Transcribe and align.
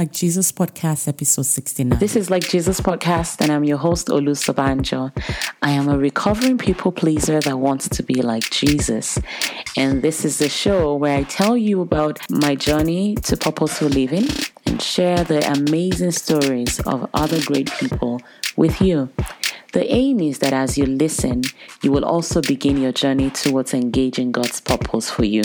Like 0.00 0.12
Jesus 0.12 0.50
Podcast, 0.50 1.08
episode 1.08 1.44
69. 1.44 1.98
This 1.98 2.16
is 2.16 2.30
Like 2.30 2.48
Jesus 2.48 2.80
Podcast, 2.80 3.42
and 3.42 3.52
I'm 3.52 3.64
your 3.64 3.76
host, 3.76 4.06
Olu 4.08 4.34
Sabanjo. 4.34 5.12
I 5.60 5.72
am 5.72 5.90
a 5.90 5.98
recovering 5.98 6.56
people 6.56 6.90
pleaser 6.90 7.38
that 7.40 7.58
wants 7.58 7.86
to 7.90 8.02
be 8.02 8.22
like 8.22 8.48
Jesus. 8.48 9.18
And 9.76 10.00
this 10.00 10.24
is 10.24 10.38
the 10.38 10.48
show 10.48 10.94
where 10.94 11.18
I 11.18 11.24
tell 11.24 11.54
you 11.54 11.82
about 11.82 12.18
my 12.30 12.54
journey 12.54 13.14
to 13.16 13.36
purposeful 13.36 13.88
living 13.88 14.26
and 14.64 14.80
share 14.80 15.22
the 15.22 15.46
amazing 15.52 16.12
stories 16.12 16.80
of 16.86 17.06
other 17.12 17.42
great 17.44 17.70
people 17.72 18.22
with 18.60 18.82
you. 18.82 19.08
The 19.72 19.90
aim 19.90 20.20
is 20.20 20.40
that 20.40 20.52
as 20.52 20.76
you 20.76 20.84
listen, 20.84 21.42
you 21.80 21.90
will 21.90 22.04
also 22.04 22.42
begin 22.42 22.76
your 22.76 22.92
journey 22.92 23.30
towards 23.30 23.72
engaging 23.72 24.32
God's 24.32 24.60
purpose 24.60 25.08
for 25.10 25.24
you 25.24 25.42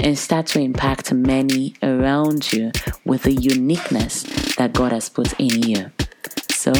and 0.00 0.18
start 0.18 0.46
to 0.48 0.60
impact 0.60 1.12
many 1.12 1.74
around 1.82 2.52
you 2.52 2.72
with 3.04 3.22
the 3.22 3.34
uniqueness 3.34 4.24
that 4.56 4.72
God 4.72 4.90
has 4.90 5.08
put 5.08 5.38
in 5.38 5.62
you. 5.62 5.92
So, 6.50 6.72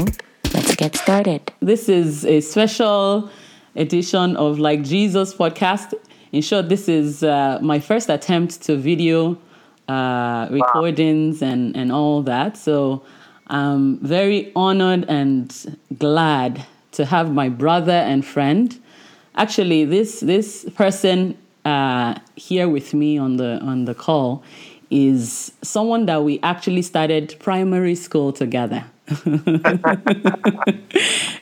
let's 0.53 0.75
get 0.75 0.97
started. 0.97 1.53
This 1.61 1.89
is 1.89 2.25
a 2.25 2.41
special 2.41 3.31
edition 3.77 4.37
of 4.37 4.59
Like 4.59 4.83
Jesus 4.83 5.35
podcast. 5.35 5.95
In 6.33 6.43
short, 6.43 6.69
this 6.69 6.89
is 6.89 7.23
uh, 7.23 7.61
my 7.63 7.79
first 7.79 8.09
attempt 8.09 8.63
to 8.63 8.77
video 8.77 9.39
uh, 9.87 10.49
recordings 10.51 11.43
wow. 11.43 11.49
and, 11.49 11.77
and 11.77 11.93
all 11.93 12.23
that. 12.23 12.57
So, 12.57 13.05
I'm 13.49 13.99
very 13.99 14.53
honored 14.57 15.05
and 15.09 15.79
glad 15.99 16.67
to 16.93 17.05
have 17.05 17.33
my 17.33 17.49
brother 17.49 17.93
and 17.93 18.25
friend. 18.25 18.77
Actually, 19.37 19.85
this 19.85 20.21
this 20.21 20.65
person 20.75 21.37
uh, 21.65 22.15
here 22.35 22.69
with 22.69 22.95
me 22.95 23.19
on 23.19 23.37
the 23.37 23.61
on 23.61 23.85
the 23.85 23.95
call 23.95 24.43
is 24.91 25.53
someone 25.63 26.07
that 26.07 26.23
we 26.25 26.41
actually 26.43 26.83
started 26.83 27.37
primary 27.41 27.95
school 27.95 28.33
together. 28.33 28.85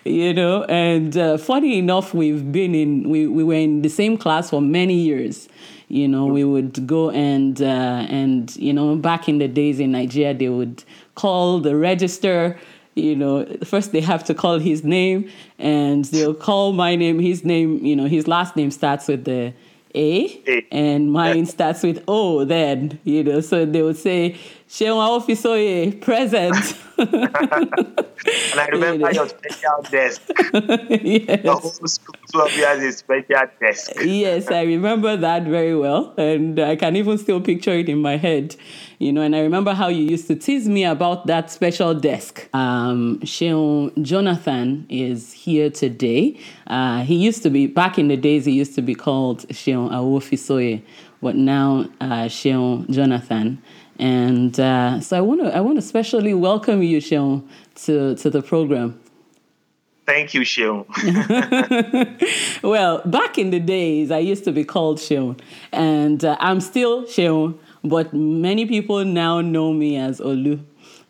you 0.04 0.34
know, 0.34 0.64
and 0.64 1.16
uh, 1.16 1.38
funny 1.38 1.78
enough, 1.78 2.12
we've 2.12 2.52
been 2.52 2.74
in 2.74 3.08
we, 3.08 3.26
we 3.26 3.42
were 3.42 3.54
in 3.54 3.80
the 3.82 3.88
same 3.88 4.18
class 4.18 4.50
for 4.50 4.60
many 4.60 4.94
years. 4.94 5.48
You 5.88 6.08
know, 6.08 6.26
we 6.26 6.44
would 6.44 6.86
go 6.86 7.10
and 7.10 7.60
uh, 7.62 8.06
and 8.08 8.54
you 8.56 8.72
know 8.72 8.96
back 8.96 9.28
in 9.28 9.38
the 9.38 9.48
days 9.48 9.80
in 9.80 9.92
Nigeria, 9.92 10.34
they 10.34 10.48
would 10.48 10.84
call 11.14 11.60
the 11.60 11.76
register 11.76 12.58
you 12.94 13.16
know, 13.16 13.44
first 13.64 13.92
they 13.92 14.00
have 14.00 14.24
to 14.24 14.34
call 14.34 14.58
his 14.58 14.84
name 14.84 15.30
and 15.58 16.04
they'll 16.06 16.34
call 16.34 16.72
my 16.72 16.94
name, 16.94 17.18
his 17.18 17.44
name, 17.44 17.84
you 17.84 17.96
know, 17.96 18.06
his 18.06 18.28
last 18.28 18.56
name 18.56 18.70
starts 18.70 19.08
with 19.08 19.24
the 19.24 19.52
A, 19.94 20.42
A. 20.46 20.66
and 20.70 21.12
mine 21.12 21.46
starts 21.46 21.82
with 21.82 22.04
O 22.06 22.44
then, 22.44 23.00
you 23.04 23.24
know, 23.24 23.40
so 23.40 23.64
they 23.66 23.82
would 23.82 23.96
say, 23.96 24.36
Shewa 24.74 25.06
Ofisoye, 25.20 26.00
present. 26.00 26.56
and 26.98 28.60
I 28.60 28.66
remember 28.72 29.08
you 29.08 29.14
your 29.14 29.28
special 29.28 29.82
desk. 29.88 30.22
yes. 30.52 31.42
The 31.42 31.58
whole 31.60 31.86
school 31.86 32.50
you 32.50 32.64
has 32.64 32.82
a 32.82 32.90
special 32.90 33.46
desk. 33.60 33.92
yes, 34.04 34.50
I 34.50 34.62
remember 34.62 35.16
that 35.16 35.44
very 35.44 35.76
well. 35.76 36.12
And 36.18 36.58
I 36.58 36.74
can 36.74 36.96
even 36.96 37.18
still 37.18 37.40
picture 37.40 37.70
it 37.70 37.88
in 37.88 37.98
my 37.98 38.16
head 38.16 38.56
you 38.98 39.12
know, 39.12 39.22
and 39.22 39.34
I 39.34 39.40
remember 39.40 39.74
how 39.74 39.88
you 39.88 40.02
used 40.04 40.28
to 40.28 40.34
tease 40.34 40.68
me 40.68 40.84
about 40.84 41.26
that 41.26 41.50
special 41.50 41.94
desk. 41.94 42.48
Um, 42.54 43.18
Sheon 43.20 43.92
Jonathan 44.02 44.86
is 44.88 45.32
here 45.32 45.70
today. 45.70 46.38
Uh, 46.66 47.02
he 47.02 47.16
used 47.16 47.42
to 47.42 47.50
be, 47.50 47.66
back 47.66 47.98
in 47.98 48.08
the 48.08 48.16
days, 48.16 48.44
he 48.44 48.52
used 48.52 48.74
to 48.76 48.82
be 48.82 48.94
called 48.94 49.46
Sheon 49.48 49.90
Awofisoye, 49.90 50.82
but 51.20 51.36
now 51.36 51.88
uh, 52.00 52.28
Sheon 52.28 52.88
Jonathan. 52.90 53.62
And 53.98 54.58
uh, 54.58 55.00
so 55.00 55.16
I 55.16 55.20
want 55.20 55.42
to 55.42 55.56
I 55.56 55.60
want 55.60 55.76
to 55.76 55.78
especially 55.78 56.34
welcome 56.34 56.82
you, 56.82 57.00
Sheon, 57.00 57.46
to, 57.86 58.14
to 58.16 58.30
the 58.30 58.42
program. 58.42 59.00
Thank 60.06 60.34
you, 60.34 60.42
Sheon. 60.42 60.84
well, 62.62 63.00
back 63.06 63.38
in 63.38 63.50
the 63.50 63.60
days, 63.60 64.10
I 64.10 64.18
used 64.18 64.44
to 64.44 64.52
be 64.52 64.64
called 64.64 64.98
Sheon, 64.98 65.38
and 65.72 66.24
uh, 66.24 66.36
I'm 66.40 66.60
still 66.60 67.04
Sheon, 67.04 67.58
but 67.82 68.12
many 68.12 68.66
people 68.66 69.04
now 69.04 69.40
know 69.40 69.72
me 69.72 69.96
as 69.96 70.20
Olu. 70.20 70.62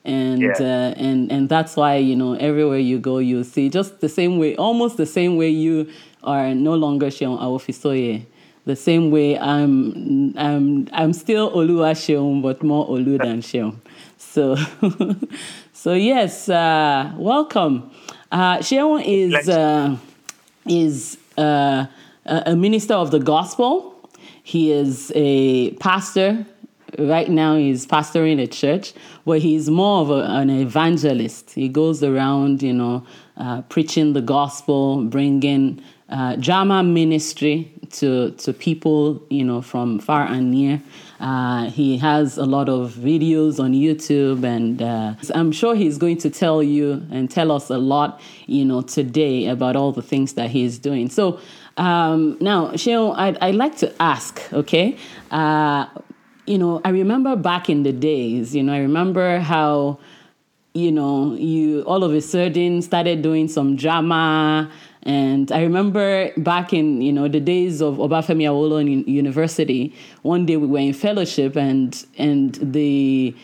And 0.04 0.42
yeah. 0.42 0.52
uh, 0.60 0.94
and 0.98 1.32
and 1.32 1.48
that's 1.48 1.76
why 1.76 1.96
you 1.96 2.14
know 2.14 2.34
everywhere 2.34 2.78
you 2.78 2.98
go 2.98 3.16
you 3.16 3.42
see 3.42 3.70
just 3.70 4.00
the 4.00 4.08
same 4.10 4.38
way 4.38 4.54
almost 4.56 4.98
the 4.98 5.06
same 5.06 5.38
way 5.38 5.48
you 5.48 5.88
are 6.22 6.54
no 6.54 6.74
longer 6.74 7.06
Sheon 7.06 7.38
Awofisoye 7.38 8.26
the 8.64 8.76
same 8.76 9.10
way 9.10 9.38
I'm 9.38 10.36
I'm 10.36 10.88
I'm 10.92 11.12
still 11.12 11.50
Oluwa 11.50 11.94
Sheon 11.94 12.42
but 12.42 12.62
more 12.62 12.86
Olu 12.88 13.18
than 13.22 13.40
Sheon. 13.40 13.76
So 14.18 14.56
so 15.72 15.94
yes, 15.94 16.48
uh, 16.48 17.12
welcome. 17.16 17.90
Uh, 18.32 18.58
Sheon 18.58 19.02
is 19.04 19.48
uh, 19.48 19.96
is 20.66 21.18
uh, 21.36 21.86
a 22.24 22.56
minister 22.56 22.94
of 22.94 23.10
the 23.10 23.20
gospel. 23.20 23.90
He 24.42 24.72
is 24.72 25.12
a 25.14 25.70
pastor 25.72 26.46
right 26.98 27.28
now 27.28 27.56
he's 27.56 27.86
pastoring 27.86 28.40
a 28.40 28.46
church, 28.46 28.92
but 29.24 29.40
he's 29.40 29.70
more 29.70 30.00
of 30.00 30.10
a, 30.10 30.24
an 30.24 30.50
evangelist. 30.50 31.50
He 31.50 31.68
goes 31.68 32.02
around, 32.02 32.62
you 32.62 32.72
know, 32.72 33.06
uh, 33.36 33.62
preaching 33.62 34.12
the 34.12 34.22
gospel, 34.22 35.04
bringing 35.04 35.82
uh, 36.08 36.36
drama 36.36 36.82
ministry 36.82 37.72
to 37.92 38.30
to 38.32 38.52
people, 38.52 39.22
you 39.30 39.44
know, 39.44 39.62
from 39.62 39.98
far 39.98 40.26
and 40.26 40.50
near. 40.50 40.82
Uh, 41.20 41.70
he 41.70 41.96
has 41.98 42.36
a 42.36 42.44
lot 42.44 42.68
of 42.68 42.92
videos 42.92 43.58
on 43.58 43.72
YouTube, 43.72 44.44
and 44.44 44.82
uh, 44.82 45.14
I'm 45.34 45.52
sure 45.52 45.74
he's 45.74 45.96
going 45.96 46.18
to 46.18 46.30
tell 46.30 46.62
you 46.62 47.06
and 47.10 47.30
tell 47.30 47.50
us 47.52 47.70
a 47.70 47.78
lot, 47.78 48.20
you 48.46 48.64
know, 48.64 48.82
today 48.82 49.46
about 49.46 49.76
all 49.76 49.92
the 49.92 50.02
things 50.02 50.34
that 50.34 50.50
he's 50.50 50.78
doing. 50.78 51.08
So. 51.08 51.40
Um, 51.76 52.36
now, 52.40 52.70
Sheon, 52.76 53.16
I'd, 53.16 53.36
I'd 53.38 53.56
like 53.56 53.76
to 53.78 53.92
ask, 54.00 54.40
okay, 54.52 54.96
uh, 55.32 55.86
you 56.46 56.56
know, 56.56 56.80
I 56.84 56.90
remember 56.90 57.34
back 57.34 57.68
in 57.68 57.82
the 57.82 57.90
days, 57.92 58.54
you 58.54 58.62
know, 58.62 58.72
I 58.72 58.78
remember 58.78 59.40
how, 59.40 59.98
you 60.72 60.92
know, 60.92 61.34
you 61.34 61.82
all 61.82 62.04
of 62.04 62.12
a 62.14 62.20
sudden 62.20 62.80
started 62.80 63.22
doing 63.22 63.48
some 63.48 63.74
drama. 63.74 64.70
And 65.04 65.52
I 65.52 65.62
remember 65.62 66.32
back 66.38 66.72
in, 66.72 67.02
you 67.02 67.12
know, 67.12 67.28
the 67.28 67.40
days 67.40 67.82
of 67.82 67.96
Obafemi 67.96 68.44
Awolowo 68.44 69.06
University, 69.06 69.94
one 70.22 70.46
day 70.46 70.56
we 70.56 70.66
were 70.66 70.78
in 70.78 70.94
fellowship 70.94 71.56
and, 71.56 72.04
and 72.16 72.54
the 72.54 73.36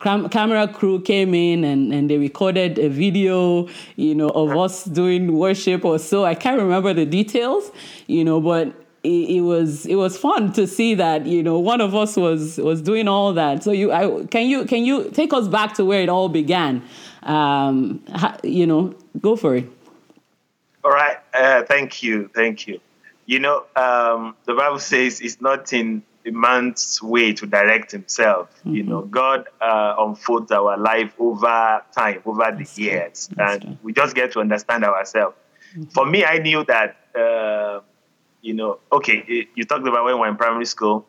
camera 0.00 0.66
crew 0.66 1.00
came 1.00 1.34
in 1.34 1.64
and, 1.64 1.92
and 1.92 2.10
they 2.10 2.18
recorded 2.18 2.78
a 2.78 2.88
video, 2.88 3.68
you 3.96 4.14
know, 4.14 4.28
of 4.30 4.56
us 4.56 4.84
doing 4.84 5.36
worship 5.36 5.84
or 5.84 5.98
so. 5.98 6.24
I 6.24 6.34
can't 6.34 6.60
remember 6.60 6.92
the 6.92 7.06
details, 7.06 7.70
you 8.08 8.24
know, 8.24 8.40
but 8.40 8.74
it, 9.04 9.36
it, 9.36 9.40
was 9.42 9.86
it 9.86 9.96
was 9.96 10.16
fun 10.16 10.52
to 10.54 10.66
see 10.66 10.94
that 10.94 11.26
you 11.26 11.42
know 11.42 11.58
one 11.58 11.82
of 11.82 11.94
us 11.94 12.16
was 12.16 12.56
was 12.56 12.80
doing 12.80 13.06
all 13.06 13.34
that. 13.34 13.62
So 13.62 13.70
you 13.70 13.92
I, 13.92 14.24
can 14.24 14.46
you 14.46 14.64
can 14.64 14.84
you 14.84 15.10
take 15.10 15.34
us 15.34 15.46
back 15.46 15.74
to 15.74 15.84
where 15.84 16.00
it 16.00 16.08
all 16.08 16.30
began? 16.30 16.82
Um, 17.22 18.02
you 18.42 18.66
know, 18.66 18.94
go 19.20 19.36
for 19.36 19.56
it. 19.56 19.70
All 20.84 20.90
right. 20.90 21.16
Uh, 21.32 21.62
thank 21.62 22.02
you. 22.02 22.30
Thank 22.34 22.66
you. 22.66 22.80
You 23.26 23.38
know, 23.38 23.64
um, 23.74 24.36
the 24.44 24.52
Bible 24.54 24.78
says 24.78 25.22
it's 25.22 25.40
not 25.40 25.72
in 25.72 26.02
a 26.26 26.30
man's 26.30 27.02
way 27.02 27.32
to 27.32 27.46
direct 27.46 27.90
himself. 27.90 28.50
Mm-hmm. 28.58 28.74
You 28.74 28.82
know, 28.82 29.02
God 29.02 29.48
uh, 29.62 29.94
unfolds 29.98 30.52
our 30.52 30.76
life 30.76 31.14
over 31.18 31.82
time, 31.96 32.20
over 32.26 32.54
the 32.56 32.68
years, 32.80 33.30
and 33.38 33.78
we 33.82 33.94
just 33.94 34.14
get 34.14 34.32
to 34.32 34.40
understand 34.40 34.84
ourselves. 34.84 35.36
Mm-hmm. 35.72 35.84
For 35.90 36.04
me, 36.04 36.24
I 36.24 36.38
knew 36.38 36.64
that. 36.64 36.96
Uh, 37.14 37.80
you 38.42 38.52
know, 38.52 38.78
okay, 38.92 39.48
you 39.54 39.64
talked 39.64 39.88
about 39.88 40.04
when 40.04 40.16
we 40.16 40.20
were 40.20 40.28
in 40.28 40.36
primary 40.36 40.66
school. 40.66 41.06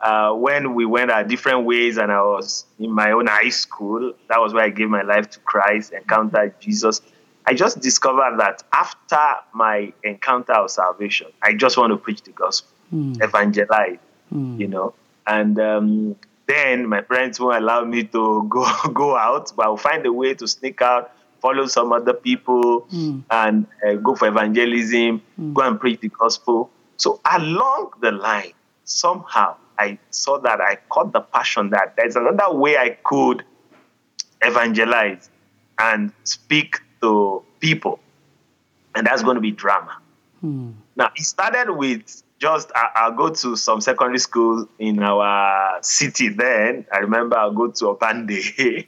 Uh, 0.00 0.32
when 0.32 0.74
we 0.74 0.86
went 0.86 1.10
our 1.10 1.24
different 1.24 1.64
ways 1.64 1.96
and 1.96 2.12
I 2.12 2.22
was 2.22 2.66
in 2.78 2.92
my 2.92 3.10
own 3.10 3.26
high 3.26 3.48
school, 3.48 4.12
that 4.28 4.38
was 4.38 4.54
where 4.54 4.62
I 4.62 4.68
gave 4.68 4.88
my 4.88 5.02
life 5.02 5.28
to 5.30 5.40
Christ, 5.40 5.92
encountered 5.92 6.60
Jesus. 6.60 7.02
I 7.48 7.54
just 7.54 7.80
discovered 7.80 8.38
that 8.38 8.62
after 8.74 9.26
my 9.54 9.92
encounter 10.04 10.52
of 10.52 10.70
salvation, 10.70 11.28
I 11.42 11.54
just 11.54 11.78
want 11.78 11.92
to 11.92 11.96
preach 11.96 12.22
the 12.22 12.32
gospel, 12.32 12.70
mm. 12.94 13.22
evangelize, 13.24 13.98
mm. 14.30 14.60
you 14.60 14.68
know. 14.68 14.92
And 15.26 15.58
um, 15.58 16.16
then 16.46 16.86
my 16.86 17.00
parents 17.00 17.40
won't 17.40 17.56
allow 17.56 17.84
me 17.84 18.04
to 18.04 18.46
go 18.50 18.66
go 18.92 19.16
out, 19.16 19.52
but 19.56 19.64
I'll 19.64 19.78
find 19.78 20.04
a 20.04 20.12
way 20.12 20.34
to 20.34 20.46
sneak 20.46 20.82
out 20.82 21.10
follow 21.40 21.66
some 21.66 21.92
other 21.92 22.12
people 22.12 22.82
mm. 22.92 23.22
and 23.30 23.66
uh, 23.86 23.94
go 23.94 24.14
for 24.14 24.28
evangelism, 24.28 25.22
mm. 25.40 25.54
go 25.54 25.62
and 25.62 25.80
preach 25.80 26.00
the 26.00 26.08
gospel. 26.08 26.70
So 26.96 27.20
along 27.24 27.92
the 28.00 28.12
line, 28.12 28.52
somehow 28.84 29.56
I 29.78 29.98
saw 30.10 30.38
that 30.40 30.60
I 30.60 30.78
caught 30.88 31.12
the 31.12 31.20
passion 31.20 31.70
that 31.70 31.94
there's 31.96 32.16
another 32.16 32.52
way 32.52 32.76
I 32.76 32.98
could 33.04 33.44
evangelize 34.42 35.30
and 35.78 36.12
speak 36.24 36.80
to 37.00 37.42
people, 37.60 38.00
and 38.94 39.06
that's 39.06 39.22
going 39.22 39.36
to 39.36 39.40
be 39.40 39.50
drama. 39.50 39.96
Mm. 40.44 40.74
Now, 40.96 41.10
it 41.16 41.24
started 41.24 41.72
with 41.72 42.22
just 42.38 42.70
I, 42.74 43.08
will 43.08 43.16
go 43.16 43.34
to 43.34 43.56
some 43.56 43.80
secondary 43.80 44.18
school 44.18 44.68
in 44.78 45.02
our 45.02 45.78
city. 45.82 46.28
Then 46.28 46.86
I 46.92 46.98
remember 46.98 47.36
I'll 47.36 47.52
go 47.52 47.70
to 47.70 47.84
Opande. 47.86 48.28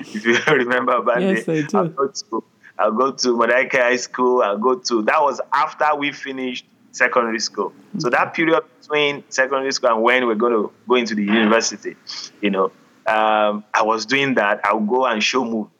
if 0.00 0.26
you 0.26 0.38
remember 0.54 0.92
Opande, 0.92 1.36
yes, 1.36 1.48
I 1.48 1.62
do. 1.62 1.78
I'll 1.78 1.88
go 1.88 2.08
to 2.08 2.44
I'll 2.78 2.92
go 2.92 3.12
to 3.12 3.28
Modakeke 3.28 3.80
High 3.80 3.96
School. 3.96 4.42
I'll 4.42 4.58
go 4.58 4.76
to 4.76 5.02
that 5.02 5.20
was 5.22 5.40
after 5.52 5.94
we 5.96 6.12
finished 6.12 6.66
secondary 6.90 7.40
school. 7.40 7.70
Mm-hmm. 7.70 8.00
So 8.00 8.10
that 8.10 8.34
period 8.34 8.62
between 8.80 9.24
secondary 9.30 9.72
school 9.72 9.90
and 9.90 10.02
when 10.02 10.26
we're 10.26 10.34
going 10.34 10.52
to 10.52 10.72
go 10.86 10.94
into 10.96 11.14
the 11.14 11.24
university, 11.24 11.96
you 12.40 12.50
know, 12.50 12.66
um, 13.06 13.64
I 13.74 13.82
was 13.82 14.06
doing 14.06 14.34
that. 14.34 14.60
I'll 14.64 14.80
go 14.80 15.06
and 15.06 15.22
show 15.22 15.44
movies. 15.44 15.72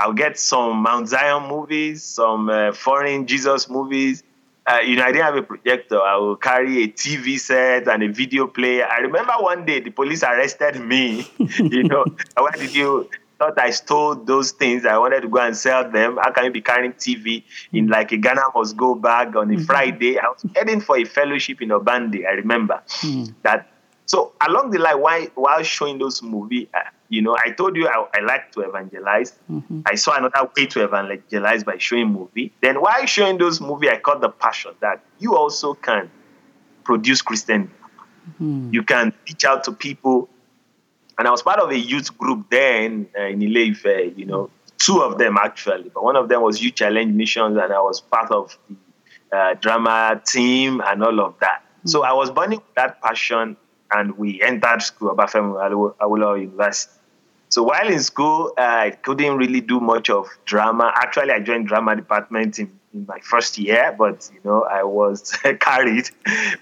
I'll 0.00 0.14
get 0.14 0.38
some 0.38 0.78
Mount 0.78 1.10
Zion 1.10 1.46
movies, 1.46 2.02
some 2.02 2.48
uh, 2.48 2.72
foreign 2.72 3.26
Jesus 3.26 3.68
movies. 3.68 4.22
Uh, 4.66 4.78
you 4.78 4.96
know, 4.96 5.02
I 5.02 5.12
didn't 5.12 5.24
have 5.24 5.36
a 5.36 5.42
projector. 5.42 6.00
I 6.00 6.16
will 6.16 6.36
carry 6.36 6.84
a 6.84 6.88
TV 6.88 7.38
set 7.38 7.86
and 7.86 8.02
a 8.02 8.08
video 8.08 8.46
player. 8.46 8.88
I 8.90 9.00
remember 9.00 9.34
one 9.40 9.66
day 9.66 9.80
the 9.80 9.90
police 9.90 10.22
arrested 10.22 10.80
me. 10.80 11.30
you 11.38 11.84
know, 11.84 12.06
why 12.34 12.52
did 12.52 12.74
you 12.74 13.10
thought 13.38 13.58
I 13.58 13.70
stole 13.70 14.14
those 14.14 14.52
things? 14.52 14.86
I 14.86 14.96
wanted 14.96 15.20
to 15.20 15.28
go 15.28 15.38
and 15.38 15.54
sell 15.54 15.90
them. 15.90 16.16
How 16.16 16.32
can 16.32 16.44
you 16.46 16.50
be 16.50 16.62
carrying 16.62 16.94
TV 16.94 17.42
in 17.70 17.88
like 17.88 18.10
a 18.12 18.16
Ghana 18.16 18.40
must 18.54 18.78
go 18.78 18.94
bag 18.94 19.36
on 19.36 19.50
a 19.50 19.54
mm-hmm. 19.54 19.64
Friday? 19.64 20.18
I 20.18 20.28
was 20.28 20.46
heading 20.56 20.80
for 20.80 20.96
a 20.96 21.04
fellowship 21.04 21.60
in 21.60 21.68
Obandi. 21.68 22.26
I 22.26 22.32
remember 22.32 22.82
mm. 23.00 23.34
that. 23.42 23.70
So 24.06 24.32
along 24.40 24.70
the 24.70 24.78
line, 24.78 24.98
while 24.98 25.26
while 25.34 25.62
showing 25.62 25.98
those 25.98 26.22
movies, 26.22 26.68
uh, 26.72 26.80
you 27.10 27.20
know, 27.20 27.36
I 27.36 27.50
told 27.50 27.76
you 27.76 27.88
I, 27.88 28.06
I 28.14 28.20
like 28.20 28.52
to 28.52 28.60
evangelize. 28.60 29.34
Mm-hmm. 29.50 29.80
I 29.84 29.96
saw 29.96 30.16
another 30.16 30.48
way 30.56 30.64
to 30.66 30.84
evangelize 30.84 31.64
by 31.64 31.76
showing 31.76 32.06
movie. 32.06 32.52
Then 32.62 32.80
while 32.80 33.04
showing 33.04 33.36
those 33.36 33.60
movie, 33.60 33.90
I 33.90 33.98
caught 33.98 34.20
the 34.22 34.30
passion 34.30 34.72
that 34.80 35.04
you 35.18 35.36
also 35.36 35.74
can 35.74 36.10
produce 36.84 37.20
Christian. 37.20 37.70
Mm-hmm. 38.30 38.70
You 38.72 38.82
can 38.84 39.12
reach 39.28 39.44
out 39.44 39.64
to 39.64 39.72
people. 39.72 40.30
And 41.18 41.28
I 41.28 41.32
was 41.32 41.42
part 41.42 41.58
of 41.58 41.70
a 41.70 41.78
youth 41.78 42.16
group 42.16 42.48
then 42.48 43.08
uh, 43.18 43.24
in 43.24 43.42
Ile-Ife, 43.42 44.16
you 44.16 44.24
know, 44.24 44.48
two 44.78 45.02
of 45.02 45.18
them 45.18 45.36
actually, 45.36 45.90
but 45.90 46.02
one 46.02 46.16
of 46.16 46.28
them 46.28 46.40
was 46.40 46.62
Youth 46.62 46.76
Challenge 46.76 47.12
Missions, 47.12 47.58
and 47.58 47.72
I 47.72 47.80
was 47.80 48.00
part 48.00 48.30
of 48.30 48.56
the 49.30 49.36
uh, 49.36 49.54
drama 49.54 50.22
team 50.26 50.80
and 50.82 51.02
all 51.04 51.20
of 51.20 51.34
that. 51.40 51.62
Mm-hmm. 51.62 51.88
So 51.88 52.02
I 52.04 52.12
was 52.14 52.30
burning 52.30 52.62
that 52.76 53.02
passion, 53.02 53.56
and 53.92 54.16
we 54.16 54.40
entered 54.40 54.80
school, 54.80 55.14
Obafemi 55.14 55.96
Awolowo 56.00 56.40
University. 56.40 56.92
So 57.50 57.64
while 57.64 57.88
in 57.88 57.98
school, 57.98 58.52
I 58.56 58.90
couldn't 58.90 59.36
really 59.36 59.60
do 59.60 59.80
much 59.80 60.08
of 60.08 60.28
drama. 60.44 60.92
Actually, 60.94 61.32
I 61.32 61.40
joined 61.40 61.66
drama 61.66 61.96
department 61.96 62.60
in, 62.60 62.70
in 62.94 63.06
my 63.06 63.18
first 63.22 63.58
year, 63.58 63.92
but 63.98 64.30
you 64.32 64.40
know, 64.44 64.62
I 64.62 64.84
was 64.84 65.32
carried, 65.60 66.08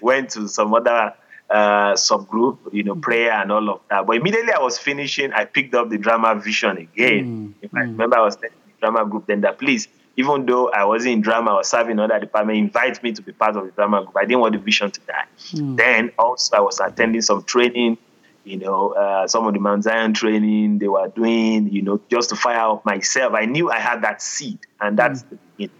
went 0.01 0.31
to 0.31 0.47
some 0.47 0.73
other 0.73 1.13
uh, 1.47 1.93
subgroup, 1.93 2.57
you 2.71 2.83
know, 2.83 2.95
prayer 2.95 3.33
and 3.33 3.51
all 3.51 3.69
of 3.69 3.81
that. 3.91 4.07
But 4.07 4.15
immediately 4.15 4.51
I 4.51 4.59
was 4.59 4.79
finishing, 4.79 5.31
I 5.31 5.45
picked 5.45 5.75
up 5.75 5.89
the 5.89 5.99
drama 5.99 6.33
vision 6.41 6.77
again. 6.77 7.25
Mm. 7.25 7.53
If 7.61 7.73
I 7.75 7.81
mm. 7.81 7.91
remember, 7.91 8.17
I 8.17 8.21
was 8.21 8.35
in 8.37 8.41
the 8.41 8.49
drama 8.79 9.05
group 9.05 9.27
then 9.27 9.41
that 9.41 9.59
please, 9.59 9.87
even 10.17 10.47
though 10.47 10.71
I 10.71 10.85
wasn't 10.85 11.13
in 11.13 11.21
drama, 11.21 11.51
I 11.51 11.57
was 11.57 11.69
serving 11.69 11.91
another 11.91 12.19
department, 12.19 12.57
invite 12.57 13.01
me 13.03 13.11
to 13.11 13.21
be 13.21 13.31
part 13.31 13.55
of 13.55 13.65
the 13.65 13.71
drama 13.71 14.01
group. 14.01 14.17
I 14.17 14.25
didn't 14.25 14.39
want 14.39 14.53
the 14.53 14.59
vision 14.59 14.89
to 14.89 14.99
die. 15.01 15.25
Mm. 15.51 15.77
Then 15.77 16.11
also 16.17 16.57
I 16.57 16.61
was 16.61 16.79
attending 16.79 17.21
some 17.21 17.43
training 17.43 17.99
you 18.43 18.57
know, 18.57 18.93
uh, 18.93 19.27
some 19.27 19.47
of 19.47 19.53
the 19.53 19.59
Mount 19.59 19.83
Zion 19.83 20.13
training 20.13 20.79
they 20.79 20.87
were 20.87 21.07
doing, 21.09 21.71
you 21.71 21.81
know, 21.81 21.99
just 22.09 22.29
to 22.29 22.35
fire 22.35 22.71
up 22.71 22.85
myself. 22.85 23.33
I 23.33 23.45
knew 23.45 23.69
I 23.69 23.79
had 23.79 24.01
that 24.03 24.21
seed, 24.21 24.59
and 24.81 24.97
that's 24.97 25.23
mm. 25.23 25.29
the 25.29 25.35
beginning. 25.57 25.75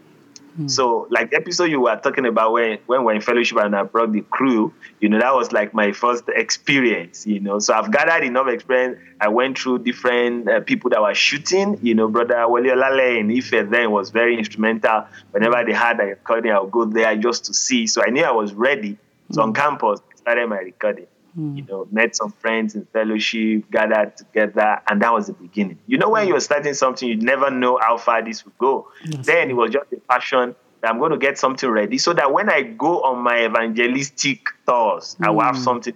Mm. 0.60 0.70
So, 0.70 1.08
like 1.10 1.32
the 1.32 1.38
episode 1.38 1.66
you 1.66 1.80
were 1.82 1.96
talking 1.96 2.26
about 2.26 2.52
when 2.52 2.80
when 2.88 3.04
we're 3.04 3.14
in 3.14 3.22
fellowship 3.22 3.58
and 3.60 3.76
I 3.76 3.84
brought 3.84 4.12
the 4.12 4.22
crew, 4.22 4.74
you 5.00 5.08
know, 5.08 5.20
that 5.20 5.34
was 5.34 5.52
like 5.52 5.74
my 5.74 5.92
first 5.92 6.26
experience, 6.28 7.26
you 7.26 7.40
know. 7.40 7.60
So 7.60 7.74
I've 7.74 7.92
gathered 7.92 8.26
enough 8.26 8.48
experience. 8.48 9.00
I 9.22 9.30
went 9.30 9.58
through 9.58 9.80
different 9.80 10.50
uh, 10.50 10.60
people 10.62 10.90
that 10.90 11.02
were 11.02 11.14
shooting, 11.14 11.80
you 11.82 11.96
know, 11.96 12.08
brother 12.08 12.48
Wale 12.48 12.64
Olale 12.64 13.20
in 13.20 13.32
Ife 13.32 13.70
then 13.70 13.92
was 13.92 14.10
very 14.10 14.38
instrumental. 14.38 15.06
Whenever 15.32 15.64
they 15.66 15.74
had 15.74 16.00
a 16.00 16.06
recording, 16.06 16.52
I 16.52 16.60
would 16.60 16.72
go 16.72 16.86
there 16.86 17.16
just 17.16 17.46
to 17.46 17.54
see. 17.54 17.88
So 17.88 18.02
I 18.06 18.10
knew 18.10 18.24
I 18.24 18.32
was 18.32 18.54
ready. 18.54 18.98
So 19.32 19.42
mm. 19.42 19.46
on 19.46 19.54
campus, 19.54 20.02
I 20.12 20.16
started 20.18 20.50
my 20.50 20.58
recording. 20.60 21.08
Mm. 21.38 21.58
You 21.58 21.64
know, 21.64 21.88
met 21.92 22.16
some 22.16 22.32
friends 22.32 22.76
in 22.76 22.86
fellowship, 22.86 23.70
gathered 23.72 24.18
together, 24.18 24.82
and 24.90 25.02
that 25.02 25.14
was 25.14 25.28
the 25.28 25.34
beginning. 25.34 25.80
You 25.88 25.98
know, 25.98 26.10
when 26.10 26.26
mm. 26.26 26.30
you're 26.30 26.40
starting 26.40 26.74
something, 26.74 27.08
you 27.08 27.18
never 27.18 27.50
know 27.52 27.78
how 27.82 27.98
far 27.98 28.24
this 28.24 28.46
will 28.46 28.54
go. 28.58 28.92
Yes. 29.06 29.26
Then 29.26 29.50
it 29.50 29.54
was 29.54 29.72
just 29.72 29.92
a 29.94 29.98
passion 29.98 30.56
that 30.82 30.92
I'm 30.92 31.00
going 31.00 31.12
to 31.12 31.18
get 31.18 31.38
something 31.38 31.70
ready 31.70 31.98
so 31.98 32.14
that 32.14 32.32
when 32.32 32.50
I 32.50 32.64
go 32.64 33.04
on 33.04 33.20
my 33.20 33.46
evangelistic 33.46 34.48
tours, 34.66 35.16
mm. 35.20 35.28
I 35.28 35.30
will 35.30 35.42
have 35.42 35.56
mm. 35.56 35.64
something. 35.64 35.94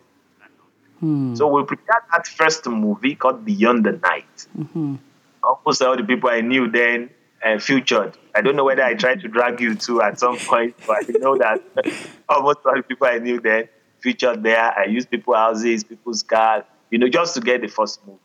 Mm. 1.02 1.38
So 1.38 1.48
we 1.48 1.64
prepared 1.64 2.04
that 2.12 2.28
first 2.28 2.66
movie 2.68 3.16
called 3.16 3.44
Beyond 3.44 3.86
the 3.86 3.94
Night. 3.94 4.48
Mm-hmm. 4.58 4.96
Almost 5.44 5.82
all 5.82 5.98
the 5.98 6.04
people 6.04 6.30
I 6.30 6.42
knew 6.42 6.70
then 6.70 7.10
uh, 7.44 7.60
featured. 7.60 8.18
I 8.34 8.42
don't 8.42 8.56
know 8.56 8.64
whether 8.64 8.84
I 8.84 8.94
tried 8.94 9.22
to 9.22 9.28
drag 9.28 9.60
you 9.60 9.76
to 9.76 10.02
at 10.02 10.20
some 10.20 10.38
point, 10.38 10.76
but 10.88 10.98
I 10.98 11.12
know 11.20 11.38
that 11.38 11.62
almost 12.30 12.60
all 12.66 12.76
the 12.76 12.84
people 12.84 13.08
I 13.08 13.18
knew 13.20 13.40
then 13.42 13.68
featured 14.04 14.44
there. 14.44 14.78
I 14.78 14.86
used 14.86 15.10
people's 15.10 15.38
houses, 15.38 15.84
people's 15.84 16.22
cars, 16.22 16.64
you 16.92 17.00
know, 17.00 17.08
just 17.08 17.34
to 17.36 17.42
get 17.42 17.62
the 17.62 17.68
first 17.68 18.06
movie. 18.06 18.20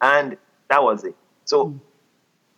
And 0.00 0.36
that 0.68 0.82
was 0.82 1.04
it. 1.04 1.14
So 1.44 1.66
mm. 1.66 1.80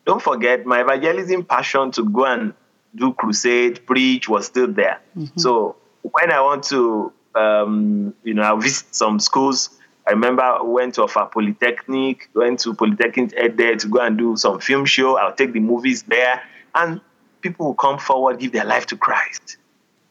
don't 0.07 0.23
forget, 0.23 0.65
my 0.65 0.81
evangelism 0.81 1.45
passion 1.45 1.91
to 1.93 2.05
go 2.05 2.25
and 2.25 2.55
do 2.95 3.13
crusade, 3.13 3.85
preach 3.87 4.29
was 4.29 4.47
still 4.47 4.69
there. 4.69 5.01
Mm-hmm. 5.17 5.39
So 5.39 5.77
when 6.03 6.31
I 6.31 6.41
want 6.41 6.65
to, 6.65 7.13
um, 7.35 8.15
you 8.25 8.35
know, 8.35 8.43
I 8.43 8.61
visit 8.61 8.95
some 8.95 9.21
schools. 9.21 9.71
I 10.07 10.13
remember 10.13 10.43
I 10.43 10.63
went 10.63 10.95
to 10.95 11.05
a 11.05 11.09
Polytechnic, 11.09 12.31
went 12.35 12.61
to 12.61 12.75
Polytechnic 12.75 13.57
there 13.57 13.77
to 13.77 13.89
go 13.89 14.01
and 14.01 14.19
do 14.19 14.37
some 14.37 14.61
film 14.61 14.85
show. 14.87 15.17
I'll 15.17 15.35
take 15.35 15.53
the 15.53 15.61
movies 15.61 16.03
there, 16.05 16.43
and 16.75 17.01
people 17.43 17.67
will 17.67 17.75
come 17.75 17.99
forward, 17.99 18.41
give 18.41 18.53
their 18.53 18.65
life 18.65 18.87
to 18.87 18.97
Christ. 18.97 19.59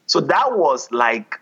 So 0.05 0.21
that 0.21 0.57
was 0.57 0.89
like 0.91 1.39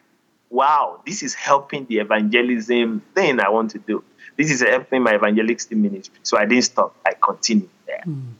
wow, 0.49 1.01
this 1.05 1.23
is 1.23 1.33
helping 1.33 1.85
the 1.85 1.99
evangelism 1.99 3.01
thing 3.13 3.39
I 3.39 3.49
want 3.49 3.71
to 3.71 3.79
do. 3.79 4.03
This 4.37 4.51
is 4.51 4.61
helping 4.61 5.03
my 5.03 5.15
evangelistic 5.15 5.77
ministry. 5.77 6.19
So 6.23 6.37
I 6.37 6.45
didn't 6.45 6.63
stop. 6.63 6.95
I 7.05 7.13
continued 7.13 7.69
there. 7.85 8.03
Mm. 8.05 8.33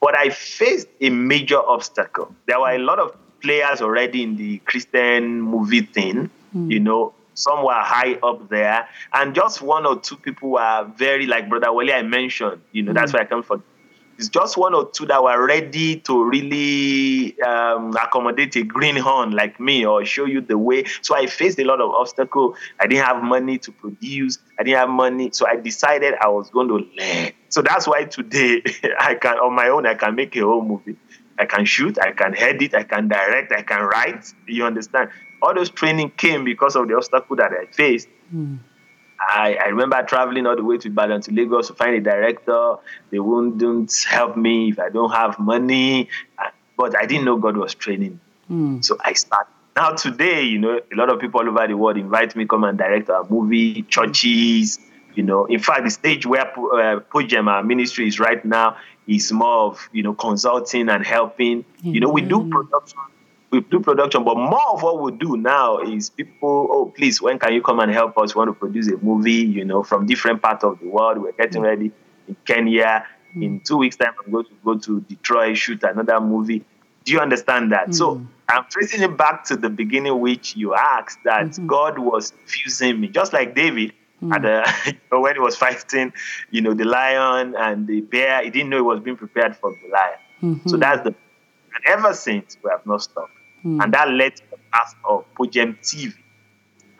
But 0.00 0.18
I 0.18 0.30
faced 0.30 0.88
a 1.00 1.10
major 1.10 1.58
obstacle. 1.58 2.34
There 2.46 2.60
were 2.60 2.72
a 2.72 2.78
lot 2.78 2.98
of 2.98 3.16
players 3.40 3.80
already 3.80 4.22
in 4.22 4.36
the 4.36 4.58
Christian 4.58 5.40
movie 5.40 5.82
thing, 5.82 6.30
mm. 6.54 6.70
you 6.70 6.80
know, 6.80 7.14
some 7.34 7.64
were 7.64 7.72
high 7.72 8.14
up 8.22 8.48
there, 8.48 8.88
and 9.12 9.34
just 9.34 9.60
one 9.60 9.86
or 9.86 9.98
two 9.98 10.16
people 10.16 10.50
were 10.50 10.90
very 10.96 11.26
like 11.26 11.48
Brother 11.48 11.72
Wally 11.72 11.92
I 11.92 12.02
mentioned, 12.02 12.60
you 12.72 12.82
know, 12.82 12.92
mm. 12.92 12.94
that's 12.94 13.12
where 13.12 13.22
I 13.22 13.26
come 13.26 13.42
from 13.42 13.62
it's 14.18 14.28
just 14.28 14.56
one 14.56 14.74
or 14.74 14.90
two 14.90 15.06
that 15.06 15.22
were 15.22 15.46
ready 15.46 15.96
to 16.00 16.24
really 16.24 17.40
um, 17.42 17.94
accommodate 17.96 18.56
a 18.56 18.62
greenhorn 18.62 19.32
like 19.32 19.58
me 19.58 19.84
or 19.84 20.04
show 20.04 20.24
you 20.24 20.40
the 20.40 20.56
way. 20.56 20.84
So 21.02 21.16
I 21.16 21.26
faced 21.26 21.58
a 21.58 21.64
lot 21.64 21.80
of 21.80 21.90
obstacles. 21.90 22.56
I 22.80 22.86
didn't 22.86 23.04
have 23.04 23.22
money 23.22 23.58
to 23.58 23.72
produce. 23.72 24.38
I 24.58 24.62
didn't 24.62 24.78
have 24.78 24.88
money. 24.88 25.30
So 25.32 25.46
I 25.46 25.56
decided 25.56 26.14
I 26.20 26.28
was 26.28 26.50
going 26.50 26.68
to 26.68 26.74
learn. 26.74 27.32
So 27.48 27.62
that's 27.62 27.86
why 27.86 28.04
today 28.04 28.62
I 29.00 29.14
can, 29.14 29.38
on 29.38 29.54
my 29.54 29.68
own, 29.68 29.86
I 29.86 29.94
can 29.94 30.14
make 30.14 30.36
a 30.36 30.40
whole 30.40 30.62
movie. 30.62 30.96
I 31.38 31.46
can 31.46 31.64
shoot, 31.64 31.98
I 31.98 32.12
can 32.12 32.36
edit, 32.36 32.74
I 32.74 32.84
can 32.84 33.08
direct, 33.08 33.52
I 33.52 33.62
can 33.62 33.82
write. 33.82 34.32
You 34.46 34.64
understand? 34.64 35.10
All 35.42 35.52
those 35.52 35.70
training 35.70 36.10
came 36.10 36.44
because 36.44 36.76
of 36.76 36.88
the 36.88 36.94
obstacle 36.94 37.36
that 37.36 37.50
I 37.52 37.66
faced. 37.66 38.08
Mm. 38.34 38.58
I, 39.20 39.54
I 39.54 39.68
remember 39.68 40.02
traveling 40.02 40.46
all 40.46 40.56
the 40.56 40.64
way 40.64 40.78
to 40.78 40.88
Ibadan 40.88 41.20
to 41.22 41.32
Lagos 41.32 41.68
to 41.68 41.74
find 41.74 41.94
a 41.94 42.00
director. 42.00 42.76
They 43.10 43.18
wouldn't 43.18 44.04
help 44.04 44.36
me 44.36 44.70
if 44.70 44.78
I 44.78 44.90
don't 44.90 45.10
have 45.10 45.38
money. 45.38 46.08
But 46.76 46.96
I 46.96 47.06
didn't 47.06 47.24
know 47.24 47.36
God 47.36 47.56
was 47.56 47.74
training. 47.74 48.20
Mm. 48.50 48.84
So 48.84 48.98
I 49.00 49.12
started. 49.14 49.50
Now 49.76 49.90
today, 49.90 50.42
you 50.42 50.58
know, 50.58 50.80
a 50.92 50.96
lot 50.96 51.10
of 51.10 51.20
people 51.20 51.40
all 51.40 51.48
over 51.48 51.66
the 51.66 51.76
world 51.76 51.96
invite 51.96 52.36
me 52.36 52.46
come 52.46 52.64
and 52.64 52.78
direct 52.78 53.08
a 53.08 53.24
movie, 53.28 53.82
churches. 53.82 54.78
You 55.14 55.22
know, 55.22 55.44
in 55.46 55.60
fact, 55.60 55.84
the 55.84 55.90
stage 55.90 56.26
where 56.26 56.46
uh, 56.46 57.00
Pujem, 57.00 57.66
ministry 57.66 58.08
is 58.08 58.18
right 58.18 58.44
now, 58.44 58.76
is 59.06 59.32
more 59.32 59.66
of 59.66 59.88
you 59.92 60.02
know 60.02 60.14
consulting 60.14 60.88
and 60.88 61.04
helping. 61.04 61.62
Mm-hmm. 61.62 61.94
You 61.94 62.00
know, 62.00 62.10
we 62.10 62.22
do 62.22 62.48
production 62.48 62.98
we 63.54 63.60
do 63.60 63.80
production, 63.80 64.24
but 64.24 64.36
more 64.36 64.70
of 64.72 64.82
what 64.82 65.00
we 65.00 65.12
do 65.12 65.36
now 65.36 65.78
is 65.78 66.10
people, 66.10 66.68
oh, 66.70 66.86
please, 66.86 67.22
when 67.22 67.38
can 67.38 67.52
you 67.52 67.62
come 67.62 67.78
and 67.78 67.92
help 67.92 68.18
us? 68.18 68.34
We 68.34 68.40
want 68.40 68.48
to 68.48 68.54
produce 68.54 68.88
a 68.88 68.96
movie, 68.96 69.32
you 69.32 69.64
know, 69.64 69.82
from 69.82 70.06
different 70.06 70.42
parts 70.42 70.64
of 70.64 70.80
the 70.80 70.88
world. 70.88 71.18
We're 71.18 71.32
getting 71.32 71.62
mm. 71.62 71.66
ready 71.66 71.92
in 72.26 72.36
Kenya. 72.44 73.06
Mm. 73.36 73.44
In 73.44 73.60
two 73.60 73.76
weeks' 73.76 73.96
time, 73.96 74.12
I'm 74.24 74.32
going 74.32 74.46
to 74.46 74.54
go 74.64 74.76
to 74.78 75.00
Detroit, 75.02 75.56
shoot 75.56 75.82
another 75.84 76.20
movie. 76.20 76.64
Do 77.04 77.12
you 77.12 77.20
understand 77.20 77.70
that? 77.72 77.88
Mm. 77.88 77.94
So 77.94 78.26
I'm 78.48 78.64
tracing 78.68 79.02
it 79.02 79.16
back 79.16 79.44
to 79.44 79.56
the 79.56 79.70
beginning, 79.70 80.18
which 80.18 80.56
you 80.56 80.74
asked 80.74 81.18
that 81.24 81.46
mm-hmm. 81.46 81.66
God 81.66 81.98
was 81.98 82.32
fusing 82.46 83.00
me, 83.00 83.08
just 83.08 83.32
like 83.32 83.54
David. 83.54 83.92
Mm. 84.22 84.34
At 84.34 84.42
the, 84.42 84.96
when 85.20 85.34
he 85.34 85.40
was 85.40 85.56
fighting, 85.56 86.12
you 86.50 86.60
know, 86.60 86.74
the 86.74 86.84
lion 86.84 87.54
and 87.56 87.86
the 87.86 88.00
bear, 88.00 88.42
he 88.42 88.50
didn't 88.50 88.70
know 88.70 88.78
he 88.78 88.82
was 88.82 89.00
being 89.00 89.16
prepared 89.16 89.56
for 89.56 89.70
the 89.70 89.88
lion. 89.92 90.18
Mm-hmm. 90.42 90.68
So 90.68 90.76
that's 90.76 91.02
the, 91.02 91.14
and 91.74 91.84
ever 91.86 92.14
since 92.14 92.56
we 92.62 92.70
have 92.70 92.86
not 92.86 93.02
stopped. 93.02 93.32
Mm. 93.64 93.82
And 93.82 93.94
that 93.94 94.10
led 94.10 94.36
to 94.36 94.42
the 94.50 94.58
pastor 94.72 94.98
of 95.08 95.24
Pojem 95.34 95.78
TV, 95.82 96.12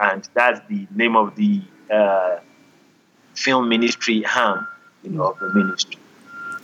and 0.00 0.26
that's 0.34 0.60
the 0.68 0.86
name 0.94 1.16
of 1.16 1.36
the 1.36 1.60
uh, 1.92 2.38
film 3.34 3.68
ministry 3.68 4.24
arm, 4.24 4.66
you 5.02 5.10
know, 5.10 5.32
of 5.32 5.38
the 5.38 5.52
ministry. 5.52 5.98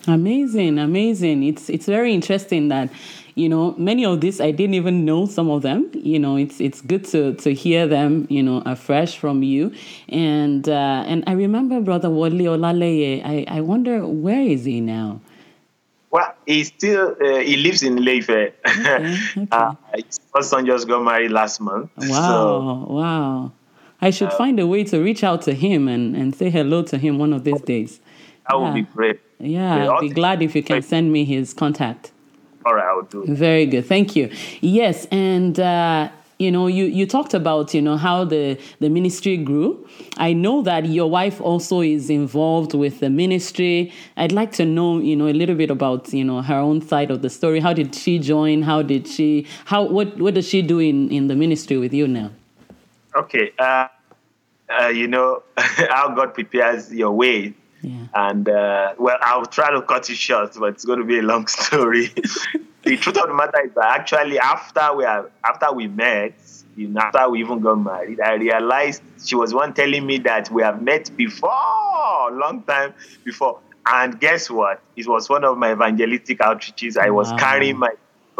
Amazing, 0.06 0.78
amazing. 0.78 1.42
It's 1.42 1.68
it's 1.68 1.84
very 1.84 2.14
interesting 2.14 2.68
that 2.68 2.90
you 3.34 3.50
know 3.50 3.74
many 3.76 4.06
of 4.06 4.22
these 4.22 4.40
I 4.40 4.50
didn't 4.50 4.74
even 4.74 5.04
know 5.04 5.26
some 5.26 5.50
of 5.50 5.60
them. 5.60 5.90
You 5.92 6.18
know, 6.18 6.36
it's 6.36 6.58
it's 6.60 6.80
good 6.80 7.04
to 7.06 7.34
to 7.34 7.52
hear 7.52 7.86
them. 7.86 8.26
You 8.30 8.42
know, 8.42 8.62
afresh 8.64 9.18
from 9.18 9.42
you. 9.42 9.72
And 10.08 10.66
uh, 10.66 11.04
and 11.06 11.22
I 11.26 11.32
remember 11.32 11.80
Brother 11.82 12.08
Wole 12.08 12.30
Olaleye. 12.30 13.22
I 13.22 13.44
I 13.48 13.60
wonder 13.60 14.06
where 14.06 14.40
is 14.40 14.64
he 14.64 14.80
now. 14.80 15.20
Well, 16.10 16.34
he 16.44 16.64
still 16.64 17.16
uh, 17.20 17.38
he 17.38 17.56
lives 17.56 17.82
in 17.82 17.96
Ife. 18.06 18.28
Okay, 18.28 18.52
okay. 18.66 19.46
uh, 19.52 19.74
his 19.94 20.48
son 20.48 20.66
just 20.66 20.88
got 20.88 21.04
married 21.04 21.30
last 21.30 21.60
month. 21.60 21.90
Wow, 21.96 22.86
so, 22.86 22.92
wow. 22.92 23.52
I 24.02 24.10
should 24.10 24.28
uh, 24.28 24.36
find 24.36 24.58
a 24.58 24.66
way 24.66 24.82
to 24.84 25.00
reach 25.00 25.22
out 25.22 25.42
to 25.42 25.54
him 25.54 25.86
and, 25.86 26.16
and 26.16 26.34
say 26.34 26.50
hello 26.50 26.82
to 26.84 26.98
him 26.98 27.18
one 27.18 27.32
of 27.32 27.44
these 27.44 27.60
days. 27.60 28.00
That 28.48 28.56
yeah. 28.56 28.56
would 28.56 28.74
be 28.74 28.82
great. 28.82 29.20
Yeah, 29.38 29.90
I'd 29.90 30.00
be 30.00 30.08
glad 30.08 30.42
if 30.42 30.56
you 30.56 30.62
can 30.62 30.82
send 30.82 31.12
me 31.12 31.24
his 31.24 31.54
contact. 31.54 32.12
All 32.64 32.74
right, 32.74 32.84
I'll 32.84 33.02
do. 33.02 33.22
It. 33.22 33.30
Very 33.30 33.66
good, 33.66 33.86
thank 33.86 34.16
you. 34.16 34.30
Yes, 34.60 35.06
and 35.06 35.58
uh, 35.60 36.08
you 36.40 36.50
know, 36.50 36.66
you 36.66 36.86
you 36.86 37.06
talked 37.06 37.34
about 37.34 37.74
you 37.74 37.82
know 37.82 37.96
how 37.96 38.24
the 38.24 38.58
the 38.80 38.88
ministry 38.88 39.36
grew. 39.36 39.86
I 40.16 40.32
know 40.32 40.62
that 40.62 40.86
your 40.86 41.08
wife 41.10 41.40
also 41.40 41.80
is 41.82 42.08
involved 42.08 42.74
with 42.74 43.00
the 43.00 43.10
ministry. 43.10 43.92
I'd 44.16 44.32
like 44.32 44.52
to 44.52 44.64
know 44.64 44.98
you 44.98 45.16
know 45.16 45.28
a 45.28 45.34
little 45.34 45.54
bit 45.54 45.70
about 45.70 46.12
you 46.12 46.24
know 46.24 46.40
her 46.40 46.56
own 46.56 46.80
side 46.80 47.10
of 47.10 47.20
the 47.22 47.30
story. 47.30 47.60
How 47.60 47.74
did 47.74 47.94
she 47.94 48.18
join? 48.18 48.62
How 48.62 48.82
did 48.82 49.06
she? 49.06 49.46
How 49.66 49.82
what 49.82 50.18
what 50.18 50.34
does 50.34 50.48
she 50.48 50.62
do 50.62 50.78
in 50.78 51.10
in 51.10 51.28
the 51.28 51.36
ministry 51.36 51.76
with 51.76 51.92
you 51.92 52.08
now? 52.08 52.30
Okay. 53.14 53.52
Uh, 53.58 53.88
uh, 54.70 54.88
you 54.88 55.08
know 55.08 55.42
how 55.56 56.14
God 56.14 56.32
prepares 56.32 56.92
your 56.92 57.12
way 57.12 57.54
yeah. 57.82 58.06
And 58.14 58.48
uh, 58.48 58.94
well, 58.98 59.16
I'll 59.20 59.46
try 59.46 59.70
to 59.70 59.82
cut 59.82 60.10
it 60.10 60.16
short, 60.16 60.54
but 60.58 60.74
it's 60.74 60.84
going 60.84 60.98
to 60.98 61.04
be 61.04 61.18
a 61.18 61.22
long 61.22 61.46
story. 61.58 62.12
The 62.82 62.96
truth 62.96 63.18
of 63.18 63.28
the 63.28 63.34
matter 63.34 63.60
is 63.64 63.72
that 63.74 63.98
actually, 64.00 64.38
after 64.38 64.94
we 64.94 65.04
are, 65.04 65.30
after 65.44 65.72
we 65.72 65.86
met, 65.86 66.34
you 66.76 66.88
know, 66.88 67.00
after 67.00 67.28
we 67.28 67.40
even 67.40 67.60
got 67.60 67.76
married, 67.76 68.20
I 68.20 68.34
realized 68.34 69.02
she 69.24 69.34
was 69.34 69.52
one 69.52 69.74
telling 69.74 70.06
me 70.06 70.18
that 70.18 70.50
we 70.50 70.62
have 70.62 70.82
met 70.82 71.14
before, 71.16 71.50
long 72.32 72.62
time 72.66 72.94
before. 73.24 73.60
And 73.86 74.18
guess 74.20 74.48
what? 74.48 74.80
It 74.96 75.06
was 75.06 75.28
one 75.28 75.44
of 75.44 75.58
my 75.58 75.72
evangelistic 75.72 76.38
outreaches. 76.38 76.96
I 76.96 77.10
was 77.10 77.30
wow. 77.30 77.38
carrying 77.38 77.78
my 77.78 77.90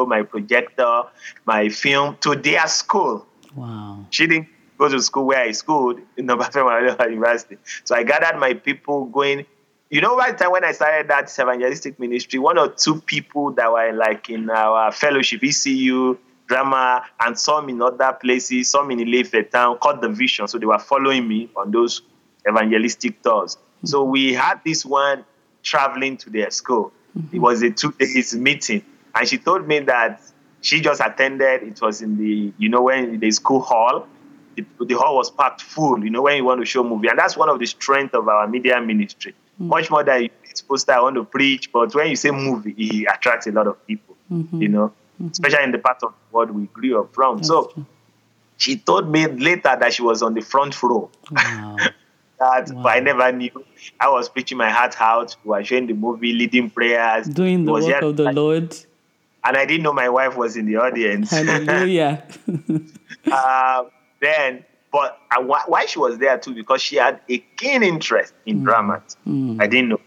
my 0.06 0.22
projector, 0.22 1.02
my 1.44 1.68
film 1.68 2.16
to 2.22 2.34
their 2.34 2.66
school. 2.68 3.26
Wow. 3.54 4.06
She 4.08 4.26
didn't 4.26 4.48
go 4.78 4.88
to 4.88 5.00
school 5.02 5.26
where 5.26 5.40
I 5.40 5.52
schooled 5.52 6.00
in 6.16 6.26
Obafemi 6.26 7.10
University. 7.10 7.58
So 7.84 7.94
I 7.94 8.02
gathered 8.02 8.40
my 8.40 8.54
people 8.54 9.04
going. 9.06 9.44
You 9.90 10.00
know, 10.00 10.16
by 10.16 10.30
the 10.30 10.38
time 10.38 10.52
when 10.52 10.64
I 10.64 10.70
started 10.70 11.08
that 11.08 11.36
evangelistic 11.36 11.98
ministry, 11.98 12.38
one 12.38 12.58
or 12.58 12.68
two 12.68 13.00
people 13.00 13.50
that 13.54 13.72
were 13.72 13.92
like 13.92 14.30
in 14.30 14.48
our 14.48 14.92
fellowship, 14.92 15.42
ECU, 15.42 16.16
drama, 16.46 17.04
and 17.18 17.36
some 17.36 17.68
in 17.68 17.82
other 17.82 18.12
places, 18.12 18.70
some 18.70 18.92
in 18.92 19.00
Ile-Ife 19.00 19.50
town, 19.50 19.78
caught 19.78 20.00
the 20.00 20.08
vision. 20.08 20.46
So 20.46 20.58
they 20.58 20.66
were 20.66 20.78
following 20.78 21.26
me 21.26 21.50
on 21.56 21.72
those 21.72 22.02
evangelistic 22.48 23.20
tours. 23.22 23.56
Mm-hmm. 23.56 23.86
So 23.88 24.04
we 24.04 24.32
had 24.32 24.60
this 24.64 24.86
one 24.86 25.24
traveling 25.64 26.16
to 26.18 26.30
their 26.30 26.52
school. 26.52 26.92
Mm-hmm. 27.18 27.36
It 27.36 27.38
was 27.40 27.62
a 27.62 27.70
two 27.72 27.90
days 27.90 28.32
meeting. 28.36 28.84
And 29.16 29.26
she 29.26 29.38
told 29.38 29.66
me 29.66 29.80
that 29.80 30.22
she 30.60 30.80
just 30.80 31.00
attended, 31.00 31.64
it 31.64 31.82
was 31.82 32.00
in 32.00 32.16
the, 32.16 32.52
you 32.58 32.68
know, 32.68 32.82
when 32.82 33.18
the 33.18 33.32
school 33.32 33.58
hall 33.60 34.06
the, 34.56 34.64
the 34.84 34.94
hall 34.94 35.16
was 35.16 35.30
packed 35.30 35.62
full, 35.62 36.02
you 36.04 36.10
know, 36.10 36.22
when 36.22 36.36
you 36.36 36.44
want 36.44 36.60
to 36.60 36.66
show 36.66 36.82
movie. 36.84 37.08
And 37.08 37.18
that's 37.18 37.36
one 37.36 37.48
of 37.48 37.58
the 37.58 37.66
strength 37.66 38.14
of 38.14 38.28
our 38.28 38.46
media 38.46 38.80
ministry. 38.80 39.34
Mm-hmm. 39.60 39.68
Much 39.68 39.90
more 39.90 40.02
than 40.02 40.30
it's 40.44 40.62
poster, 40.62 40.92
I 40.92 41.00
want 41.00 41.16
to 41.16 41.24
preach, 41.24 41.70
but 41.70 41.94
when 41.94 42.08
you 42.08 42.16
say 42.16 42.30
movie, 42.30 42.74
it 42.78 43.06
attracts 43.14 43.46
a 43.46 43.52
lot 43.52 43.66
of 43.66 43.86
people, 43.86 44.16
mm-hmm. 44.32 44.62
you 44.62 44.68
know, 44.68 44.92
mm-hmm. 45.20 45.28
especially 45.32 45.64
in 45.64 45.72
the 45.72 45.78
part 45.78 46.02
of 46.02 46.12
the 46.12 46.36
world 46.36 46.50
we 46.50 46.66
grew 46.66 47.00
up 47.00 47.14
from. 47.14 47.36
That's 47.36 47.48
so 47.48 47.66
true. 47.66 47.84
she 48.56 48.78
told 48.78 49.10
me 49.10 49.26
later 49.26 49.76
that 49.78 49.92
she 49.92 50.02
was 50.02 50.22
on 50.22 50.32
the 50.32 50.40
front 50.40 50.82
row. 50.82 51.10
Wow. 51.30 51.76
that 52.38 52.70
wow. 52.70 52.86
I 52.86 53.00
never 53.00 53.30
knew. 53.32 53.64
I 54.00 54.08
was 54.08 54.30
preaching 54.30 54.56
my 54.56 54.70
heart 54.70 54.96
out. 54.98 55.36
We 55.44 55.50
were 55.50 55.62
showing 55.62 55.86
the 55.86 55.94
movie, 55.94 56.32
leading 56.32 56.70
prayers, 56.70 57.26
doing 57.26 57.66
the 57.66 57.72
work 57.72 58.02
of 58.02 58.16
the 58.16 58.32
Lord. 58.32 58.74
And 59.44 59.56
I 59.56 59.64
didn't 59.64 59.82
know 59.82 59.92
my 59.92 60.08
wife 60.08 60.36
was 60.36 60.56
in 60.56 60.66
the 60.66 60.76
audience. 60.76 61.30
Hallelujah. 61.32 62.26
uh, 63.30 63.84
then, 64.20 64.64
but 64.92 65.20
I, 65.30 65.40
why 65.40 65.86
she 65.86 65.98
was 65.98 66.18
there 66.18 66.36
too, 66.38 66.54
because 66.54 66.82
she 66.82 66.96
had 66.96 67.20
a 67.28 67.38
keen 67.56 67.82
interest 67.82 68.34
in 68.46 68.60
mm. 68.60 68.64
drama. 68.64 69.02
Mm. 69.26 69.62
I 69.62 69.66
didn't 69.66 69.90
know. 69.90 70.00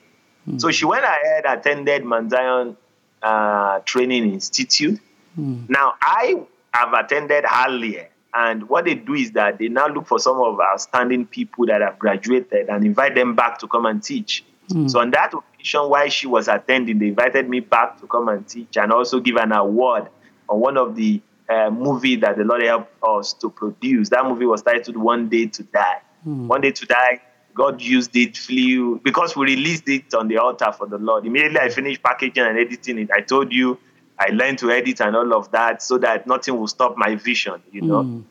Mm. 0.48 0.60
So 0.60 0.72
she 0.72 0.86
went 0.86 1.04
ahead, 1.04 1.46
attended 1.46 2.04
Mount 2.04 2.32
Zion 2.32 2.76
uh, 3.22 3.80
Training 3.80 4.34
Institute. 4.34 5.00
Mm. 5.40 5.70
Now, 5.70 5.96
I 6.02 6.42
have 6.74 6.94
attended 6.94 7.46
earlier, 7.66 8.10
and 8.34 8.68
what 8.68 8.86
they 8.86 8.96
do 8.96 9.14
is 9.14 9.32
that 9.32 9.58
they 9.58 9.70
now 9.70 9.88
look 9.88 10.08
for 10.08 10.20
some 10.20 10.38
of 10.38 10.60
our 10.60 10.78
standing 10.78 11.26
people 11.26 11.66
that 11.68 11.82
have 11.82 11.98
graduated 11.98 12.68
and 12.70 12.86
invite 12.86 13.16
them 13.16 13.36
back 13.36 13.60
to 13.60 13.68
come 13.68 13.86
and 13.86 14.04
teach. 14.04 14.44
Mm. 14.70 14.90
So 14.90 15.00
on 15.00 15.12
that 15.12 15.34
occasion, 15.34 15.90
while 15.90 16.10
she 16.10 16.28
was 16.28 16.48
attending, 16.48 17.00
they 17.00 17.08
invited 17.08 17.48
me 17.48 17.62
back 17.62 18.00
to 18.02 18.08
come 18.08 18.28
and 18.28 18.48
teach 18.48 18.78
and 18.78 18.92
also 18.92 19.20
give 19.20 19.38
an 19.38 19.52
award 19.52 20.10
on 20.50 20.60
one 20.60 20.78
of 20.78 20.96
the 20.96 21.22
uh, 21.50 21.70
movie 21.70 22.16
that 22.18 22.38
the 22.38 22.44
Lord 22.44 22.64
helped 22.64 22.92
us 23.04 23.34
to 23.34 23.50
produce. 23.50 24.10
That 24.10 24.26
movie 24.26 24.46
was 24.46 24.62
titled 24.62 24.98
One 24.98 25.30
Day 25.30 25.48
to 25.48 25.64
Die. 25.64 26.02
Mm. 26.28 26.48
One 26.48 26.62
Day 26.62 26.72
to 26.72 26.86
Die, 26.86 27.22
God 27.54 27.82
used 27.82 28.16
it, 28.16 28.38
flew, 28.38 29.00
because 29.04 29.36
we 29.36 29.46
released 29.46 29.88
it 29.88 30.14
on 30.14 30.28
the 30.28 30.38
altar 30.38 30.72
for 30.72 30.88
the 30.88 30.98
Lord. 30.98 31.26
Immediately 31.26 31.60
I 31.60 31.70
finished 31.70 32.02
packaging 32.02 32.44
and 32.44 32.58
editing 32.58 33.00
it. 33.00 33.10
I 33.12 33.22
told 33.22 33.52
you 33.52 33.80
I 34.18 34.30
learned 34.30 34.60
to 34.60 34.72
edit 34.72 35.02
and 35.02 35.16
all 35.16 35.34
of 35.34 35.52
that 35.52 35.82
so 35.82 35.98
that 36.00 36.28
nothing 36.28 36.58
will 36.58 36.68
stop 36.68 36.96
my 36.98 37.16
vision, 37.16 37.62
you 37.72 37.82
know. 37.82 38.04
Mm. 38.04 38.24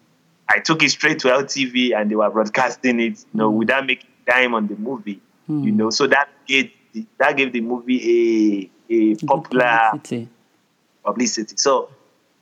I 0.48 0.58
took 0.58 0.82
it 0.82 0.90
straight 0.90 1.18
to 1.20 1.28
LTV 1.28 1.96
and 1.96 2.10
they 2.10 2.16
were 2.16 2.30
broadcasting 2.30 3.00
it, 3.00 3.18
you 3.18 3.38
know, 3.38 3.50
mm. 3.50 3.56
without 3.56 3.86
making 3.86 4.10
time 4.28 4.54
on 4.54 4.66
the 4.66 4.76
movie, 4.76 5.20
you 5.48 5.54
hmm. 5.54 5.76
know. 5.76 5.90
So 5.90 6.06
that 6.06 6.28
gave 6.46 6.70
the, 6.92 7.06
that 7.18 7.36
gave 7.36 7.52
the 7.52 7.60
movie 7.60 8.70
a, 8.88 8.92
a 8.92 9.16
popular 9.16 9.78
publicity. 9.90 10.28
publicity. 11.04 11.54
So 11.56 11.88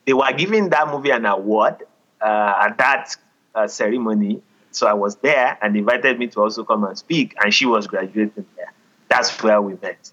they 0.06 0.12
were 0.12 0.32
giving 0.32 0.70
that 0.70 0.88
movie 0.88 1.10
an 1.10 1.26
award 1.26 1.82
uh, 2.20 2.54
at 2.66 2.78
that 2.78 3.16
uh, 3.54 3.66
ceremony. 3.66 4.42
So 4.72 4.86
I 4.86 4.92
was 4.92 5.16
there 5.16 5.58
and 5.62 5.76
invited 5.76 6.18
me 6.18 6.28
to 6.28 6.40
also 6.42 6.64
come 6.64 6.84
and 6.84 6.96
speak, 6.96 7.34
and 7.42 7.52
she 7.52 7.66
was 7.66 7.86
graduating 7.86 8.46
there. 8.56 8.72
That's 9.08 9.42
where 9.42 9.60
we 9.60 9.74
met. 9.82 10.10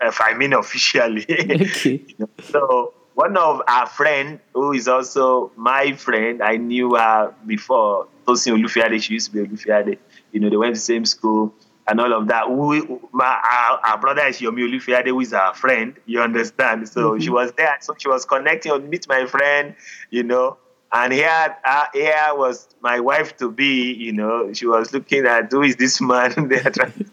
If 0.00 0.20
I 0.20 0.34
mean 0.34 0.52
officially. 0.52 1.24
Okay. 1.28 2.02
you 2.06 2.14
know, 2.18 2.28
so 2.42 2.94
one 3.14 3.36
of 3.36 3.62
our 3.68 3.86
friend 3.86 4.40
who 4.52 4.72
is 4.72 4.88
also 4.88 5.52
my 5.56 5.92
friend, 5.92 6.42
I 6.42 6.56
knew 6.56 6.96
her 6.96 7.32
before 7.46 8.08
Tosin 8.26 8.60
Olufiade. 8.60 9.00
She 9.02 9.14
used 9.14 9.32
to 9.32 9.36
be 9.44 9.48
Olufiade. 9.48 9.98
You 10.32 10.40
know, 10.40 10.50
they 10.50 10.56
went 10.56 10.74
to 10.74 10.80
the 10.80 10.84
same 10.84 11.04
school 11.04 11.54
and 11.86 12.00
all 12.00 12.12
of 12.12 12.28
that. 12.28 12.50
We, 12.50 12.82
my, 13.12 13.40
our, 13.44 13.80
our 13.84 13.98
brother 13.98 14.26
is 14.26 14.40
Yomi 14.40 14.68
Olufiade, 14.68 15.06
who 15.08 15.20
is 15.20 15.32
our 15.32 15.54
friend. 15.54 15.96
You 16.06 16.20
understand? 16.20 16.88
So 16.88 17.12
mm-hmm. 17.12 17.20
she 17.20 17.30
was 17.30 17.52
there. 17.52 17.76
So 17.80 17.94
she 17.98 18.08
was 18.08 18.24
connecting 18.24 18.72
to 18.72 18.78
meet 18.78 19.08
my 19.08 19.26
friend, 19.26 19.74
you 20.10 20.22
know. 20.22 20.56
And 20.92 21.12
here, 21.12 21.56
uh, 21.64 21.86
here 21.92 22.28
was 22.32 22.68
my 22.80 23.00
wife 23.00 23.36
to 23.38 23.50
be, 23.50 23.92
you 23.92 24.12
know. 24.12 24.52
She 24.52 24.66
was 24.66 24.92
looking 24.92 25.26
at 25.26 25.50
who 25.50 25.62
is 25.62 25.76
this 25.76 26.00
man 26.00 26.32
they 26.48 26.60
are 26.60 26.70
trying 26.70 27.10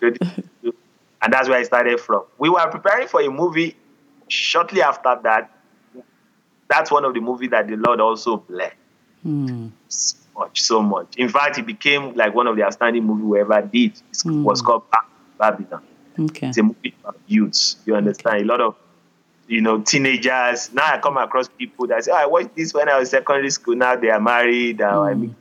to 0.00 0.74
And 1.22 1.32
that's 1.32 1.48
where 1.48 1.58
I 1.58 1.62
started 1.62 2.00
from. 2.00 2.24
We 2.38 2.50
were 2.50 2.68
preparing 2.70 3.08
for 3.08 3.22
a 3.22 3.30
movie 3.30 3.76
shortly 4.28 4.82
after 4.82 5.18
that. 5.22 5.50
That's 6.68 6.90
one 6.90 7.04
of 7.04 7.14
the 7.14 7.20
movies 7.20 7.50
that 7.50 7.68
the 7.68 7.76
Lord 7.76 8.00
also 8.00 8.38
blessed. 8.38 8.74
Mm 9.24 9.70
much, 10.36 10.62
so 10.62 10.82
much. 10.82 11.16
In 11.16 11.28
fact, 11.28 11.58
it 11.58 11.66
became 11.66 12.14
like 12.14 12.34
one 12.34 12.46
of 12.46 12.56
the 12.56 12.64
outstanding 12.64 13.04
movies 13.04 13.24
we 13.24 13.40
ever 13.40 13.62
did. 13.62 13.92
It 13.92 14.16
mm. 14.24 14.42
was 14.42 14.62
called 14.62 14.84
Babylon. 15.38 15.82
Okay. 16.18 16.48
It's 16.48 16.58
a 16.58 16.62
movie 16.62 16.94
about 17.00 17.18
youths. 17.26 17.76
You 17.86 17.96
understand? 17.96 18.36
Okay. 18.36 18.44
A 18.44 18.46
lot 18.46 18.60
of, 18.60 18.76
you 19.48 19.60
know, 19.60 19.80
teenagers. 19.82 20.72
Now 20.72 20.94
I 20.94 20.98
come 20.98 21.16
across 21.16 21.48
people 21.48 21.86
that 21.88 22.04
say, 22.04 22.12
oh, 22.12 22.16
I 22.16 22.26
watched 22.26 22.54
this 22.54 22.72
when 22.72 22.88
I 22.88 22.98
was 22.98 23.10
secondary 23.10 23.50
school. 23.50 23.76
Now 23.76 23.96
they 23.96 24.10
are 24.10 24.20
married. 24.20 24.78
Mm. 24.78 25.10
I'm 25.10 25.22
in 25.24 25.36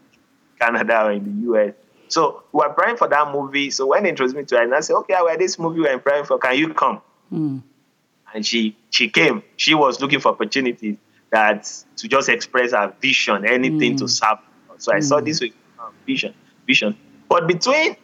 Canada 0.60 1.04
or 1.06 1.12
in 1.12 1.42
the 1.42 1.54
US. 1.54 1.74
So 2.08 2.44
we 2.52 2.60
were 2.60 2.74
praying 2.74 2.98
for 2.98 3.08
that 3.08 3.32
movie. 3.32 3.72
So 3.72 3.88
when 3.88 4.04
they 4.04 4.10
introduced 4.10 4.36
me 4.36 4.44
to 4.46 4.58
it, 4.58 4.64
and 4.64 4.76
I 4.76 4.82
said, 4.82 4.96
okay, 4.98 5.16
I 5.16 5.22
well, 5.22 5.38
this 5.38 5.58
movie 5.58 5.82
we're 5.82 5.98
praying 6.00 6.26
for. 6.26 6.38
Can 6.38 6.58
you 6.58 6.74
come? 6.74 7.02
Mm. 7.32 7.64
And 8.34 8.46
she 8.46 8.76
she 8.90 9.10
came. 9.10 9.44
She 9.58 9.74
was 9.74 10.02
looking 10.02 10.20
for 10.20 10.30
opportunities 10.30 10.98
that 11.32 11.72
to 11.98 12.08
just 12.08 12.30
express 12.30 12.72
her 12.72 12.94
vision, 13.02 13.46
anything 13.46 13.96
to 13.98 14.06
mm. 14.06 14.10
serve 14.10 14.38
so 14.84 14.92
I 14.92 14.98
mm. 14.98 15.04
saw 15.04 15.22
this 15.22 15.40
with 15.40 15.54
um, 15.80 15.94
vision, 16.06 16.34
vision. 16.68 16.98
But 17.30 17.48
between, 17.48 17.96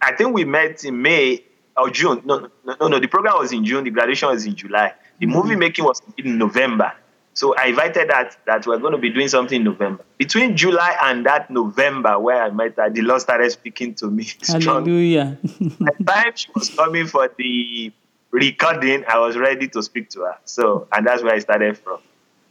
I 0.00 0.12
think 0.16 0.34
we 0.34 0.44
met 0.44 0.82
in 0.82 1.02
May 1.02 1.44
or 1.76 1.90
June. 1.90 2.22
No, 2.24 2.48
no, 2.64 2.76
no, 2.80 2.88
no. 2.88 2.98
The 2.98 3.06
program 3.06 3.34
was 3.38 3.52
in 3.52 3.64
June. 3.64 3.84
The 3.84 3.90
graduation 3.90 4.30
was 4.30 4.46
in 4.46 4.54
July. 4.54 4.94
The 5.20 5.26
mm. 5.26 5.34
movie 5.34 5.56
making 5.56 5.84
was 5.84 6.00
in 6.16 6.38
November. 6.38 6.92
So 7.34 7.54
I 7.54 7.66
invited 7.66 8.08
that 8.08 8.38
that 8.46 8.66
we're 8.66 8.78
going 8.78 8.92
to 8.92 8.98
be 8.98 9.10
doing 9.10 9.28
something 9.28 9.56
in 9.56 9.64
November. 9.64 10.02
Between 10.16 10.56
July 10.56 10.96
and 11.02 11.26
that 11.26 11.50
November 11.50 12.18
where 12.18 12.42
I 12.42 12.48
met 12.48 12.76
her, 12.76 12.88
the 12.88 13.02
Lord 13.02 13.20
started 13.20 13.52
speaking 13.52 13.94
to 13.96 14.10
me. 14.10 14.26
Hallelujah. 14.46 15.36
By 15.78 15.90
the 15.98 16.04
time 16.04 16.32
she 16.34 16.48
was 16.54 16.70
coming 16.70 17.06
for 17.06 17.30
the 17.36 17.92
recording, 18.30 19.04
I 19.06 19.18
was 19.18 19.36
ready 19.36 19.68
to 19.68 19.82
speak 19.82 20.08
to 20.10 20.20
her. 20.20 20.38
So 20.46 20.88
and 20.92 21.06
that's 21.06 21.22
where 21.22 21.34
I 21.34 21.40
started 21.40 21.76
from. 21.76 22.00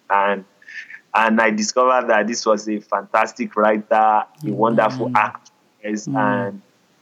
And 0.07 0.45
and 1.15 1.39
I 1.39 1.49
discovered 1.49 2.09
that 2.09 2.27
this 2.27 2.45
was 2.45 2.67
a 2.67 2.79
fantastic 2.81 3.55
writer, 3.55 3.85
a 3.93 4.27
wonderful 4.43 5.09
mm. 5.09 5.15
actress, 5.15 6.07
mm. 6.07 6.17
and 6.17 6.61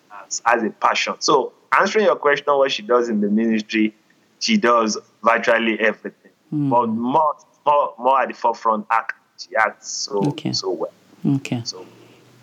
has, 0.09 0.41
has 0.45 0.63
a 0.63 0.69
passion. 0.69 1.15
So 1.19 1.53
answering 1.77 2.05
your 2.05 2.15
question, 2.15 2.45
what 2.47 2.71
she 2.71 2.83
does 2.83 3.09
in 3.09 3.21
the 3.21 3.29
ministry, 3.29 3.95
she 4.39 4.57
does 4.57 4.97
virtually 5.23 5.79
everything. 5.79 6.31
Mm. 6.53 6.69
But 6.69 6.87
more 6.87 7.35
more 7.65 7.93
more 7.97 8.21
at 8.21 8.27
the 8.27 8.35
forefront 8.35 8.85
act. 8.91 9.13
She 9.39 9.55
acts 9.55 9.89
so 9.89 10.23
okay. 10.27 10.53
so 10.53 10.69
well. 10.69 10.93
Okay. 11.37 11.61
So 11.65 11.85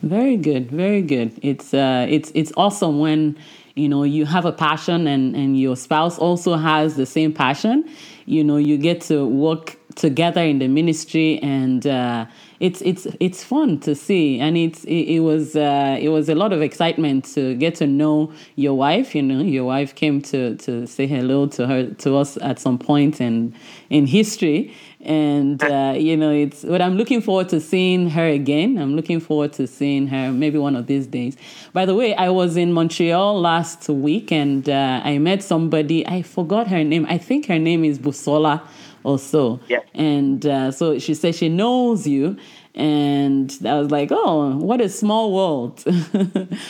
very 0.03 0.37
good, 0.37 0.71
very 0.71 1.03
good. 1.03 1.39
It's 1.41 1.73
uh 1.73 2.07
it's 2.09 2.33
it's 2.35 2.53
awesome 2.57 2.99
when 2.99 3.39
you 3.75 3.89
know 3.89 4.03
you 4.03 4.27
have 4.27 4.45
a 4.45 4.53
passion 4.53 5.07
and 5.07 5.35
and 5.37 5.59
your 5.59 5.77
spouse 5.77 6.19
also 6.19 6.57
has 6.57 6.97
the 6.97 7.07
same 7.07 7.33
passion. 7.33 7.89
You 8.27 8.45
know, 8.45 8.59
you 8.59 8.79
get 8.79 9.01
to 9.03 9.27
work 9.27 9.77
together 9.97 10.41
in 10.41 10.61
the 10.61 10.69
ministry 10.69 11.41
and 11.43 11.85
uh 11.85 12.27
it's 12.61 12.83
it's 12.83 13.07
it's 13.19 13.43
fun 13.43 13.81
to 13.81 13.95
see. 13.95 14.39
And 14.39 14.57
it's 14.57 14.85
it, 14.85 15.17
it 15.17 15.21
was 15.21 15.57
uh, 15.57 15.97
it 15.99 16.11
was 16.11 16.29
a 16.29 16.35
lot 16.35 16.53
of 16.53 16.61
excitement 16.61 17.25
to 17.35 17.55
get 17.55 17.75
to 17.77 17.87
know 17.87 18.33
your 18.55 18.75
wife. 18.75 19.15
You 19.15 19.23
know 19.23 19.41
your 19.41 19.65
wife 19.65 19.95
came 19.95 20.21
to 20.23 20.57
to 20.57 20.87
say 20.87 21.07
hello 21.07 21.47
to 21.49 21.67
her 21.67 21.87
to 21.87 22.17
us 22.17 22.37
at 22.43 22.59
some 22.59 22.79
point 22.79 23.21
in 23.21 23.55
in 23.89 24.07
history 24.07 24.75
and 25.03 25.63
uh, 25.65 25.95
you 25.97 26.17
know 26.17 26.31
it's 26.31 26.63
what 26.65 26.83
i'm 26.83 26.97
looking 26.97 27.21
forward 27.21 27.49
to 27.49 27.61
seeing 27.61 28.11
her 28.11 28.27
again 28.27 28.79
i'm 28.79 28.95
looking 28.95 29.21
forward 29.21 29.53
to 29.53 29.67
seeing 29.67 30.07
her 30.07 30.31
maybe 30.31 30.59
one 30.59 30.77
of 30.77 30.87
these 30.87 31.07
days 31.07 31.37
by 31.73 31.85
the 31.87 31.95
way 31.95 32.15
i 32.15 32.29
was 32.29 32.57
in 32.57 32.73
montreal 32.73 33.41
last 33.41 33.89
week 33.89 34.31
and 34.31 34.69
uh, 34.69 35.01
i 35.05 35.19
met 35.19 35.43
somebody 35.43 36.07
i 36.07 36.23
forgot 36.23 36.67
her 36.67 36.85
name 36.85 37.07
i 37.09 37.19
think 37.19 37.47
her 37.47 37.59
name 37.59 37.85
is 37.85 37.99
busola 37.99 38.63
or 39.03 39.19
so 39.19 39.59
yeah. 39.69 39.79
and 39.95 40.45
uh, 40.45 40.71
so 40.71 40.99
she 40.99 41.15
said 41.15 41.35
she 41.35 41.49
knows 41.49 42.07
you 42.07 42.37
and 42.75 43.59
I 43.67 43.81
was 43.81 43.91
like, 43.91 44.11
oh, 44.13 44.57
what 44.57 44.81
a 44.81 44.89
small 44.89 45.33
world. 45.33 45.83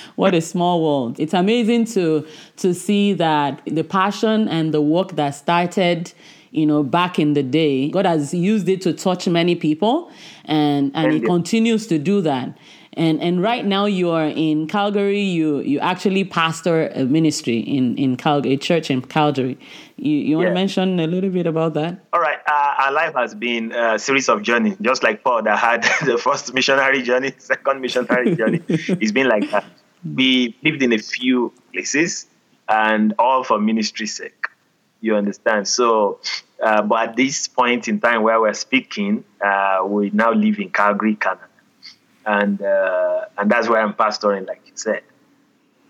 what 0.17 0.35
a 0.35 0.41
small 0.41 0.83
world. 0.83 1.21
It's 1.21 1.35
amazing 1.35 1.85
to 1.87 2.27
to 2.57 2.73
see 2.73 3.13
that 3.15 3.61
the 3.67 3.85
passion 3.85 4.49
and 4.49 4.73
the 4.73 4.81
work 4.81 5.17
that 5.17 5.31
started 5.31 6.13
you 6.51 6.67
know, 6.67 6.83
back 6.83 7.19
in 7.19 7.35
the 7.35 7.43
day. 7.43 7.91
God 7.91 8.07
has 8.07 8.35
used 8.35 8.69
it 8.69 8.81
to 8.83 8.93
touch 8.93 9.29
many 9.29 9.55
people 9.55 10.11
and 10.45 10.91
and 10.95 11.13
He 11.13 11.21
continues 11.21 11.87
to 11.89 11.99
do 11.99 12.21
that. 12.23 12.57
And 12.95 13.23
and 13.23 13.41
right 13.41 13.65
now 13.65 13.87
you 13.87 14.11
are 14.11 14.27
in 14.27 14.67
Calgary, 14.67 15.21
you 15.21 15.61
you 15.61 15.79
actually 15.79 16.25
pastor 16.25 16.89
a 16.89 17.05
ministry 17.05 17.59
in, 17.59 17.97
in 17.97 18.17
Calgary, 18.17 18.55
a 18.55 18.57
church 18.57 18.91
in 18.91 19.01
Calgary. 19.03 19.59
You, 19.97 20.13
you 20.13 20.37
want 20.37 20.47
yeah. 20.47 20.51
to 20.51 20.55
mention 20.55 20.99
a 20.99 21.07
little 21.07 21.31
bit 21.31 21.47
about 21.47 21.75
that? 21.75 22.05
All 22.13 22.21
right. 22.21 22.39
Uh, 22.49 22.75
our 22.85 22.93
life 22.93 23.15
has 23.15 23.35
been 23.35 23.71
a 23.73 23.99
series 23.99 24.29
of 24.29 24.43
journey, 24.43 24.77
just 24.83 25.05
like 25.05 25.23
Paul 25.23 25.43
that 25.45 25.59
had 25.59 25.83
the 26.05 26.19
first 26.19 26.53
missionary 26.53 27.03
journey, 27.03 27.33
second 27.39 27.81
missionary 27.81 28.35
journey. 28.41 28.61
it's 28.69 29.13
been 29.13 29.29
like 29.29 29.49
that. 29.51 29.65
We 30.03 30.57
lived 30.65 30.83
in 30.83 30.93
a 30.93 30.99
few 30.99 31.53
places 31.73 32.27
and 32.69 33.15
all 33.19 33.45
for 33.45 33.61
ministry's 33.61 34.17
sake. 34.17 34.40
You 35.01 35.17
understand? 35.17 35.67
So, 35.67 36.21
uh, 36.63 36.83
but 36.83 37.11
at 37.11 37.17
this 37.17 37.49
point 37.49 37.89
in 37.89 38.01
time 38.01 38.23
where 38.23 38.41
we're 38.41 38.55
speaking, 38.55 39.25
uh, 39.43 39.81
we 39.87 40.11
now 40.11 40.33
live 40.33 40.59
in 40.59 40.71
Calgary, 40.71 41.17
Canada, 41.17 41.49
and 42.27 42.61
uh, 42.61 43.25
and 43.39 43.51
that's 43.51 43.69
where 43.69 43.81
I'm 43.81 43.95
pastoring, 43.95 44.47
like 44.47 44.63
you 44.67 44.73
said. 44.75 45.03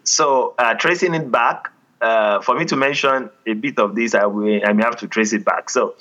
So, 0.04 0.54
uh, 0.58 0.74
tracing 0.74 1.14
it 1.14 1.30
back, 1.30 1.72
uh, 2.00 2.40
for 2.40 2.56
me 2.58 2.64
to 2.66 2.76
mention 2.76 3.30
a 3.46 3.52
bit 3.54 3.78
of 3.78 3.94
this, 3.94 4.14
I 4.14 4.26
will 4.26 4.60
I 4.64 4.72
may 4.72 4.84
have 4.84 4.96
to 4.98 5.08
trace 5.08 5.32
it 5.32 5.44
back. 5.44 5.70
So, 5.70 5.96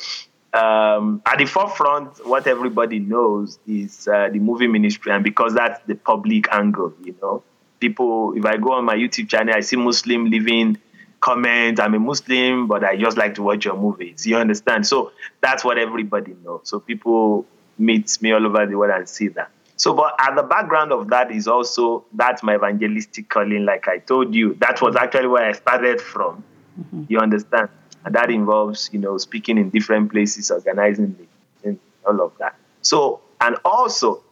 um, 0.53 1.21
at 1.25 1.37
the 1.39 1.45
forefront, 1.45 2.25
what 2.27 2.47
everybody 2.47 2.99
knows 2.99 3.59
is 3.67 4.07
uh, 4.07 4.29
the 4.31 4.39
movie 4.39 4.67
ministry, 4.67 5.11
and 5.11 5.23
because 5.23 5.53
that's 5.53 5.81
the 5.87 5.95
public 5.95 6.47
angle, 6.51 6.93
you 7.03 7.15
know, 7.21 7.43
people. 7.79 8.33
If 8.37 8.45
I 8.45 8.57
go 8.57 8.73
on 8.73 8.85
my 8.85 8.95
YouTube 8.95 9.29
channel, 9.29 9.55
I 9.55 9.61
see 9.61 9.75
Muslim 9.77 10.29
living 10.29 10.77
comment, 11.19 11.79
I'm 11.79 11.93
a 11.93 11.99
Muslim, 11.99 12.67
but 12.67 12.83
I 12.83 12.95
just 12.95 13.17
like 13.17 13.35
to 13.35 13.43
watch 13.43 13.65
your 13.65 13.75
movies. 13.75 14.25
You 14.25 14.37
understand? 14.37 14.87
So 14.87 15.11
that's 15.41 15.63
what 15.63 15.77
everybody 15.77 16.35
knows. 16.43 16.61
So 16.63 16.79
people 16.79 17.45
meet 17.77 18.21
me 18.21 18.31
all 18.31 18.45
over 18.45 18.65
the 18.65 18.75
world 18.75 18.93
and 18.93 19.07
see 19.07 19.29
that. 19.29 19.51
So, 19.75 19.93
but 19.93 20.13
at 20.19 20.35
the 20.35 20.43
background 20.43 20.91
of 20.91 21.07
that 21.09 21.31
is 21.31 21.47
also 21.47 22.03
that's 22.13 22.43
my 22.43 22.55
evangelistic 22.55 23.29
calling, 23.29 23.63
like 23.63 23.87
I 23.87 23.99
told 23.99 24.35
you. 24.35 24.55
That 24.55 24.81
was 24.81 24.97
actually 24.97 25.27
where 25.27 25.45
I 25.45 25.53
started 25.53 26.01
from. 26.01 26.43
Mm-hmm. 26.79 27.03
You 27.07 27.19
understand? 27.19 27.69
And 28.03 28.15
that 28.15 28.29
involves, 28.29 28.89
you 28.91 28.99
know, 28.99 29.17
speaking 29.17 29.57
in 29.57 29.69
different 29.69 30.11
places, 30.11 30.51
organizing 30.51 31.15
and 31.63 31.79
all 32.05 32.21
of 32.21 32.33
that. 32.39 32.55
So, 32.81 33.21
and 33.39 33.55
also, 33.63 34.23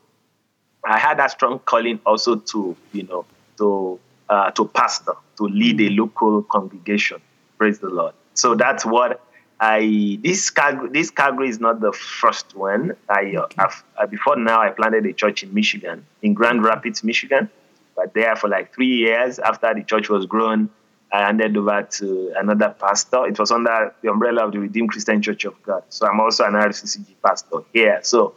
I 0.85 0.97
had 0.97 1.19
that 1.19 1.31
strong 1.31 1.59
calling 1.59 1.99
also 2.05 2.35
to, 2.35 2.75
you 2.91 3.03
know, 3.03 3.25
to 3.57 3.99
uh, 4.29 4.51
to 4.51 4.67
pastor, 4.67 5.13
to 5.37 5.43
lead 5.43 5.79
a 5.81 5.89
local 5.89 6.43
congregation. 6.43 7.21
Praise 7.57 7.79
the 7.79 7.89
Lord. 7.89 8.13
So 8.33 8.55
that's 8.55 8.85
what 8.85 9.21
I 9.59 10.19
this 10.23 10.49
Calgary, 10.49 10.89
this 10.89 11.09
Calgary 11.09 11.49
is 11.49 11.59
not 11.59 11.79
the 11.79 11.91
first 11.91 12.55
one. 12.55 12.95
I 13.09 13.35
uh, 13.35 13.69
uh, 13.97 14.05
before 14.07 14.35
now 14.35 14.61
I 14.61 14.69
planted 14.69 15.05
a 15.05 15.13
church 15.13 15.43
in 15.43 15.53
Michigan, 15.53 16.05
in 16.21 16.33
Grand 16.33 16.63
Rapids, 16.63 17.03
Michigan. 17.03 17.49
But 17.95 18.13
there 18.13 18.35
for 18.35 18.47
like 18.47 18.73
three 18.75 18.95
years 18.97 19.39
after 19.39 19.73
the 19.73 19.83
church 19.83 20.07
was 20.07 20.27
grown, 20.27 20.69
I 21.11 21.21
handed 21.21 21.57
over 21.57 21.81
to 21.81 22.33
another 22.37 22.75
pastor. 22.79 23.25
It 23.25 23.39
was 23.39 23.51
under 23.51 23.93
the 24.03 24.11
umbrella 24.11 24.45
of 24.45 24.51
the 24.51 24.59
Redeemed 24.59 24.91
Christian 24.91 25.21
Church 25.21 25.45
of 25.45 25.61
God. 25.63 25.83
So 25.89 26.05
I'm 26.05 26.19
also 26.19 26.43
an 26.43 26.53
RCCG 26.53 27.15
pastor 27.23 27.61
here. 27.73 27.99
So, 28.03 28.35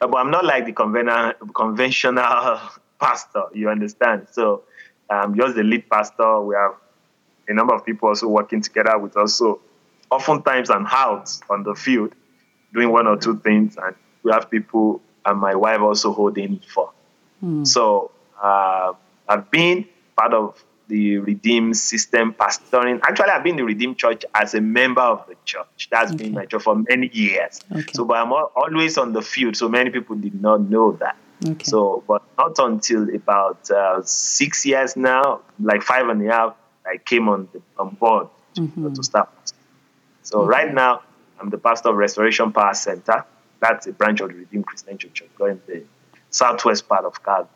uh, 0.00 0.06
but 0.06 0.18
I'm 0.18 0.30
not 0.30 0.44
like 0.44 0.66
the 0.66 0.72
conventional 0.72 1.32
conventional 1.54 2.60
pastor. 3.00 3.44
You 3.52 3.70
understand? 3.70 4.28
So 4.30 4.62
um, 5.10 5.36
just 5.36 5.56
the 5.56 5.62
lead 5.62 5.88
pastor. 5.90 6.40
We 6.40 6.54
have 6.54 6.74
a 7.48 7.54
number 7.54 7.74
of 7.74 7.84
people 7.84 8.08
also 8.08 8.28
working 8.28 8.62
together 8.62 8.96
with 8.98 9.16
us. 9.16 9.34
So 9.34 9.60
oftentimes 10.10 10.70
I'm 10.70 10.86
out 10.86 11.36
on 11.50 11.64
the 11.64 11.74
field 11.74 12.14
doing 12.72 12.90
one 12.90 13.06
or 13.06 13.16
two 13.16 13.38
things, 13.40 13.76
and 13.76 13.94
we 14.22 14.32
have 14.32 14.50
people 14.50 15.00
and 15.26 15.38
my 15.38 15.54
wife 15.54 15.80
also 15.80 16.12
holding 16.12 16.60
for. 16.60 16.92
Mm. 17.44 17.66
So 17.66 18.10
uh, 18.42 18.92
I've 19.28 19.50
been 19.50 19.86
part 20.16 20.32
of 20.32 20.64
the 20.88 21.18
Redeem 21.18 21.72
system 21.74 22.34
pastoring. 22.34 23.00
Actually, 23.02 23.30
I've 23.30 23.44
been 23.44 23.56
the 23.56 23.64
Redeem 23.64 23.94
Church 23.94 24.24
as 24.34 24.54
a 24.54 24.60
member 24.60 25.02
of 25.02 25.26
the 25.28 25.36
church. 25.44 25.88
That's 25.90 26.12
okay. 26.12 26.24
been 26.24 26.32
my 26.34 26.46
job 26.46 26.62
for 26.62 26.74
many 26.74 27.08
years. 27.12 27.60
Okay. 27.70 27.92
So, 27.94 28.04
but 28.04 28.16
I'm 28.16 28.32
always 28.32 28.98
on 28.98 29.12
the 29.12 29.22
field. 29.22 29.56
So 29.56 29.68
many 29.68 29.90
people 29.90 30.16
did 30.16 30.40
not 30.40 30.60
know 30.62 30.92
that. 30.92 31.16
Okay. 31.46 31.64
So, 31.64 32.04
but 32.06 32.22
not 32.36 32.58
until 32.58 33.14
about 33.14 33.70
uh, 33.70 34.02
six 34.02 34.66
years 34.66 34.96
now, 34.96 35.40
like 35.58 35.82
five 35.82 36.08
and 36.08 36.26
a 36.28 36.32
half, 36.32 36.54
I 36.86 36.98
came 36.98 37.28
on 37.28 37.48
the, 37.52 37.62
on 37.78 37.94
board 37.94 38.28
mm-hmm. 38.56 38.92
to 38.92 39.02
start. 39.02 39.30
So 40.22 40.38
mm-hmm. 40.38 40.48
right 40.48 40.74
now, 40.74 41.02
I'm 41.40 41.50
the 41.50 41.58
pastor 41.58 41.90
of 41.90 41.96
Restoration 41.96 42.52
Power 42.52 42.74
Center. 42.74 43.24
That's 43.60 43.86
a 43.86 43.92
branch 43.92 44.20
of 44.20 44.28
the 44.28 44.36
Redeemed 44.36 44.66
Christian 44.66 44.98
Church 44.98 45.22
going 45.36 45.60
the 45.66 45.82
southwest 46.30 46.88
part 46.88 47.04
of 47.04 47.22
Calgary. 47.22 47.48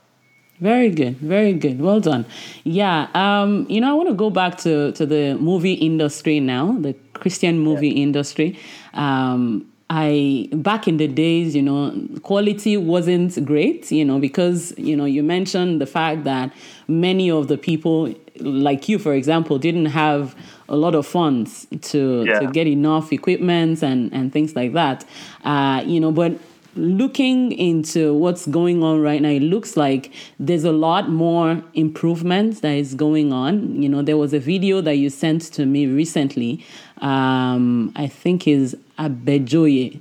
Very 0.61 0.90
good, 0.90 1.16
very 1.18 1.53
good. 1.53 1.81
Well 1.81 2.01
done. 2.01 2.25
Yeah, 2.62 3.09
um, 3.14 3.66
you 3.68 3.81
know, 3.81 3.90
I 3.90 3.94
want 3.94 4.09
to 4.09 4.14
go 4.14 4.31
back 4.31 4.57
to 4.59 4.92
to 4.92 5.05
the 5.05 5.35
movie 5.35 5.73
industry 5.73 6.38
now, 6.38 6.77
the 6.79 6.94
Christian 7.12 7.59
movie 7.59 7.88
yeah. 7.88 8.05
industry. 8.05 8.59
Um, 8.92 9.66
I 9.97 10.49
back 10.51 10.89
in 10.89 10.97
the 10.97 11.07
days, 11.07 11.55
you 11.55 11.63
know, 11.63 11.95
quality 12.25 12.77
wasn't 12.77 13.45
great, 13.45 13.93
you 13.93 14.05
know, 14.05 14.19
because 14.19 14.75
you 14.77 14.97
know 14.97 15.05
you 15.05 15.23
mentioned 15.23 15.81
the 15.81 15.87
fact 15.87 16.25
that 16.25 16.53
many 16.89 17.31
of 17.31 17.47
the 17.47 17.57
people, 17.57 18.13
like 18.41 18.89
you, 18.89 18.99
for 18.99 19.15
example, 19.15 19.57
didn't 19.57 19.87
have 19.87 20.35
a 20.69 20.75
lot 20.75 20.97
of 20.97 21.07
funds 21.07 21.69
to 21.83 22.25
yeah. 22.27 22.41
to 22.41 22.47
get 22.49 22.67
enough 22.67 23.13
equipment 23.13 23.85
and 23.85 24.13
and 24.13 24.33
things 24.33 24.57
like 24.57 24.73
that, 24.73 25.05
uh, 25.45 25.85
you 25.87 26.01
know, 26.01 26.11
but 26.11 26.33
looking 26.75 27.53
into 27.53 28.15
what's 28.15 28.47
going 28.47 28.83
on 28.83 29.01
right 29.01 29.23
now, 29.23 29.29
it 29.29 29.43
looks 29.43 29.77
like 29.77 30.13
there's 30.41 30.65
a 30.65 30.73
lot 30.73 31.09
more 31.09 31.63
improvement 31.75 32.63
that 32.63 32.73
is 32.73 32.97
going 32.97 33.33
on. 33.33 33.81
You 33.81 33.89
know, 33.89 34.03
there 34.03 34.17
was 34.17 34.33
a 34.35 34.41
video 34.41 34.81
that 34.81 34.97
you 34.97 35.09
sent 35.09 35.43
to 35.53 35.67
me 35.67 35.87
recently. 35.87 36.65
Um, 36.99 37.93
I 37.95 38.09
think 38.09 38.49
is 38.49 38.77
Abejoye. 38.99 40.01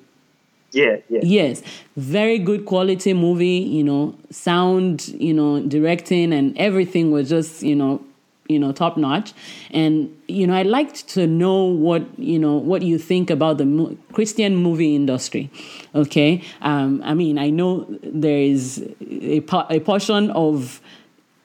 Yeah, 0.71 0.97
yeah. 1.07 1.19
Yes, 1.21 1.61
very 1.95 2.39
good 2.39 2.65
quality 2.65 3.13
movie. 3.13 3.59
You 3.59 3.83
know, 3.83 4.15
sound, 4.31 5.07
you 5.09 5.33
know, 5.33 5.61
directing 5.61 6.33
and 6.33 6.57
everything 6.57 7.11
was 7.11 7.29
just, 7.29 7.61
you 7.61 7.75
know, 7.75 8.03
you 8.49 8.59
know 8.59 8.73
top 8.73 8.97
notch 8.97 9.33
and 9.71 10.13
you 10.27 10.45
know 10.45 10.53
i'd 10.53 10.67
like 10.67 10.93
to 10.93 11.25
know 11.25 11.63
what 11.63 12.03
you 12.19 12.37
know 12.37 12.55
what 12.55 12.81
you 12.81 12.97
think 12.97 13.29
about 13.29 13.57
the 13.57 13.65
mo- 13.65 13.97
christian 14.11 14.55
movie 14.57 14.95
industry 14.95 15.49
okay 15.95 16.43
um, 16.61 17.01
i 17.05 17.13
mean 17.13 17.37
i 17.39 17.49
know 17.49 17.85
there 18.03 18.39
is 18.39 18.85
a, 19.09 19.39
po- 19.41 19.65
a 19.69 19.79
portion 19.79 20.29
of 20.31 20.81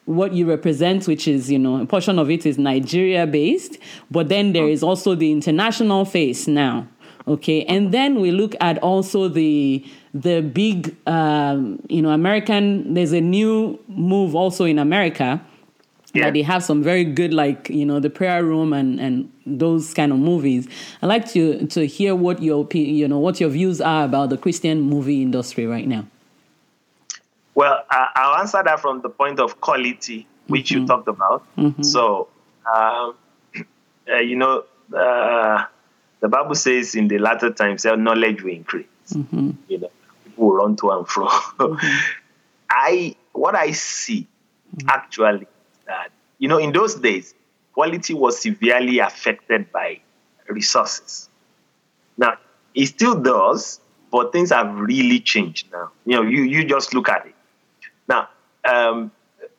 what 0.09 0.33
you 0.33 0.49
represent, 0.49 1.07
which 1.07 1.29
is, 1.29 1.51
you 1.51 1.59
know, 1.59 1.83
a 1.83 1.85
portion 1.85 2.19
of 2.19 2.31
it 2.31 2.47
is 2.47 2.57
Nigeria 2.57 3.27
based, 3.27 3.77
but 4.11 4.31
then 4.31 4.55
there 4.55 4.67
is 4.67 4.83
also 4.83 5.15
the 5.15 5.31
international 5.31 6.07
face 6.07 6.49
now. 6.49 6.89
Okay. 7.29 7.65
And 7.65 7.93
then 7.93 8.21
we 8.21 8.31
look 8.31 8.55
at 8.61 8.79
also 8.79 9.29
the 9.29 9.85
the 10.15 10.41
big 10.41 10.97
um, 11.07 11.81
you 11.89 12.01
know, 12.01 12.11
American 12.11 12.95
there's 12.95 13.13
a 13.13 13.21
new 13.21 13.79
move 13.89 14.35
also 14.35 14.65
in 14.65 14.79
America 14.79 15.45
yeah. 16.15 16.25
that 16.25 16.33
they 16.33 16.43
have 16.43 16.65
some 16.65 16.83
very 16.83 17.05
good 17.05 17.35
like, 17.35 17.69
you 17.69 17.85
know, 17.85 18.01
the 18.01 18.11
prayer 18.11 18.43
room 18.43 18.73
and, 18.73 18.99
and 18.99 19.31
those 19.47 19.93
kind 19.93 20.13
of 20.13 20.19
movies. 20.19 20.67
I'd 21.03 21.07
like 21.07 21.29
to 21.33 21.67
to 21.67 21.87
hear 21.87 22.15
what 22.15 22.43
your 22.43 22.67
you 22.73 23.07
know 23.07 23.19
what 23.19 23.41
your 23.41 23.51
views 23.51 23.81
are 23.81 24.05
about 24.05 24.31
the 24.31 24.39
Christian 24.39 24.81
movie 24.81 25.23
industry 25.23 25.67
right 25.67 25.87
now. 25.87 26.07
Well, 27.55 27.85
I'll 27.91 28.37
answer 28.39 28.63
that 28.63 28.79
from 28.79 29.03
the 29.03 29.09
point 29.09 29.41
of 29.41 29.61
quality, 29.61 30.29
which 30.47 30.71
mm-hmm. 30.71 30.83
you 30.83 30.87
talked 30.87 31.09
about. 31.09 31.43
Mm-hmm. 31.57 31.83
So, 31.83 32.29
um, 32.73 33.17
uh, 34.09 34.17
you 34.19 34.37
know, 34.37 34.65
uh, 34.97 35.65
the 36.21 36.29
Bible 36.29 36.55
says 36.55 36.95
in 36.95 37.09
the 37.09 37.19
latter 37.19 37.51
times, 37.51 37.83
that 37.85 37.99
knowledge 37.99 38.43
will 38.43 38.53
increase. 38.53 38.87
Mm-hmm. 39.11 39.51
You 39.69 39.79
know, 39.79 39.91
people 40.25 40.47
will 40.47 40.57
run 40.57 40.77
to 40.77 40.91
and 40.91 41.09
fro. 41.09 41.27
Mm-hmm. 41.27 41.87
I 42.71 43.17
what 43.33 43.55
I 43.55 43.71
see 43.73 44.27
mm-hmm. 44.77 44.89
actually 44.89 45.47
that 45.87 46.11
you 46.39 46.49
know 46.49 46.59
in 46.59 46.73
those 46.73 46.97
days, 46.97 47.35
quality 47.73 48.15
was 48.15 48.41
severely 48.41 48.99
affected 48.99 49.73
by 49.73 50.01
resources. 50.49 51.29
Now 52.17 52.39
it 52.75 52.87
still 52.87 53.21
does, 53.21 53.81
but 54.11 54.33
things 54.33 54.51
have 54.51 54.75
really 54.75 55.21
changed 55.21 55.73
now. 55.73 55.93
You 56.05 56.17
know, 56.17 56.23
you 56.23 56.43
you 56.43 56.65
just 56.65 56.93
look 56.95 57.09
at 57.09 57.27
it 57.27 57.35
now, 58.09 58.29
um, 58.65 59.13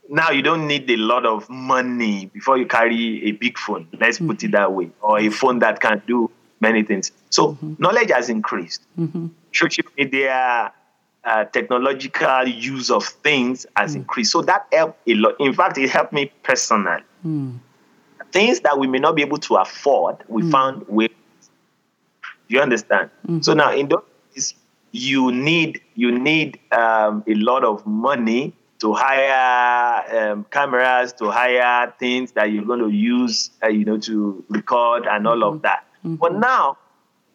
now 0.10 0.32
you 0.32 0.42
don't 0.42 0.68
need 0.68 0.90
a 0.90 0.98
lot 0.98 1.26
of 1.26 1.50
money 1.50 2.26
before 2.26 2.58
you 2.58 2.66
carry 2.66 3.26
a 3.26 3.32
big 3.32 3.58
phone. 3.58 3.88
Let's 4.00 4.18
mm-hmm. 4.18 4.28
put 4.28 4.44
it 4.44 4.52
that 4.52 4.74
way, 4.74 4.90
or 5.02 5.20
a 5.20 5.30
phone 5.30 5.60
that 5.60 5.80
can 5.80 6.02
do 6.08 6.32
many 6.60 6.84
things. 6.84 7.12
So 7.30 7.54
mm-hmm. 7.54 7.76
knowledge 7.80 8.12
has 8.12 8.30
increased. 8.30 8.82
Mm-hmm. 8.98 9.28
Social 9.54 9.86
media, 9.98 10.74
uh, 11.24 11.46
technological 11.46 12.48
use 12.48 12.90
of 12.90 13.06
things 13.06 13.66
has 13.76 13.94
mm. 13.94 13.98
increased. 13.98 14.32
So 14.32 14.42
that 14.44 14.68
helped 14.72 15.00
a 15.08 15.14
lot. 15.16 15.36
In 15.40 15.54
fact, 15.54 15.78
it 15.78 15.90
helped 15.90 16.14
me 16.14 16.32
personally. 16.44 17.04
Mm. 17.26 17.60
Things 18.32 18.62
that 18.62 18.78
we 18.78 18.88
may 18.88 19.00
not 19.00 19.16
be 19.16 19.22
able 19.22 19.38
to 19.38 19.56
afford, 19.56 20.18
we 20.28 20.44
mm. 20.44 20.52
found 20.52 20.88
ways. 20.88 21.10
You 22.48 22.62
understand? 22.62 23.10
Mm-hmm. 23.28 23.42
So 23.42 23.54
now 23.54 23.74
in 23.74 23.90
those 23.90 24.04
days, 24.34 24.56
you 24.92 25.32
need 25.32 25.82
you 25.96 26.18
need 26.18 26.60
um, 26.72 27.24
a 27.28 27.36
lot 27.36 27.64
of 27.64 27.86
money 27.86 28.54
to 28.80 28.94
hire 28.94 30.32
um, 30.32 30.46
cameras, 30.50 31.14
to 31.14 31.30
hire 31.30 31.94
things 32.00 32.32
that 32.32 32.52
you're 32.52 32.64
going 32.64 32.80
to 32.80 32.90
use, 32.90 33.52
uh, 33.62 33.68
you 33.68 33.84
know, 33.84 33.98
to 34.00 34.44
record 34.50 35.06
and 35.06 35.28
all 35.28 35.36
mm-hmm. 35.36 35.56
of 35.58 35.62
that. 35.64 35.86
Mm-hmm. 36.06 36.16
But 36.16 36.36
now 36.36 36.78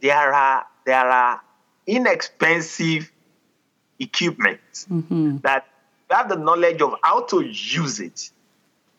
there 0.01 0.33
are 0.33 0.67
there 0.85 1.09
are 1.09 1.41
inexpensive 1.87 3.11
equipment 3.99 4.61
mm-hmm. 4.73 5.39
that 5.39 5.67
have 6.11 6.29
the 6.29 6.37
knowledge 6.37 6.81
of 6.83 6.95
how 7.03 7.23
to 7.23 7.41
use 7.43 8.01
it. 8.01 8.31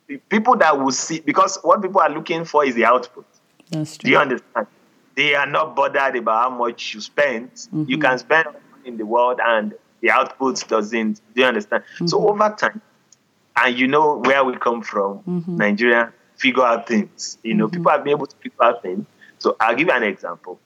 The 0.07 0.17
people 0.17 0.55
that 0.57 0.79
will 0.79 0.91
see 0.91 1.19
because 1.19 1.57
what 1.63 1.81
people 1.81 2.01
are 2.01 2.09
looking 2.09 2.45
for 2.45 2.65
is 2.65 2.75
the 2.75 2.85
output. 2.85 3.25
That's 3.71 3.97
true. 3.97 4.07
Do 4.07 4.11
you 4.11 4.17
understand? 4.19 4.67
they 5.15 5.33
are 5.33 5.47
not 5.47 5.75
bothered 5.75 6.15
about 6.15 6.51
how 6.51 6.57
much 6.57 6.93
you 6.93 7.01
spend. 7.01 7.51
Mm-hmm. 7.53 7.85
You 7.87 7.97
can 7.97 8.17
spend 8.19 8.47
in 8.83 8.97
the 8.97 9.05
world 9.05 9.39
and 9.43 9.73
the 10.01 10.11
output 10.11 10.67
doesn't. 10.67 11.21
Do 11.33 11.41
you 11.41 11.47
understand? 11.47 11.83
Mm-hmm. 11.95 12.07
So 12.07 12.27
over 12.27 12.53
time, 12.57 12.81
and 13.55 13.77
you 13.77 13.87
know 13.87 14.17
where 14.17 14.43
we 14.43 14.57
come 14.57 14.81
from, 14.81 15.19
mm-hmm. 15.19 15.57
Nigeria, 15.57 16.13
figure 16.35 16.63
out 16.63 16.87
things. 16.87 17.37
You 17.43 17.53
know, 17.53 17.67
mm-hmm. 17.67 17.77
people 17.77 17.91
have 17.91 18.03
been 18.03 18.11
able 18.11 18.27
to 18.27 18.35
figure 18.37 18.63
out 18.63 18.81
things. 18.81 19.05
So 19.39 19.55
I'll 19.59 19.75
give 19.75 19.87
you 19.87 19.93
an 19.93 20.03
example. 20.03 20.59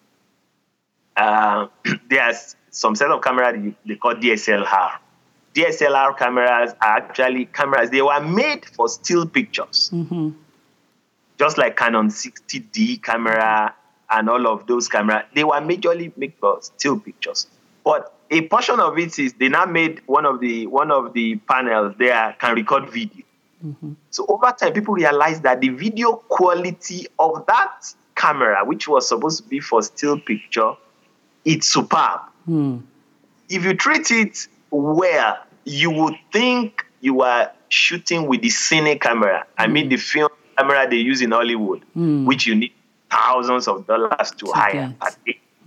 Uh, 1.15 1.67
there's 2.09 2.55
some 2.69 2.95
set 2.95 3.11
of 3.11 3.21
cameras 3.21 3.73
they 3.85 3.95
call 3.95 4.15
DSLR. 4.15 4.91
DSLR 5.53 6.17
cameras 6.17 6.73
are 6.81 6.97
actually 6.97 7.45
cameras. 7.45 7.89
They 7.89 8.01
were 8.01 8.19
made 8.21 8.65
for 8.65 8.87
still 8.87 9.25
pictures, 9.25 9.89
mm-hmm. 9.91 10.29
just 11.37 11.57
like 11.57 11.75
Canon 11.75 12.09
60D 12.09 13.01
camera 13.01 13.73
and 14.09 14.29
all 14.29 14.47
of 14.47 14.67
those 14.67 14.87
cameras, 14.87 15.23
they 15.33 15.43
were 15.43 15.61
majorly 15.61 16.15
made 16.17 16.33
for 16.39 16.61
still 16.61 16.99
pictures. 16.99 17.47
But 17.83 18.13
a 18.31 18.47
portion 18.47 18.79
of 18.79 18.97
it 18.97 19.17
is 19.19 19.33
they 19.33 19.49
now 19.49 19.65
made 19.65 20.01
one 20.05 20.25
of 20.25 20.39
the 20.39 20.67
one 20.67 20.91
of 20.91 21.13
the 21.13 21.35
panels 21.37 21.95
there 21.97 22.35
can 22.39 22.55
record 22.55 22.89
video. 22.89 23.23
Mm-hmm. 23.65 23.93
So 24.09 24.25
over 24.27 24.53
time, 24.57 24.73
people 24.73 24.93
realized 24.93 25.43
that 25.43 25.61
the 25.61 25.69
video 25.69 26.13
quality 26.13 27.07
of 27.17 27.45
that 27.47 27.93
camera, 28.19 28.63
which 28.65 28.87
was 28.87 29.07
supposed 29.07 29.41
to 29.41 29.49
be 29.49 29.59
for 29.59 29.81
still 29.81 30.19
picture, 30.19 30.73
it's 31.45 31.67
superb. 31.67 32.19
Mm. 32.47 32.83
If 33.49 33.63
you 33.63 33.73
treat 33.73 34.11
it 34.11 34.47
well, 34.69 35.37
you 35.65 35.89
would 35.89 36.15
think 36.31 36.85
you 37.01 37.21
are 37.21 37.51
shooting 37.69 38.27
with 38.27 38.41
the 38.41 38.49
cine 38.49 38.99
camera. 38.99 39.45
I 39.57 39.67
mean 39.67 39.85
hmm. 39.85 39.89
the 39.89 39.97
film 39.97 40.29
camera 40.57 40.87
they 40.89 40.97
use 40.97 41.21
in 41.21 41.31
Hollywood, 41.31 41.83
mm. 41.95 42.25
which 42.25 42.45
you 42.45 42.55
need 42.55 42.73
thousands 43.09 43.67
of 43.67 43.87
dollars 43.87 44.31
to 44.37 44.51
hire. 44.51 44.93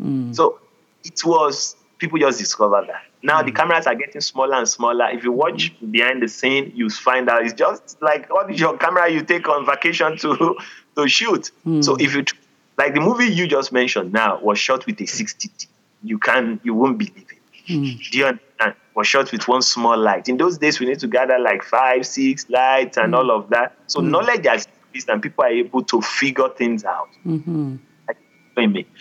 Mm. 0.01 0.35
So 0.35 0.61
it 1.05 1.25
was 1.25 1.77
people 1.99 2.19
just 2.19 2.38
discovered 2.38 2.88
that. 2.88 3.03
Now 3.23 3.43
the 3.43 3.53
cameras 3.53 3.87
are 3.87 3.95
getting 3.95 4.21
smaller 4.21 4.55
and 4.55 4.69
smaller. 4.69 5.09
If 5.11 5.25
you 5.25 5.33
watch 5.33 5.73
behind 5.91 6.23
the 6.23 6.29
scene, 6.29 6.73
you 6.75 6.91
find 6.91 7.29
out 7.29 7.45
it's 7.45 7.55
just 7.55 8.03
like 8.03 8.33
what 8.33 8.51
is 8.51 8.61
your 8.61 8.77
camera 8.77 9.09
you 9.09 9.23
take 9.23 9.49
on 9.49 9.65
vacation 9.65 10.19
to 10.19 10.57
to 10.97 11.09
shoot. 11.09 11.51
Mm. 11.67 11.85
So 11.85 11.97
if 11.97 12.15
you 12.15 12.25
like 12.79 12.95
the 12.95 13.01
movie 13.01 13.27
you 13.27 13.47
just 13.47 13.73
mentioned 13.73 14.13
now 14.13 14.41
was 14.41 14.59
shot 14.59 14.87
with 14.87 15.01
a 15.01 15.05
60D. 15.05 15.67
You 16.03 16.19
can 16.19 16.61
you 16.63 16.75
won't 16.75 16.99
believe 16.99 17.17
it. 17.17 17.69
Mm. 17.69 18.11
Do 18.11 18.19
you 18.19 18.27
understand? 18.27 18.75
Was 18.95 19.07
shot 19.07 19.33
with 19.33 19.49
one 19.49 19.63
small 19.63 19.97
light. 19.97 20.29
In 20.29 20.37
those 20.37 20.59
days, 20.59 20.79
we 20.79 20.87
need 20.87 20.99
to 20.99 21.09
gather 21.09 21.39
like 21.39 21.63
five, 21.63 22.07
six 22.07 22.49
lights 22.51 22.99
and 22.99 23.15
mm. 23.15 23.17
all 23.17 23.31
of 23.31 23.49
that. 23.51 23.75
So 23.87 24.01
knowledge 24.01 24.47
has 24.47 24.67
increased, 24.67 25.09
and 25.09 25.23
people 25.23 25.45
are 25.45 25.51
able 25.51 25.83
to 25.85 26.03
figure 26.03 26.49
things 26.51 26.85
out. 26.85 27.09
Mm-hmm. 27.25 27.77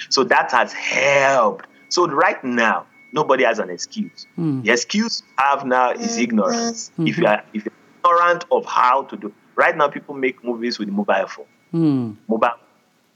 So 0.09 0.23
that 0.23 0.51
has 0.51 0.71
helped. 0.71 1.67
So 1.89 2.07
right 2.07 2.41
now, 2.41 2.87
nobody 3.11 3.43
has 3.43 3.59
an 3.59 3.69
excuse. 3.69 4.27
Mm. 4.37 4.63
The 4.63 4.71
excuse 4.71 5.23
I 5.37 5.49
have 5.49 5.65
now 5.65 5.91
is 5.91 6.17
ignorance. 6.17 6.89
Mm-hmm. 6.91 7.07
If 7.07 7.17
you 7.17 7.25
are 7.25 7.43
if 7.53 7.65
you're 7.65 7.73
ignorant 7.99 8.45
of 8.51 8.65
how 8.65 9.03
to 9.03 9.17
do, 9.17 9.33
right 9.55 9.75
now 9.75 9.89
people 9.89 10.15
make 10.15 10.43
movies 10.43 10.79
with 10.79 10.87
mobile 10.89 11.27
phone. 11.27 11.45
Mm. 11.73 12.15
Mobile 12.27 12.53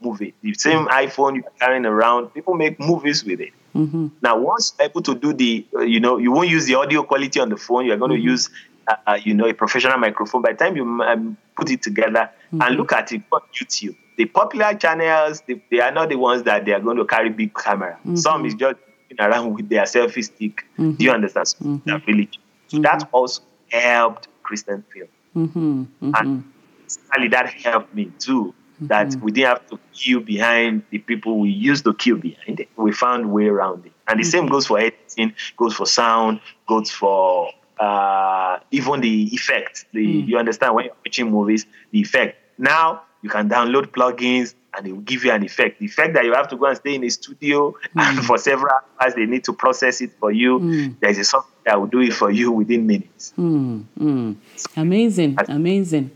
movie, 0.00 0.34
the 0.42 0.54
same 0.54 0.86
iPhone 0.86 1.36
you're 1.36 1.52
carrying 1.60 1.86
around, 1.86 2.28
people 2.34 2.54
make 2.54 2.78
movies 2.78 3.24
with 3.24 3.40
it. 3.40 3.52
Mm-hmm. 3.74 4.08
Now, 4.22 4.38
once 4.38 4.74
able 4.80 5.02
to 5.02 5.14
do 5.14 5.32
the, 5.32 5.66
uh, 5.74 5.80
you 5.80 6.00
know, 6.00 6.16
you 6.16 6.32
won't 6.32 6.48
use 6.48 6.66
the 6.66 6.76
audio 6.76 7.02
quality 7.02 7.40
on 7.40 7.50
the 7.50 7.56
phone. 7.56 7.84
You're 7.84 7.98
going 7.98 8.12
to 8.12 8.16
mm-hmm. 8.16 8.28
use 8.28 8.50
uh, 8.88 8.94
uh, 9.06 9.18
you 9.22 9.34
know, 9.34 9.46
a 9.46 9.52
professional 9.52 9.98
microphone. 9.98 10.42
By 10.42 10.52
the 10.52 10.58
time 10.58 10.76
you 10.76 10.84
um, 11.02 11.36
put 11.56 11.70
it 11.70 11.82
together 11.82 12.30
mm-hmm. 12.46 12.62
and 12.62 12.76
look 12.76 12.92
at 12.92 13.10
it 13.12 13.22
on 13.32 13.40
YouTube, 13.52 13.96
the 14.16 14.26
popular 14.26 14.74
channels, 14.74 15.42
they, 15.46 15.60
they, 15.70 15.80
are 15.80 15.90
not 15.90 16.08
the 16.08 16.16
ones 16.16 16.44
that 16.44 16.64
they 16.64 16.72
are 16.72 16.80
going 16.80 16.96
to 16.96 17.04
carry 17.04 17.28
big 17.28 17.52
camera. 17.54 17.98
Mm-hmm. 18.00 18.16
Some 18.16 18.46
is 18.46 18.54
just 18.54 18.76
around 19.18 19.54
with 19.54 19.68
their 19.68 19.82
selfie 19.82 20.24
stick. 20.24 20.64
Mm-hmm. 20.78 20.92
Do 20.92 21.04
you 21.04 21.10
understand? 21.10 21.48
So 21.48 21.56
mm-hmm. 21.64 21.96
really, 22.06 22.30
so 22.68 22.78
that 22.78 23.00
mm-hmm. 23.00 23.14
also 23.14 23.42
helped 23.70 24.28
Christian 24.42 24.84
film. 24.92 25.08
Mm-hmm. 25.36 26.14
And 26.14 26.44
sadly, 26.86 27.28
that 27.28 27.52
helped 27.52 27.94
me 27.94 28.12
too. 28.18 28.54
That 28.80 29.16
we 29.22 29.32
didn't 29.32 29.48
have 29.48 29.66
to 29.70 29.78
queue 29.92 30.20
behind 30.20 30.82
the 30.90 30.98
people 30.98 31.38
we 31.38 31.50
used 31.50 31.84
to 31.84 31.94
queue 31.94 32.16
behind 32.16 32.60
it. 32.60 32.68
We 32.76 32.92
found 32.92 33.32
way 33.32 33.46
around 33.46 33.86
it. 33.86 33.92
And 34.08 34.20
the 34.20 34.24
same 34.24 34.46
goes 34.46 34.66
for 34.66 34.78
editing, 34.78 35.34
goes 35.56 35.74
for 35.74 35.86
sound, 35.86 36.40
goes 36.68 36.90
for 36.90 37.50
uh, 37.80 38.58
even 38.70 39.00
the 39.00 39.34
effect. 39.34 39.86
The 39.92 40.06
mm. 40.06 40.28
you 40.28 40.38
understand 40.38 40.74
when 40.74 40.86
you're 40.86 40.94
watching 41.04 41.30
movies, 41.30 41.66
the 41.90 42.00
effect. 42.00 42.38
Now 42.58 43.02
you 43.22 43.30
can 43.30 43.48
download 43.48 43.86
plugins 43.86 44.54
and 44.76 44.86
it 44.86 44.92
will 44.92 45.00
give 45.00 45.24
you 45.24 45.32
an 45.32 45.42
effect. 45.42 45.80
The 45.80 45.86
effect 45.86 46.14
that 46.14 46.24
you 46.24 46.34
have 46.34 46.48
to 46.48 46.56
go 46.56 46.66
and 46.66 46.76
stay 46.76 46.94
in 46.94 47.04
a 47.04 47.08
studio 47.08 47.72
mm. 47.96 48.02
and 48.02 48.24
for 48.24 48.38
several 48.38 48.72
hours 49.00 49.14
they 49.14 49.26
need 49.26 49.44
to 49.44 49.52
process 49.52 50.00
it 50.00 50.12
for 50.20 50.30
you. 50.30 50.58
Mm. 50.58 50.96
There's 51.00 51.18
a 51.18 51.24
software 51.24 51.52
that 51.64 51.80
will 51.80 51.88
do 51.88 52.00
it 52.00 52.12
for 52.12 52.30
you 52.30 52.52
within 52.52 52.86
minutes. 52.86 53.32
Mm. 53.38 54.36
Amazing, 54.76 55.38
amazing 55.48 56.10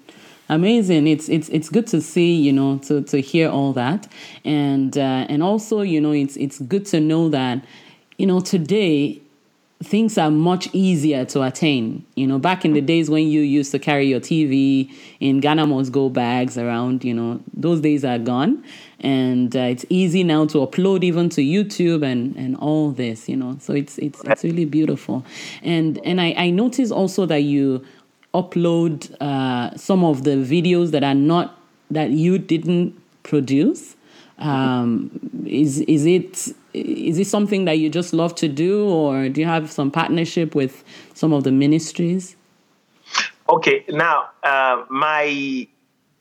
amazing 0.51 1.07
it's 1.07 1.29
it's 1.29 1.49
it's 1.51 1.69
good 1.69 1.87
to 1.87 2.01
see 2.01 2.35
you 2.35 2.53
know 2.53 2.79
to 2.79 3.03
to 3.03 3.21
hear 3.21 3.49
all 3.49 3.73
that 3.73 4.11
and 4.45 4.99
uh, 4.99 5.25
and 5.29 5.43
also 5.43 5.81
you 5.81 6.01
know 6.01 6.13
it's 6.13 6.37
it's 6.37 6.59
good 6.59 6.85
to 6.85 7.01
know 7.01 7.29
that 7.29 7.65
you 8.19 8.27
know 8.27 8.41
today 8.41 9.21
things 9.83 10.19
are 10.19 10.31
much 10.31 10.69
easier 10.75 11.25
to 11.25 11.43
attain. 11.43 12.05
You 12.15 12.27
know, 12.27 12.39
back 12.39 12.65
in 12.65 12.75
the 12.75 12.83
days 12.83 13.09
when 13.09 13.29
you 13.29 13.41
used 13.41 13.73
to 13.73 13.79
carry 13.79 14.07
your 14.07 14.21
TV 14.21 14.93
in 15.21 15.41
Ghana 15.41 15.67
must 15.67 15.91
go 15.91 16.11
bags 16.11 16.59
around, 16.59 17.03
you 17.03 17.15
know, 17.15 17.41
those 17.55 17.81
days 17.81 18.05
are 18.05 18.19
gone. 18.19 18.63
And 19.01 19.57
uh, 19.57 19.61
it's 19.61 19.87
easy 19.89 20.23
now 20.23 20.45
to 20.47 20.59
upload 20.59 21.03
even 21.03 21.31
to 21.31 21.41
YouTube 21.41 22.05
and, 22.05 22.37
and 22.37 22.57
all 22.57 22.91
this, 22.91 23.27
you 23.29 23.37
know. 23.37 23.57
So 23.61 23.73
it's 23.73 23.97
it's 23.99 24.23
it's 24.25 24.45
really 24.45 24.67
beautiful. 24.67 25.25
And 25.63 25.99
and 26.05 26.21
I, 26.21 26.35
I 26.37 26.51
noticed 26.51 26.93
also 26.93 27.25
that 27.27 27.43
you 27.43 27.83
upload 28.35 29.11
uh, 29.21 29.77
some 29.77 30.05
of 30.05 30.25
the 30.25 30.31
videos 30.31 30.91
that 30.93 31.03
are 31.03 31.15
not 31.15 31.59
that 31.91 32.11
you 32.11 32.39
didn't 32.39 33.01
produce. 33.23 33.97
Um, 34.39 35.11
is 35.47 35.81
is 35.81 36.07
it 36.07 36.55
is 36.73 37.19
it 37.19 37.27
something 37.27 37.65
that 37.65 37.79
you 37.79 37.91
just 37.91 38.13
love 38.13 38.35
to 38.37 38.49
do, 38.49 38.89
or 38.89 39.29
do 39.29 39.41
you 39.41 39.47
have 39.47 39.71
some 39.71 39.91
partnership 39.91 40.55
with 40.55 40.85
some 41.15 41.33
of 41.33 41.45
the 41.45 41.53
ministries? 41.53 42.37
Okay, 43.49 43.85
now 43.89 44.31
uh, 44.43 44.85
my 44.89 45.67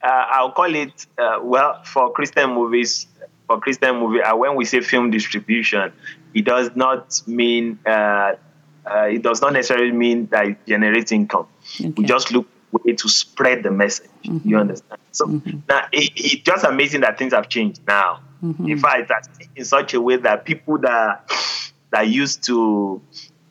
uh, 0.01 0.25
I'll 0.29 0.51
call 0.51 0.73
it 0.73 1.05
uh, 1.17 1.39
well 1.41 1.81
for 1.83 2.11
Christian 2.11 2.51
movies. 2.51 3.07
For 3.47 3.59
Christian 3.59 3.95
movie, 3.95 4.21
uh, 4.21 4.35
when 4.35 4.55
we 4.55 4.63
say 4.63 4.79
film 4.81 5.09
distribution, 5.09 5.91
it 6.35 6.45
does 6.45 6.69
not 6.75 7.19
mean 7.25 7.79
uh, 8.89 9.03
it 9.03 9.21
does 9.21 9.41
not 9.41 9.53
necessarily 9.53 9.91
mean 9.91 10.27
that 10.27 10.45
it 10.47 10.65
generates 10.65 11.11
income. 11.11 11.47
Okay. 11.79 11.93
We 11.95 12.05
just 12.05 12.31
look 12.31 12.47
way 12.71 12.93
to 12.93 13.09
spread 13.09 13.63
the 13.63 13.71
message. 13.71 14.09
Mm-hmm. 14.25 14.47
You 14.47 14.57
understand? 14.57 15.01
So 15.11 15.25
mm-hmm. 15.25 15.59
now 15.67 15.87
it, 15.91 16.11
it's 16.15 16.43
just 16.43 16.63
amazing 16.63 17.01
that 17.01 17.17
things 17.17 17.33
have 17.33 17.49
changed 17.49 17.81
now. 17.87 18.21
Mm-hmm. 18.43 18.69
In 18.69 18.79
fact, 18.79 19.11
in 19.55 19.65
such 19.65 19.93
a 19.93 20.01
way 20.01 20.17
that 20.17 20.45
people 20.45 20.77
that 20.79 21.29
that 21.91 22.07
used 22.07 22.43
to 22.45 23.01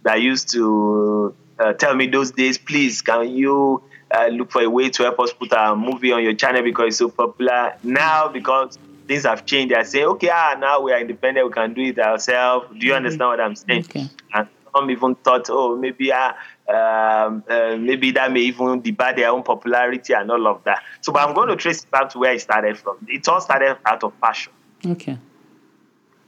that 0.02 0.20
used 0.20 0.50
to 0.52 1.34
uh, 1.58 1.72
tell 1.74 1.94
me 1.94 2.06
those 2.06 2.30
days, 2.30 2.56
please, 2.56 3.02
can 3.02 3.28
you 3.28 3.82
uh, 4.10 4.28
look 4.28 4.50
for 4.50 4.62
a 4.62 4.70
way 4.70 4.88
to 4.88 5.02
help 5.02 5.20
us 5.20 5.32
put 5.32 5.52
a 5.52 5.76
movie 5.76 6.12
on 6.12 6.22
your 6.22 6.34
channel 6.34 6.62
because 6.62 6.88
it's 6.88 6.98
so 6.98 7.08
popular 7.08 7.74
now 7.82 8.28
because 8.28 8.78
things 9.06 9.24
have 9.24 9.44
changed. 9.44 9.74
They 9.74 9.82
say, 9.84 10.04
okay, 10.04 10.30
ah, 10.32 10.54
now 10.58 10.80
we 10.80 10.92
are 10.92 11.00
independent, 11.00 11.46
we 11.46 11.52
can 11.52 11.74
do 11.74 11.82
it 11.82 11.98
ourselves. 11.98 12.68
Do 12.70 12.86
you 12.86 12.92
mm-hmm. 12.92 12.96
understand 12.96 13.28
what 13.28 13.40
I'm 13.40 13.56
saying? 13.56 13.84
Okay. 13.84 14.06
And 14.32 14.48
some 14.74 14.90
even 14.90 15.14
thought, 15.16 15.46
oh, 15.50 15.76
maybe 15.76 16.10
ah, 16.12 16.36
um, 16.68 17.44
uh, 17.48 17.76
maybe 17.76 18.10
that 18.12 18.32
may 18.32 18.40
even 18.40 18.80
debar 18.80 19.14
their 19.14 19.30
own 19.30 19.42
popularity 19.42 20.12
and 20.12 20.30
all 20.30 20.46
of 20.46 20.64
that. 20.64 20.82
So, 21.00 21.12
but 21.12 21.26
I'm 21.26 21.34
going 21.34 21.48
to 21.48 21.56
trace 21.56 21.82
it 21.82 21.90
back 21.90 22.10
to 22.10 22.18
where 22.18 22.32
it 22.32 22.40
started 22.40 22.78
from. 22.78 22.98
It 23.08 23.26
all 23.28 23.40
started 23.40 23.78
out 23.84 24.04
of 24.04 24.18
passion. 24.20 24.52
Okay. 24.84 25.18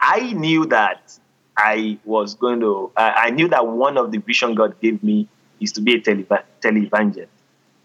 I 0.01 0.33
knew 0.33 0.67
that 0.67 1.19
I 1.57 1.99
was 2.05 2.35
going 2.35 2.61
to, 2.61 2.91
uh, 2.97 3.13
I 3.17 3.31
knew 3.31 3.49
that 3.49 3.67
one 3.67 3.99
of 3.99 4.13
the 4.13 4.19
vision 4.19 4.55
God 4.55 4.81
gave 4.81 5.03
me 5.03 5.29
is 5.61 5.73
to 5.73 5.81
be 5.83 5.97
a 5.97 6.01
tele- 6.01 6.45
televangelist. 6.63 7.29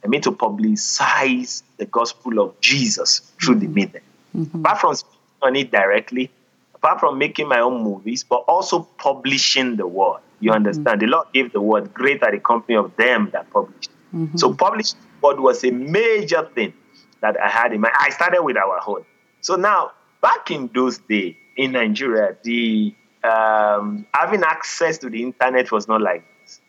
I 0.03 0.07
mean, 0.07 0.21
to 0.21 0.31
publicize 0.31 1.63
the 1.77 1.85
gospel 1.85 2.39
of 2.39 2.59
Jesus 2.61 3.31
through 3.41 3.55
the 3.55 3.67
media. 3.67 4.01
Mm-hmm. 4.37 4.59
Apart 4.59 4.79
from 4.79 4.95
speaking 4.95 5.19
on 5.41 5.55
it 5.55 5.71
directly, 5.71 6.31
apart 6.75 6.99
from 6.99 7.17
making 7.17 7.47
my 7.47 7.59
own 7.59 7.83
movies, 7.83 8.23
but 8.23 8.43
also 8.47 8.87
publishing 8.97 9.75
the 9.75 9.87
word. 9.87 10.21
You 10.39 10.51
mm-hmm. 10.51 10.55
understand? 10.55 11.01
The 11.01 11.07
Lord 11.07 11.27
gave 11.33 11.51
the 11.53 11.61
word, 11.61 11.93
great 11.93 12.23
are 12.23 12.31
the 12.31 12.39
company 12.39 12.75
of 12.75 12.95
them 12.97 13.29
that 13.33 13.49
published. 13.49 13.89
Mm-hmm. 14.13 14.37
So 14.37 14.53
published 14.53 14.95
word 15.21 15.39
was 15.39 15.63
a 15.63 15.71
major 15.71 16.49
thing 16.53 16.73
that 17.21 17.39
I 17.39 17.49
had 17.49 17.73
in 17.73 17.81
mind. 17.81 17.93
I 17.99 18.09
started 18.09 18.43
with 18.43 18.57
our 18.57 18.79
own. 18.87 19.05
So 19.41 19.55
now 19.55 19.91
back 20.21 20.51
in 20.51 20.69
those 20.73 20.97
days 20.99 21.35
in 21.55 21.73
Nigeria, 21.73 22.35
the 22.43 22.93
um, 23.23 24.05
having 24.13 24.43
access 24.43 24.97
to 24.99 25.09
the 25.09 25.21
internet 25.23 25.71
was 25.71 25.87
not 25.87 26.01
like 26.01 26.23
this. 26.41 26.61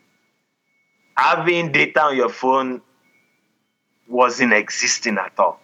Having 1.16 1.72
data 1.72 2.02
on 2.02 2.16
your 2.16 2.28
phone 2.28 2.80
wasn't 4.08 4.52
existing 4.52 5.18
at 5.18 5.32
all. 5.38 5.60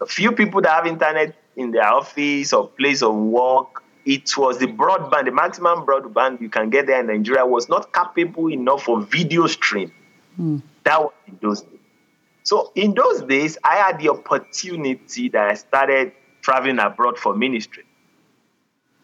A 0.00 0.06
few 0.06 0.32
people 0.32 0.60
that 0.62 0.70
have 0.70 0.86
internet 0.86 1.34
in 1.56 1.72
their 1.72 1.86
office 1.86 2.52
or 2.52 2.68
place 2.68 3.02
of 3.02 3.14
work, 3.14 3.82
it 4.04 4.36
was 4.36 4.58
the 4.58 4.66
broadband, 4.66 5.26
the 5.26 5.32
maximum 5.32 5.86
broadband 5.86 6.40
you 6.40 6.48
can 6.48 6.70
get 6.70 6.86
there 6.86 7.00
in 7.00 7.06
Nigeria 7.06 7.44
was 7.44 7.68
not 7.68 7.92
capable 7.92 8.48
enough 8.48 8.82
for 8.84 9.00
video 9.02 9.46
stream. 9.46 9.92
Mm. 10.38 10.62
That 10.84 11.00
was 11.02 11.12
in 11.26 11.38
those 11.42 11.62
days. 11.62 11.78
So 12.42 12.72
in 12.74 12.94
those 12.94 13.22
days, 13.22 13.58
I 13.62 13.76
had 13.76 14.00
the 14.00 14.10
opportunity 14.10 15.28
that 15.28 15.50
I 15.50 15.54
started 15.54 16.12
traveling 16.42 16.78
abroad 16.78 17.18
for 17.18 17.36
ministry. 17.36 17.84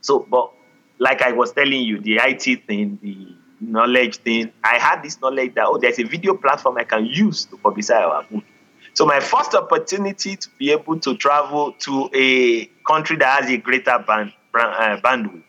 So, 0.01 0.27
but 0.31 0.51
like 0.99 1.23
I 1.23 1.33
was 1.33 1.53
telling 1.53 1.83
you, 1.83 2.01
the 2.01 2.17
IT 2.23 2.67
thing, 2.67 2.99
the 3.03 3.35
knowledge 3.61 4.17
thing, 4.19 4.53
I 4.65 4.79
had 4.79 5.03
this 5.03 5.21
knowledge 5.21 5.55
that, 5.55 5.67
oh, 5.67 5.79
there's 5.79 5.99
a 5.99 6.05
video 6.05 6.35
platform 6.35 6.79
I 6.79 6.85
can 6.85 7.07
use 7.07 7.45
to 7.47 7.57
publicize 7.57 8.03
our 8.03 8.25
movie. 8.31 8.47
So 8.95 9.05
my 9.05 9.21
first 9.21 9.55
opportunity 9.55 10.37
to 10.37 10.49
be 10.59 10.73
able 10.73 10.99
to 11.01 11.17
travel 11.19 11.73
to 11.81 12.09
a 12.15 12.65
country 12.87 13.17
that 13.19 13.43
has 13.43 13.51
a 13.51 13.59
greater 13.59 13.99
band, 13.99 14.33
uh, 14.59 15.01
bandwidth, 15.01 15.43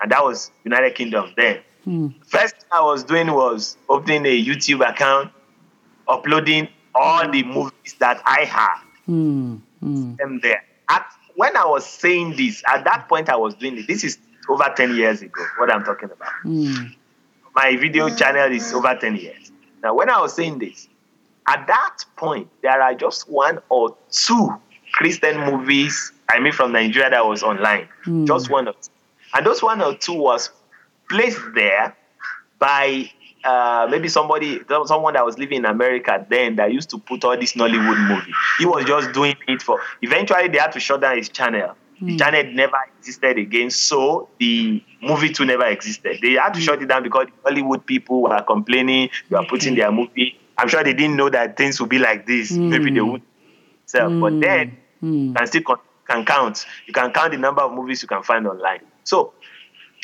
and 0.00 0.10
that 0.10 0.22
was 0.22 0.50
United 0.64 0.94
Kingdom 0.94 1.32
then. 1.36 1.60
Hmm. 1.84 2.08
First 2.26 2.56
thing 2.56 2.68
I 2.70 2.82
was 2.82 3.04
doing 3.04 3.32
was 3.32 3.76
opening 3.88 4.26
a 4.26 4.44
YouTube 4.44 4.88
account, 4.88 5.32
uploading 6.08 6.68
all 6.94 7.28
the 7.28 7.42
movies 7.42 7.94
that 7.98 8.22
I 8.24 8.44
had, 8.44 8.80
hmm. 9.06 9.56
Hmm. 9.80 10.14
them 10.16 10.40
there. 10.42 10.64
At 10.88 11.06
when 11.36 11.56
I 11.56 11.64
was 11.64 11.86
saying 11.86 12.36
this, 12.36 12.62
at 12.66 12.84
that 12.84 13.08
point 13.08 13.28
I 13.28 13.36
was 13.36 13.54
doing 13.54 13.78
it. 13.78 13.86
This 13.86 14.04
is 14.04 14.18
over 14.48 14.72
10 14.76 14.96
years 14.96 15.22
ago, 15.22 15.44
what 15.58 15.72
I'm 15.72 15.84
talking 15.84 16.10
about. 16.10 16.32
Mm. 16.44 16.94
My 17.54 17.76
video 17.76 18.14
channel 18.14 18.50
is 18.52 18.72
over 18.72 18.94
10 18.94 19.16
years. 19.16 19.52
Now, 19.82 19.94
when 19.94 20.08
I 20.10 20.20
was 20.20 20.34
saying 20.34 20.58
this, 20.58 20.88
at 21.46 21.66
that 21.66 21.98
point, 22.16 22.48
there 22.62 22.80
are 22.80 22.94
just 22.94 23.28
one 23.28 23.58
or 23.68 23.96
two 24.10 24.54
Christian 24.92 25.40
movies, 25.40 26.12
I 26.28 26.38
mean, 26.40 26.52
from 26.52 26.72
Nigeria 26.72 27.10
that 27.10 27.26
was 27.26 27.42
online. 27.42 27.88
Mm. 28.06 28.26
Just 28.26 28.50
one 28.50 28.68
or 28.68 28.74
two. 28.74 28.90
And 29.34 29.46
those 29.46 29.62
one 29.62 29.80
or 29.82 29.94
two 29.96 30.14
was 30.14 30.50
placed 31.08 31.40
there 31.54 31.96
by 32.58 33.10
uh, 33.44 33.88
maybe 33.90 34.08
somebody, 34.08 34.60
someone 34.86 35.14
that 35.14 35.24
was 35.24 35.38
living 35.38 35.58
in 35.58 35.64
America 35.64 36.24
then 36.28 36.56
that 36.56 36.72
used 36.72 36.90
to 36.90 36.98
put 36.98 37.24
all 37.24 37.36
this 37.36 37.54
Nollywood 37.54 38.08
movie. 38.08 38.32
He 38.58 38.66
was 38.66 38.84
just 38.84 39.12
doing 39.12 39.34
it 39.48 39.62
for. 39.62 39.80
Eventually, 40.02 40.48
they 40.48 40.58
had 40.58 40.72
to 40.72 40.80
shut 40.80 41.00
down 41.00 41.16
his 41.16 41.28
channel. 41.28 41.74
Mm. 42.00 42.06
The 42.06 42.16
channel 42.18 42.52
never 42.52 42.76
existed 42.98 43.38
again, 43.38 43.70
so 43.70 44.28
the 44.38 44.82
movie 45.00 45.30
too 45.30 45.44
never 45.44 45.66
existed. 45.66 46.18
They 46.20 46.32
had 46.34 46.54
to 46.54 46.60
mm. 46.60 46.64
shut 46.64 46.82
it 46.82 46.86
down 46.86 47.02
because 47.02 47.26
the 47.26 47.50
Nollywood 47.50 47.86
people 47.86 48.22
were 48.22 48.42
complaining. 48.42 49.10
They 49.28 49.36
were 49.36 49.46
putting 49.46 49.74
their 49.74 49.90
movie. 49.90 50.38
I'm 50.58 50.68
sure 50.68 50.84
they 50.84 50.94
didn't 50.94 51.16
know 51.16 51.30
that 51.30 51.56
things 51.56 51.80
would 51.80 51.90
be 51.90 51.98
like 51.98 52.26
this. 52.26 52.52
Mm. 52.52 52.68
Maybe 52.68 52.90
they 52.92 53.00
would 53.00 53.22
sell, 53.86 54.20
but 54.20 54.38
then 54.40 54.78
you 55.02 55.34
can 55.34 55.46
still 55.46 55.62
can 56.08 56.24
count. 56.24 56.66
You 56.86 56.92
can 56.92 57.12
count 57.12 57.32
the 57.32 57.38
number 57.38 57.62
of 57.62 57.72
movies 57.72 58.02
you 58.02 58.08
can 58.08 58.22
find 58.22 58.46
online. 58.46 58.80
So 59.04 59.32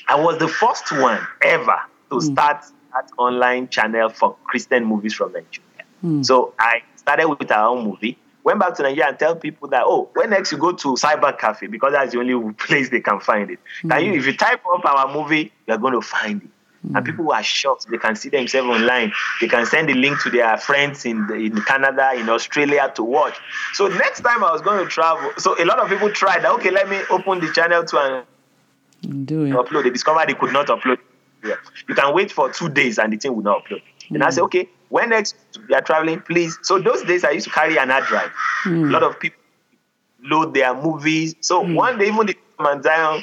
I 0.07 0.21
was 0.21 0.39
the 0.39 0.49
first 0.49 0.91
one 0.93 1.21
ever 1.43 1.81
to 2.11 2.21
start 2.21 2.65
that 2.95 3.11
online 3.19 3.69
channel 3.69 4.09
for 4.09 4.37
Christian 4.45 4.85
movies 4.85 5.15
from 5.15 5.33
Nigeria. 5.33 5.85
Mm. 6.05 6.25
So 6.25 6.55
I 6.59 6.83
started 6.97 7.29
with 7.29 7.51
our 7.51 7.69
own 7.69 7.85
movie, 7.85 8.19
went 8.45 8.61
back 8.61 8.75
to 8.77 8.83
Nigeria 8.83 9.09
and 9.09 9.19
tell 9.19 9.37
people 9.37 9.69
that, 9.69 9.83
oh, 9.85 10.09
when 10.15 10.31
next 10.31 10.53
you 10.53 10.59
go 10.59 10.73
to 10.73 10.89
Cyber 10.95 11.37
Cafe, 11.39 11.67
because 11.67 11.93
that's 11.93 12.13
the 12.13 12.21
only 12.21 12.53
place 12.59 12.89
they 12.89 13.01
can 13.01 13.21
find 13.21 13.51
it. 13.51 13.59
Mm. 13.83 14.07
You, 14.07 14.13
if 14.15 14.27
you 14.27 14.37
type 14.37 14.63
up 14.73 14.85
our 14.85 15.13
movie, 15.13 15.53
you're 15.67 15.79
going 15.79 15.95
to 15.95 16.01
find 16.01 16.43
it. 16.43 16.51
Mm. 16.87 16.97
And 16.97 17.07
people 17.07 17.33
are 17.33 17.43
shocked. 17.43 17.87
They 17.91 17.99
can 17.99 18.15
see 18.15 18.29
themselves 18.29 18.69
online. 18.69 19.13
They 19.41 19.49
can 19.49 19.67
send 19.67 19.89
the 19.89 19.95
link 19.95 20.23
to 20.23 20.31
their 20.31 20.57
friends 20.59 21.05
in, 21.05 21.27
the, 21.27 21.35
in 21.35 21.61
Canada, 21.63 22.13
in 22.15 22.29
Australia 22.29 22.93
to 22.95 23.03
watch. 23.03 23.37
So 23.75 23.89
next 23.89 24.21
time 24.21 24.45
I 24.45 24.53
was 24.53 24.63
going 24.63 24.85
to 24.85 24.89
travel, 24.89 25.33
so 25.39 25.61
a 25.61 25.65
lot 25.65 25.81
of 25.81 25.89
people 25.89 26.11
tried 26.13 26.45
that, 26.45 26.53
okay, 26.53 26.71
let 26.71 26.89
me 26.89 27.01
open 27.11 27.41
the 27.41 27.53
channel 27.53 27.85
to 27.85 28.25
and 29.03 29.27
do 29.27 29.45
it. 29.45 29.51
upload. 29.51 29.85
They 29.85 29.91
discovered 29.91 30.29
they 30.29 30.35
could 30.35 30.53
not 30.53 30.69
upload 30.69 30.99
yeah. 31.45 31.55
You 31.89 31.95
can 31.95 32.15
wait 32.15 32.33
for 32.33 32.51
two 32.53 32.69
days 32.69 32.99
and 32.99 33.13
the 33.13 33.17
thing 33.17 33.35
will 33.35 33.43
not 33.43 33.65
upload. 33.65 33.83
Mm. 34.11 34.15
And 34.15 34.25
I 34.25 34.31
say, 34.31 34.41
okay, 34.43 34.69
when 34.89 35.11
next 35.11 35.37
you 35.69 35.75
are 35.75 35.81
traveling, 35.81 36.21
please. 36.21 36.59
So 36.63 36.79
those 36.79 37.03
days 37.03 37.25
I 37.25 37.31
used 37.31 37.47
to 37.47 37.53
carry 37.53 37.79
an 37.79 37.91
hard 37.91 38.05
drive. 38.05 38.31
Mm. 38.65 38.89
A 38.89 38.93
lot 38.93 39.03
of 39.03 39.19
people 39.21 39.41
load 40.23 40.55
their 40.55 40.75
movies. 40.75 41.37
So 41.41 41.63
mm. 41.63 41.75
one 41.75 41.99
day, 41.99 42.09
even 42.09 42.27
the 42.27 42.37
Mount 42.59 42.83
Zion, 42.83 43.23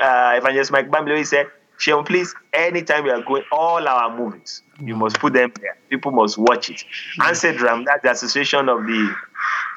uh, 0.00 0.34
Evangelist 0.36 0.70
Mike 0.70 0.90
Bamiloye 0.90 1.26
said, 1.26 1.46
Sheon, 1.78 2.04
please, 2.06 2.34
anytime 2.52 3.04
we 3.04 3.10
are 3.10 3.22
going, 3.22 3.44
all 3.52 3.86
our 3.86 4.16
movies, 4.16 4.62
you 4.80 4.96
must 4.96 5.18
put 5.18 5.32
them 5.34 5.52
there. 5.60 5.76
People 5.90 6.12
must 6.12 6.38
watch 6.38 6.70
it. 6.70 6.84
ANSEDRAM, 7.20 7.84
that's 7.84 8.02
the 8.02 8.10
Association 8.12 8.68
of 8.68 8.84
the 8.86 9.14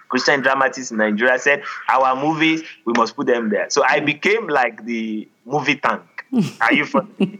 Christian 0.07 0.41
Dramatists 0.41 0.91
in 0.91 0.97
Nigeria, 0.97 1.37
said, 1.37 1.63
our 1.87 2.15
movies, 2.15 2.63
we 2.85 2.93
must 2.95 3.15
put 3.15 3.27
them 3.27 3.49
there. 3.49 3.69
So 3.69 3.83
I 3.87 3.99
became 3.99 4.47
like 4.47 4.85
the 4.85 5.27
movie 5.45 5.75
tank. 5.75 6.01
Are 6.61 6.73
you 6.73 6.85
funny? 6.85 7.39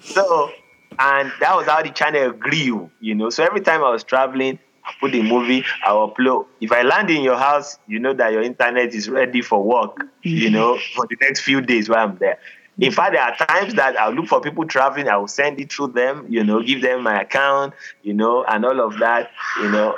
So, 0.00 0.50
and 0.98 1.32
that 1.40 1.54
was 1.54 1.66
how 1.66 1.82
the 1.82 1.90
channel 1.90 2.32
grew, 2.32 2.90
you 3.00 3.14
know. 3.14 3.30
So 3.30 3.44
every 3.44 3.60
time 3.60 3.84
I 3.84 3.90
was 3.90 4.04
traveling, 4.04 4.58
I 4.84 4.92
put 5.00 5.12
the 5.12 5.22
movie, 5.22 5.64
I 5.84 5.90
upload. 5.90 6.46
If 6.60 6.72
I 6.72 6.82
land 6.82 7.10
in 7.10 7.22
your 7.22 7.36
house, 7.36 7.78
you 7.86 7.98
know 7.98 8.14
that 8.14 8.32
your 8.32 8.42
internet 8.42 8.94
is 8.94 9.08
ready 9.08 9.42
for 9.42 9.62
work, 9.62 10.04
you 10.22 10.50
know, 10.56 10.78
for 10.94 11.06
the 11.06 11.16
next 11.20 11.42
few 11.42 11.60
days 11.60 11.88
while 11.88 12.08
I'm 12.08 12.16
there. 12.18 12.38
In 12.78 12.92
fact, 12.92 13.12
there 13.12 13.22
are 13.22 13.34
times 13.34 13.74
that 13.74 13.98
I'll 13.98 14.12
look 14.12 14.26
for 14.26 14.40
people 14.40 14.64
traveling, 14.64 15.08
I 15.08 15.16
will 15.16 15.26
send 15.26 15.60
it 15.60 15.72
through 15.72 15.88
them, 15.88 16.26
you 16.28 16.44
know, 16.44 16.62
give 16.62 16.80
them 16.80 17.02
my 17.02 17.22
account, 17.22 17.74
you 18.02 18.14
know, 18.14 18.44
and 18.44 18.64
all 18.64 18.80
of 18.80 18.98
that, 19.00 19.30
you 19.60 19.70
know. 19.70 19.96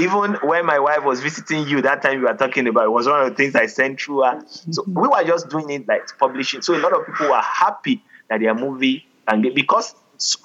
Even 0.00 0.34
when 0.42 0.64
my 0.64 0.78
wife 0.78 1.04
was 1.04 1.20
visiting 1.20 1.68
you, 1.68 1.82
that 1.82 2.00
time 2.00 2.20
you 2.20 2.26
were 2.26 2.34
talking 2.34 2.66
about, 2.66 2.84
it 2.84 2.92
was 2.92 3.06
one 3.06 3.20
of 3.20 3.28
the 3.28 3.34
things 3.34 3.54
I 3.54 3.66
sent 3.66 4.00
through 4.00 4.22
her. 4.22 4.42
So 4.70 4.82
we 4.86 5.08
were 5.08 5.24
just 5.24 5.50
doing 5.50 5.68
it 5.70 5.86
like 5.86 6.08
publishing. 6.18 6.62
So 6.62 6.74
a 6.74 6.80
lot 6.80 6.94
of 6.94 7.04
people 7.04 7.28
were 7.28 7.40
happy 7.40 8.02
that 8.30 8.40
their 8.40 8.54
movie 8.54 9.06
get, 9.42 9.54
because 9.54 9.94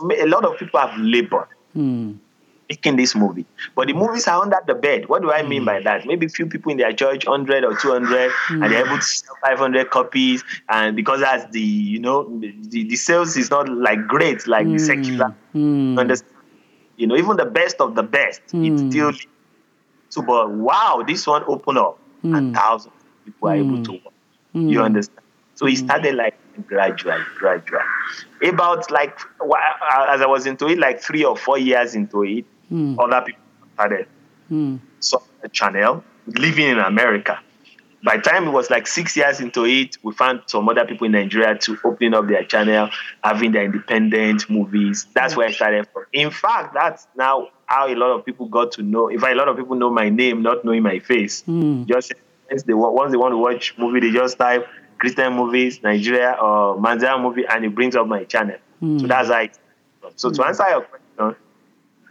a 0.01 0.25
lot 0.25 0.43
of 0.43 0.57
people 0.57 0.79
have 0.79 0.97
labored. 0.99 1.47
Mm 1.75 2.17
making 2.69 2.95
this 2.97 3.15
movie. 3.15 3.45
But 3.75 3.87
the 3.87 3.93
movies 3.93 4.27
are 4.27 4.41
under 4.41 4.59
the 4.65 4.75
bed. 4.75 5.07
What 5.09 5.21
do 5.21 5.31
I 5.31 5.43
mean 5.43 5.65
by 5.65 5.81
that? 5.81 6.05
Maybe 6.05 6.25
a 6.25 6.29
few 6.29 6.45
people 6.47 6.71
in 6.71 6.77
their 6.77 6.93
church, 6.93 7.25
100 7.25 7.63
or 7.63 7.75
200, 7.77 8.31
mm. 8.31 8.63
and 8.63 8.63
they're 8.63 8.85
able 8.85 8.97
to 8.97 9.01
sell 9.01 9.35
500 9.41 9.89
copies. 9.89 10.43
And 10.69 10.95
because 10.95 11.21
as 11.21 11.45
the, 11.51 11.61
you 11.61 11.99
know, 11.99 12.23
the, 12.39 12.83
the 12.83 12.95
sales 12.95 13.37
is 13.37 13.49
not 13.49 13.69
like 13.69 14.05
great, 14.07 14.47
like 14.47 14.65
mm. 14.67 14.73
the 14.73 14.79
secular. 14.79 15.35
Mm. 15.55 15.99
Understand? 15.99 16.33
You 16.97 17.07
know, 17.07 17.15
even 17.15 17.37
the 17.37 17.45
best 17.45 17.79
of 17.79 17.95
the 17.95 18.03
best, 18.03 18.41
it's 18.41 18.53
Mm. 18.53 18.91
still. 18.91 19.11
So, 20.09 20.21
but 20.21 20.49
wow, 20.51 21.03
this 21.05 21.27
one 21.27 21.43
opened 21.47 21.77
up, 21.77 21.99
and 22.23 22.55
thousands 22.55 22.93
of 22.95 23.25
people 23.25 23.49
are 23.49 23.55
able 23.55 23.83
to 23.83 23.91
watch. 23.91 24.13
You 24.53 24.81
understand? 24.81 25.19
So 25.55 25.67
it 25.67 25.77
started 25.77 26.15
like 26.15 26.35
gradually, 26.65 27.21
gradually. 27.37 27.81
About 28.41 28.89
like, 28.89 29.19
as 30.09 30.21
I 30.21 30.25
was 30.25 30.45
into 30.47 30.67
it, 30.67 30.79
like 30.79 31.01
three 31.01 31.23
or 31.23 31.35
four 31.37 31.57
years 31.57 31.93
into 31.93 32.23
it, 32.23 32.45
Mm. 32.71 32.97
other 32.99 33.25
people 33.25 33.41
started 33.73 34.07
Mm. 34.51 34.79
the 35.41 35.49
channel 35.49 36.03
living 36.27 36.67
in 36.69 36.79
America. 36.79 37.39
By 38.03 38.17
the 38.17 38.23
time 38.23 38.47
it 38.47 38.51
was 38.51 38.69
like 38.69 38.87
six 38.87 39.17
years 39.17 39.39
into 39.39 39.65
it, 39.65 39.97
we 40.03 40.13
found 40.13 40.41
some 40.45 40.69
other 40.69 40.85
people 40.85 41.05
in 41.05 41.11
Nigeria 41.13 41.57
to 41.57 41.77
open 41.83 42.13
up 42.13 42.27
their 42.27 42.43
channel, 42.43 42.89
having 43.23 43.51
their 43.51 43.63
independent 43.65 44.49
movies. 44.49 45.07
That's 45.13 45.35
where 45.35 45.47
I 45.47 45.51
started 45.51 45.87
from. 45.91 46.05
In 46.13 46.29
fact, 46.31 46.73
that's 46.73 47.07
now 47.17 47.49
how 47.65 47.87
a 47.91 47.95
lot 47.95 48.11
of 48.11 48.23
people 48.25 48.47
got 48.47 48.71
to 48.73 48.83
know. 48.83 49.07
In 49.09 49.19
fact, 49.19 49.33
a 49.33 49.35
lot 49.35 49.49
of 49.49 49.57
people 49.57 49.75
know 49.75 49.89
my 49.89 50.09
name, 50.09 50.41
not 50.43 50.63
knowing 50.63 50.83
my 50.83 50.99
face. 50.99 51.43
Mm. 51.47 51.85
Just 51.87 52.13
once 52.49 52.63
they, 52.63 52.73
once 52.73 53.11
they 53.11 53.17
want 53.17 53.33
to 53.33 53.37
watch 53.37 53.73
movie, 53.77 53.99
they 53.99 54.11
just 54.11 54.37
type 54.37 54.65
Christian 54.99 55.33
movies, 55.33 55.81
Nigeria 55.83 56.37
or 56.41 56.79
Mount 56.79 57.01
Zion 57.01 57.21
movie, 57.21 57.45
and 57.49 57.65
it 57.65 57.75
brings 57.75 57.95
up 57.95 58.07
my 58.07 58.23
channel. 58.23 58.57
Mm. 58.81 59.01
So 59.01 59.07
that's 59.07 59.29
how 59.29 59.39
it. 59.39 59.57
So 60.15 60.29
to 60.31 60.45
answer 60.45 60.63
your 60.69 60.81
question, 60.81 61.35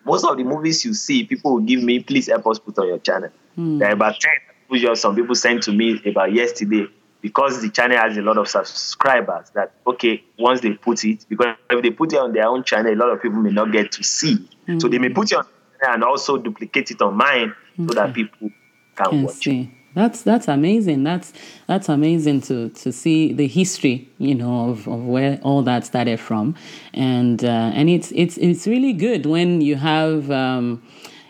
most 0.07 0.25
of 0.25 0.37
the 0.37 0.45
movies 0.45 0.85
you 0.85 0.95
see, 0.95 1.25
people 1.25 1.55
will 1.55 1.61
give 1.61 1.83
me, 1.83 1.99
please 2.01 2.29
help 2.29 2.47
us 2.47 2.59
put 2.59 2.79
on 2.79 2.87
your 2.87 2.99
channel. 2.99 3.31
Mm. 3.59 3.79
There 3.81 3.89
are 3.89 3.93
about 3.93 4.19
10 4.21 4.31
movies 4.71 4.83
just 4.83 5.03
some 5.03 5.15
people 5.17 5.35
sent 5.35 5.63
to 5.65 5.73
me 5.73 6.01
about 6.07 6.33
yesterday 6.33 6.87
because 7.21 7.61
the 7.61 7.71
channel 7.71 7.99
has 7.99 8.17
a 8.17 8.23
lot 8.23 8.39
of 8.39 8.47
subscribers 8.49 9.51
that, 9.55 9.73
okay, 9.87 10.23
once 10.39 10.61
they 10.61 10.71
put 10.75 11.05
it, 11.05 11.27
because 11.29 11.57
if 11.71 11.83
they 11.83 11.91
put 11.91 12.13
it 12.13 12.19
on 12.21 12.33
their 12.33 12.47
own 12.47 12.63
channel, 12.63 12.93
a 12.93 12.95
lot 12.95 13.11
of 13.11 13.21
people 13.21 13.39
may 13.41 13.51
not 13.51 13.73
get 13.73 13.91
to 13.93 14.05
see. 14.05 14.49
So 14.79 14.89
they 14.89 14.99
may 14.99 15.09
put 15.09 15.33
it 15.33 15.37
on 15.39 15.47
and 15.83 16.05
also 16.05 16.37
duplicate 16.39 16.91
it 16.91 17.03
on 17.03 17.15
mine 17.17 17.55
so 17.77 17.95
that 17.95 18.15
people 18.15 18.51
can, 18.95 19.11
Can 19.11 19.23
watch 19.25 19.35
it. 19.35 19.43
see. 19.43 19.71
That's 19.97 20.21
that's 20.25 20.47
amazing. 20.47 21.05
That's 21.05 21.33
that's 21.67 21.89
amazing 21.89 22.43
to 22.43 22.69
to 22.69 22.93
see 22.93 23.33
the 23.33 23.47
history, 23.47 24.07
you 24.19 24.35
know, 24.35 24.69
of, 24.69 24.87
of 24.87 25.07
where 25.07 25.41
all 25.43 25.63
that 25.63 25.87
started 25.87 26.21
from, 26.21 26.55
and 26.93 27.43
uh, 27.43 27.73
and 27.73 27.89
it's 27.89 28.13
it's 28.15 28.37
it's 28.37 28.67
really 28.67 28.93
good 28.93 29.25
when 29.25 29.63
you 29.63 29.77
have. 29.77 30.31
Um, 30.31 30.83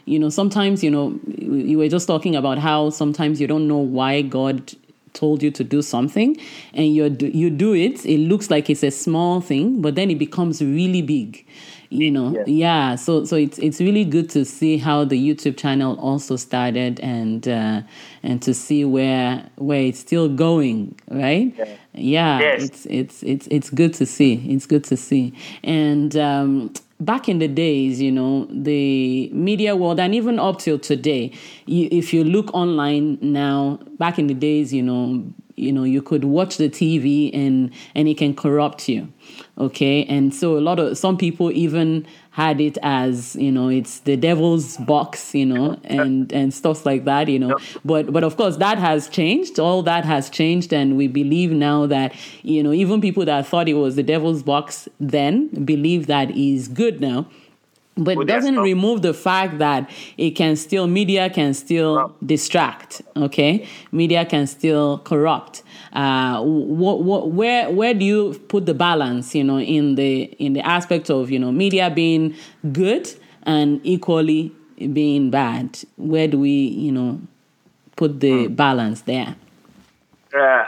you 0.04 0.18
know, 0.18 0.30
sometimes 0.30 0.82
you 0.82 0.90
know 0.90 1.16
you 1.38 1.78
were 1.78 1.88
just 1.88 2.08
talking 2.08 2.34
about 2.34 2.58
how 2.58 2.90
sometimes 2.90 3.40
you 3.40 3.46
don't 3.46 3.68
know 3.68 3.78
why 3.78 4.22
God 4.22 4.74
told 5.12 5.44
you 5.44 5.52
to 5.52 5.62
do 5.62 5.80
something, 5.80 6.36
and 6.74 6.92
you 6.92 7.16
you 7.20 7.50
do 7.50 7.72
it. 7.72 8.04
It 8.04 8.18
looks 8.18 8.50
like 8.50 8.68
it's 8.68 8.82
a 8.82 8.90
small 8.90 9.40
thing, 9.40 9.80
but 9.80 9.94
then 9.94 10.10
it 10.10 10.18
becomes 10.18 10.60
really 10.60 11.02
big 11.02 11.46
you 11.90 12.10
know 12.10 12.32
Yeah. 12.32 12.44
yeah 12.46 12.94
so 12.96 13.24
so 13.24 13.36
it's 13.36 13.58
it's 13.58 13.80
really 13.80 14.04
good 14.04 14.28
to 14.30 14.44
see 14.44 14.76
how 14.78 15.04
the 15.04 15.16
youtube 15.16 15.56
channel 15.56 15.98
also 16.00 16.36
started 16.36 16.98
and 17.00 17.46
uh 17.46 17.82
and 18.22 18.42
to 18.42 18.54
see 18.54 18.84
where 18.84 19.48
where 19.56 19.82
it's 19.82 20.00
still 20.00 20.28
going 20.28 20.94
right 21.10 21.54
Yeah. 21.56 21.76
yeah 21.94 22.40
Yes. 22.40 22.62
it's 22.64 22.86
it's 22.86 23.22
it's 23.22 23.46
it's 23.50 23.70
good 23.70 23.94
to 23.94 24.06
see 24.06 24.34
it's 24.48 24.66
good 24.66 24.84
to 24.84 24.96
see 24.96 25.32
and 25.62 26.16
um 26.16 26.72
back 26.98 27.28
in 27.28 27.38
the 27.38 27.48
days 27.48 28.00
you 28.00 28.10
know 28.10 28.46
the 28.50 29.28
media 29.32 29.76
world 29.76 30.00
and 30.00 30.14
even 30.14 30.38
up 30.38 30.58
till 30.58 30.78
today 30.78 31.30
you, 31.66 31.88
if 31.92 32.12
you 32.14 32.24
look 32.24 32.52
online 32.54 33.18
now 33.20 33.78
back 33.98 34.18
in 34.18 34.26
the 34.28 34.34
days 34.34 34.72
you 34.72 34.82
know 34.82 35.22
you 35.56 35.72
know 35.72 35.84
you 35.84 36.02
could 36.02 36.24
watch 36.24 36.56
the 36.56 36.68
tv 36.68 37.30
and 37.34 37.70
and 37.94 38.08
it 38.08 38.16
can 38.16 38.34
corrupt 38.34 38.88
you 38.88 39.12
okay? 39.58 40.04
And 40.04 40.34
so 40.34 40.58
a 40.58 40.60
lot 40.60 40.78
of 40.78 40.96
some 40.98 41.16
people 41.16 41.50
even 41.50 42.06
had 42.30 42.60
it 42.60 42.76
as 42.82 43.34
you 43.36 43.50
know 43.50 43.68
it's 43.68 44.00
the 44.00 44.14
devil's 44.14 44.76
box 44.78 45.34
you 45.34 45.46
know 45.46 45.80
and 45.84 46.30
and 46.32 46.52
stuff 46.52 46.84
like 46.84 47.04
that 47.04 47.28
you 47.28 47.38
know? 47.38 47.58
But 47.84 48.12
but 48.12 48.24
of 48.24 48.36
course 48.36 48.56
that 48.58 48.78
has 48.78 49.08
changed. 49.08 49.58
All 49.58 49.82
that 49.82 50.04
has 50.04 50.28
changed 50.28 50.72
and 50.72 50.96
we 50.96 51.08
believe 51.08 51.50
now 51.50 51.86
that 51.86 52.14
you 52.42 52.62
know 52.62 52.72
even 52.72 53.00
people 53.00 53.24
that 53.24 53.46
thought 53.46 53.68
it 53.68 53.74
was 53.74 53.96
the 53.96 54.02
devil's 54.02 54.42
box 54.42 54.88
then 55.00 55.48
believe 55.64 56.06
that 56.06 56.30
is 56.36 56.68
good 56.68 57.00
now 57.00 57.28
but 57.96 58.18
it 58.18 58.26
doesn't 58.26 58.58
remove 58.58 59.02
the 59.02 59.14
fact 59.14 59.58
that 59.58 59.90
it 60.18 60.32
can 60.32 60.54
still 60.56 60.86
media 60.86 61.30
can 61.30 61.54
still 61.54 62.14
distract 62.24 63.02
okay? 63.16 63.66
Media 63.90 64.24
can 64.24 64.46
still 64.46 64.98
corrupt. 64.98 65.62
Uh 65.92 66.42
what, 66.42 67.02
what 67.02 67.30
where 67.30 67.70
where 67.70 67.94
do 67.94 68.04
you 68.04 68.34
put 68.48 68.66
the 68.66 68.74
balance 68.74 69.34
you 69.34 69.44
know 69.44 69.58
in 69.58 69.94
the 69.94 70.24
in 70.38 70.52
the 70.52 70.60
aspect 70.60 71.10
of 71.10 71.30
you 71.30 71.38
know 71.38 71.50
media 71.50 71.90
being 71.90 72.34
good 72.72 73.08
and 73.44 73.80
equally 73.82 74.52
being 74.92 75.30
bad? 75.30 75.78
Where 75.96 76.28
do 76.28 76.38
we 76.38 76.50
you 76.50 76.92
know 76.92 77.20
put 77.96 78.20
the 78.20 78.48
balance 78.48 79.02
there? 79.02 79.36
Uh, 80.34 80.66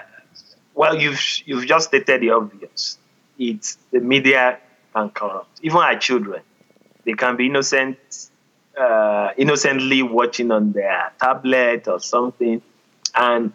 well, 0.74 0.98
you've 0.98 1.20
you've 1.44 1.66
just 1.66 1.88
stated 1.88 2.22
the 2.22 2.30
obvious. 2.30 2.98
It's 3.38 3.76
the 3.92 4.00
media 4.00 4.58
can 4.94 5.10
corrupt. 5.10 5.60
Even 5.62 5.78
our 5.78 5.98
children, 5.98 6.40
they 7.08 7.14
can 7.14 7.36
be 7.36 7.46
innocent, 7.46 7.96
uh, 8.78 9.30
innocently 9.38 10.02
watching 10.02 10.50
on 10.50 10.72
their 10.72 11.10
tablet 11.18 11.88
or 11.88 11.98
something, 12.00 12.60
and 13.14 13.52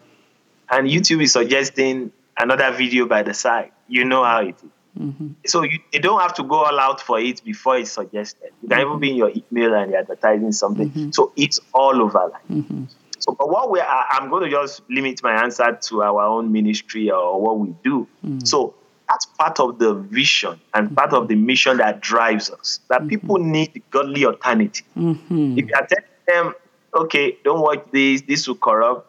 and 0.68 0.88
YouTube 0.88 1.22
is 1.22 1.32
suggesting 1.32 2.10
another 2.36 2.72
video 2.72 3.06
by 3.06 3.22
the 3.22 3.32
side. 3.32 3.70
You 3.86 4.04
know 4.06 4.24
how 4.24 4.40
it 4.40 4.56
is. 4.56 4.70
Mm-hmm. 4.98 5.28
So 5.46 5.62
you, 5.62 5.78
you 5.92 6.00
don't 6.00 6.20
have 6.20 6.34
to 6.34 6.42
go 6.42 6.64
all 6.64 6.80
out 6.80 7.00
for 7.00 7.20
it 7.20 7.44
before 7.44 7.78
it's 7.78 7.92
suggested. 7.92 8.50
You 8.60 8.68
can 8.68 8.80
even 8.80 8.98
be 8.98 9.10
in 9.10 9.16
your 9.16 9.30
email 9.30 9.74
and 9.74 9.92
you're 9.92 10.00
advertising 10.00 10.50
something. 10.50 10.90
Mm-hmm. 10.90 11.10
So 11.12 11.32
it's 11.36 11.60
all 11.72 12.02
over. 12.02 12.30
Like. 12.32 12.48
Mm-hmm. 12.48 12.84
So, 13.20 13.36
but 13.38 13.50
what 13.50 13.70
we 13.70 13.78
are, 13.78 14.06
I'm 14.10 14.30
going 14.30 14.44
to 14.44 14.50
just 14.50 14.82
limit 14.90 15.20
my 15.22 15.44
answer 15.44 15.78
to 15.80 16.02
our 16.02 16.22
own 16.22 16.50
ministry 16.50 17.08
or 17.10 17.40
what 17.40 17.58
we 17.58 17.74
do. 17.84 18.08
Mm. 18.24 18.46
So 18.46 18.74
that's 19.08 19.26
part 19.26 19.60
of 19.60 19.78
the 19.78 19.94
vision 19.94 20.60
and 20.72 20.94
part 20.96 21.12
of 21.12 21.28
the 21.28 21.34
mission 21.34 21.76
that 21.78 22.00
drives 22.00 22.50
us. 22.50 22.80
That 22.88 23.00
mm-hmm. 23.00 23.08
people 23.08 23.38
need 23.38 23.82
godly 23.90 24.24
alternative. 24.24 24.86
Mm-hmm. 24.96 25.58
If 25.58 25.68
you 25.68 25.74
are 25.74 25.86
telling 25.86 26.04
them, 26.26 26.54
okay, 26.94 27.36
don't 27.44 27.60
watch 27.60 27.84
this, 27.90 28.22
this 28.22 28.48
will 28.48 28.56
corrupt. 28.56 29.06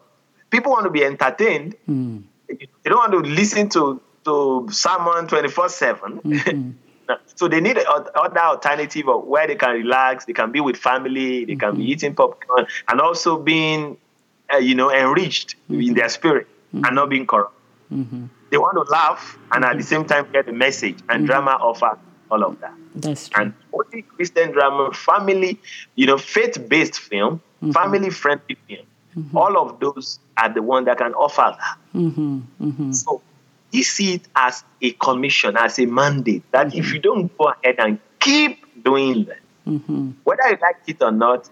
People 0.50 0.72
want 0.72 0.86
to 0.86 0.92
be 0.92 1.04
entertained. 1.04 1.76
Mm. 1.90 2.24
They 2.48 2.68
don't 2.86 2.98
want 2.98 3.12
to 3.12 3.32
listen 3.32 3.70
to 3.70 4.02
to 4.26 4.68
sermon 4.72 5.28
24 5.28 5.70
7. 5.70 6.20
Mm-hmm. 6.20 6.72
So 7.36 7.48
they 7.48 7.62
need 7.62 7.78
other 7.78 8.40
alternative 8.40 9.08
of 9.10 9.26
where 9.26 9.46
they 9.46 9.54
can 9.56 9.74
relax, 9.74 10.26
they 10.26 10.34
can 10.34 10.52
be 10.52 10.60
with 10.60 10.76
family, 10.76 11.46
they 11.46 11.56
can 11.56 11.76
be 11.76 11.84
eating 11.84 12.16
popcorn, 12.16 12.66
and 12.88 13.00
also 13.00 13.38
being, 13.38 13.98
uh, 14.52 14.58
you 14.58 14.74
know, 14.74 14.90
enriched 14.92 15.56
in 15.70 15.94
their 15.94 16.10
spirit 16.10 16.48
and 16.74 16.96
not 16.96 17.10
being 17.10 17.28
corrupt. 17.28 17.54
They 18.56 18.60
want 18.60 18.78
to 18.78 18.90
laugh 18.90 19.38
and 19.52 19.66
at 19.66 19.76
the 19.76 19.84
same 19.84 20.06
time 20.06 20.30
get 20.32 20.46
the 20.46 20.54
message. 20.54 21.00
And 21.10 21.24
mm-hmm. 21.24 21.26
drama 21.26 21.52
offer 21.60 22.00
all 22.32 22.42
of 22.42 22.58
that. 22.62 22.74
that's 22.96 23.28
true 23.28 23.44
And 23.44 23.54
only 23.74 24.04
Christian 24.04 24.54
drama, 24.54 24.94
family, 24.94 25.60
you 25.96 26.06
know, 26.08 26.18
faith-based 26.18 26.98
film, 26.98 27.42
mm-hmm. 27.62 27.72
family-friendly 27.72 28.58
film, 28.66 28.86
mm-hmm. 29.18 29.38
all 29.38 29.58
of 29.58 29.82
those 29.82 30.20
are 30.38 30.54
the 30.54 30.62
one 30.62 30.86
that 30.86 31.00
can 31.00 31.14
offer 31.16 31.58
that. 31.60 32.94
So 32.94 33.22
he 33.74 33.84
see 33.84 34.14
it 34.14 34.22
as 34.38 34.64
a 34.82 34.92
commission, 34.92 35.58
as 35.58 35.78
a 35.78 35.86
mandate 35.86 36.50
that 36.54 36.74
if 36.74 36.94
you 36.94 37.00
don't 37.00 37.38
go 37.38 37.50
ahead 37.62 37.76
and 37.80 38.00
keep 38.22 38.64
doing 38.86 39.26
that, 39.26 39.42
whether 40.24 40.48
you 40.48 40.58
like 40.62 40.78
it 40.88 41.02
or 41.02 41.12
not, 41.12 41.50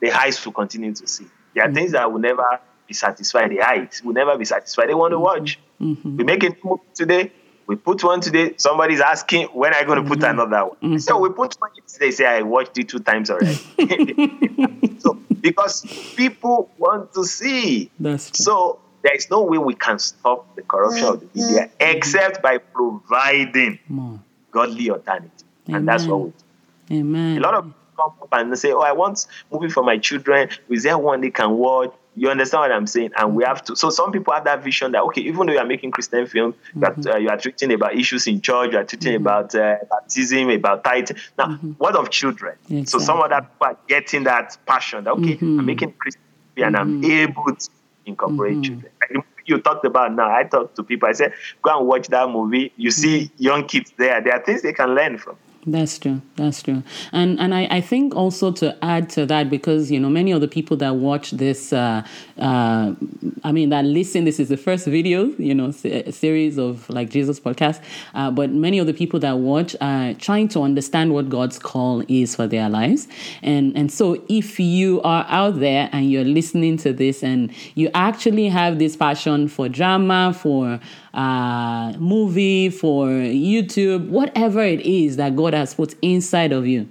the 0.00 0.12
eyes 0.12 0.42
will 0.46 0.54
continue 0.54 0.94
to 0.94 1.06
see. 1.06 1.26
There 1.52 1.62
are 1.62 1.70
things 1.70 1.92
that 1.92 2.10
will 2.10 2.20
never 2.20 2.58
be 2.88 2.94
satisfied. 2.94 3.50
The 3.50 3.60
eyes 3.60 4.00
will 4.02 4.14
never 4.14 4.38
be 4.38 4.46
satisfied. 4.46 4.88
They 4.88 4.94
want 4.94 5.12
to 5.12 5.18
watch. 5.18 5.58
We 5.78 6.24
make 6.24 6.42
a 6.44 6.56
movie 6.64 6.82
today. 6.94 7.32
We 7.66 7.76
put 7.76 8.02
one 8.04 8.20
today. 8.20 8.54
Somebody's 8.58 9.00
asking 9.00 9.48
when 9.48 9.74
are 9.74 9.80
you 9.80 9.86
going 9.86 10.02
to 10.02 10.08
put 10.08 10.22
another 10.22 10.66
one. 10.66 10.76
Mm-hmm. 10.76 10.98
So 10.98 11.18
we 11.18 11.30
put 11.30 11.56
one 11.60 11.70
today. 11.86 12.10
Say 12.12 12.24
I 12.24 12.42
watched 12.42 12.78
it 12.78 12.88
two 12.88 13.00
times 13.00 13.30
already. 13.30 13.54
so 14.98 15.18
because 15.40 15.82
people 16.16 16.70
want 16.78 17.12
to 17.14 17.24
see. 17.24 17.90
that's 17.98 18.30
true 18.30 18.44
So 18.44 18.78
there 19.02 19.14
is 19.14 19.28
no 19.30 19.42
way 19.42 19.58
we 19.58 19.74
can 19.74 19.98
stop 19.98 20.54
the 20.54 20.62
corruption 20.62 21.04
of 21.06 21.20
the 21.20 21.26
mm-hmm. 21.26 21.40
media 21.40 21.70
except 21.80 22.42
by 22.42 22.58
providing 22.58 23.78
More. 23.88 24.20
godly 24.52 24.90
alternative. 24.90 25.32
And 25.66 25.88
that's 25.88 26.06
what 26.06 26.20
we 26.20 26.30
do. 26.30 27.00
Amen. 27.00 27.38
A 27.38 27.40
lot 27.40 27.54
of 27.54 27.64
people 27.64 27.80
come 27.96 28.14
up 28.22 28.28
and 28.32 28.58
say, 28.58 28.72
Oh, 28.72 28.80
I 28.80 28.92
want 28.92 29.26
movie 29.50 29.68
for 29.68 29.82
my 29.82 29.98
children. 29.98 30.48
Is 30.68 30.84
there 30.84 30.96
one 30.96 31.20
they 31.20 31.30
can 31.30 31.50
watch? 31.52 31.92
You 32.18 32.30
understand 32.30 32.60
what 32.62 32.72
I'm 32.72 32.86
saying? 32.86 33.10
And 33.16 33.34
we 33.36 33.44
have 33.44 33.62
to. 33.64 33.76
So 33.76 33.90
some 33.90 34.10
people 34.10 34.32
have 34.32 34.44
that 34.44 34.64
vision 34.64 34.92
that 34.92 35.02
okay, 35.02 35.20
even 35.20 35.46
though 35.46 35.52
you 35.52 35.58
are 35.58 35.66
making 35.66 35.90
Christian 35.90 36.26
film, 36.26 36.54
Mm-hmm. 36.74 36.80
that 36.80 37.06
uh, 37.14 37.18
you 37.18 37.28
are 37.28 37.36
treating 37.36 37.72
about 37.72 37.94
issues 37.94 38.26
in 38.26 38.40
church, 38.40 38.72
you 38.72 38.78
are 38.78 38.84
treating 38.84 39.14
about 39.16 39.54
uh, 39.54 39.76
baptism, 39.90 40.48
about 40.50 40.82
tithing. 40.84 41.18
Now, 41.38 41.46
Mm-hmm. 41.48 41.72
what 41.72 41.94
of 41.96 42.10
children? 42.10 42.56
So 42.86 42.98
some 42.98 43.20
other 43.20 43.40
people 43.42 43.66
are 43.66 43.78
getting 43.86 44.24
that 44.24 44.56
passion. 44.66 45.04
That 45.04 45.12
okay, 45.14 45.36
Mm-hmm. 45.36 45.58
I'm 45.60 45.66
making 45.66 45.92
Christian 45.98 46.22
film 46.54 46.66
and 46.68 46.76
I'm 46.76 47.04
able 47.04 47.54
to 47.54 47.68
incorporate 48.06 48.54
Mm-hmm. 48.54 48.62
children. 48.62 48.92
Like 49.00 49.24
you 49.44 49.58
talked 49.60 49.84
about 49.84 50.12
now, 50.14 50.34
I 50.34 50.42
talk 50.44 50.74
to 50.74 50.82
people. 50.82 51.08
I 51.08 51.12
said, 51.12 51.32
go 51.62 51.78
and 51.78 51.86
watch 51.86 52.08
that 52.08 52.28
movie. 52.30 52.72
You 52.76 52.90
see 52.90 53.24
Mm-hmm. 53.26 53.42
young 53.42 53.66
kids 53.68 53.92
there. 53.98 54.20
There 54.22 54.32
are 54.34 54.42
things 54.44 54.62
they 54.62 54.72
can 54.72 54.94
learn 54.94 55.18
from. 55.18 55.36
That's 55.68 55.98
true. 55.98 56.22
That's 56.36 56.62
true. 56.62 56.84
And 57.10 57.40
and 57.40 57.52
I, 57.52 57.66
I 57.68 57.80
think 57.80 58.14
also 58.14 58.52
to 58.52 58.76
add 58.84 59.10
to 59.10 59.26
that 59.26 59.50
because 59.50 59.90
you 59.90 59.98
know 59.98 60.08
many 60.08 60.30
of 60.30 60.40
the 60.40 60.46
people 60.46 60.76
that 60.76 60.94
watch 60.94 61.32
this, 61.32 61.72
uh, 61.72 62.06
uh, 62.38 62.94
I 63.42 63.50
mean 63.50 63.70
that 63.70 63.84
listen. 63.84 64.24
This 64.24 64.38
is 64.38 64.48
the 64.48 64.56
first 64.56 64.86
video, 64.86 65.24
you 65.38 65.56
know, 65.56 65.72
se- 65.72 66.12
series 66.12 66.56
of 66.56 66.88
like 66.88 67.10
Jesus 67.10 67.40
podcast. 67.40 67.82
Uh, 68.14 68.30
but 68.30 68.50
many 68.52 68.78
of 68.78 68.86
the 68.86 68.94
people 68.94 69.18
that 69.20 69.38
watch 69.38 69.74
are 69.80 70.14
trying 70.14 70.46
to 70.48 70.62
understand 70.62 71.12
what 71.12 71.28
God's 71.28 71.58
call 71.58 72.04
is 72.06 72.36
for 72.36 72.46
their 72.46 72.68
lives. 72.68 73.08
And 73.42 73.76
and 73.76 73.90
so 73.90 74.22
if 74.28 74.60
you 74.60 75.02
are 75.02 75.26
out 75.28 75.58
there 75.58 75.90
and 75.90 76.08
you're 76.08 76.22
listening 76.22 76.76
to 76.78 76.92
this 76.92 77.24
and 77.24 77.52
you 77.74 77.90
actually 77.92 78.48
have 78.50 78.78
this 78.78 78.94
passion 78.96 79.48
for 79.48 79.68
drama, 79.68 80.32
for 80.32 80.78
uh, 81.16 81.92
movie, 81.98 82.68
for 82.68 83.06
YouTube, 83.08 84.08
whatever 84.08 84.62
it 84.62 84.80
is 84.82 85.16
that 85.16 85.34
God 85.34 85.54
has 85.56 85.74
put 85.74 85.94
inside 86.02 86.52
of 86.52 86.66
you. 86.66 86.88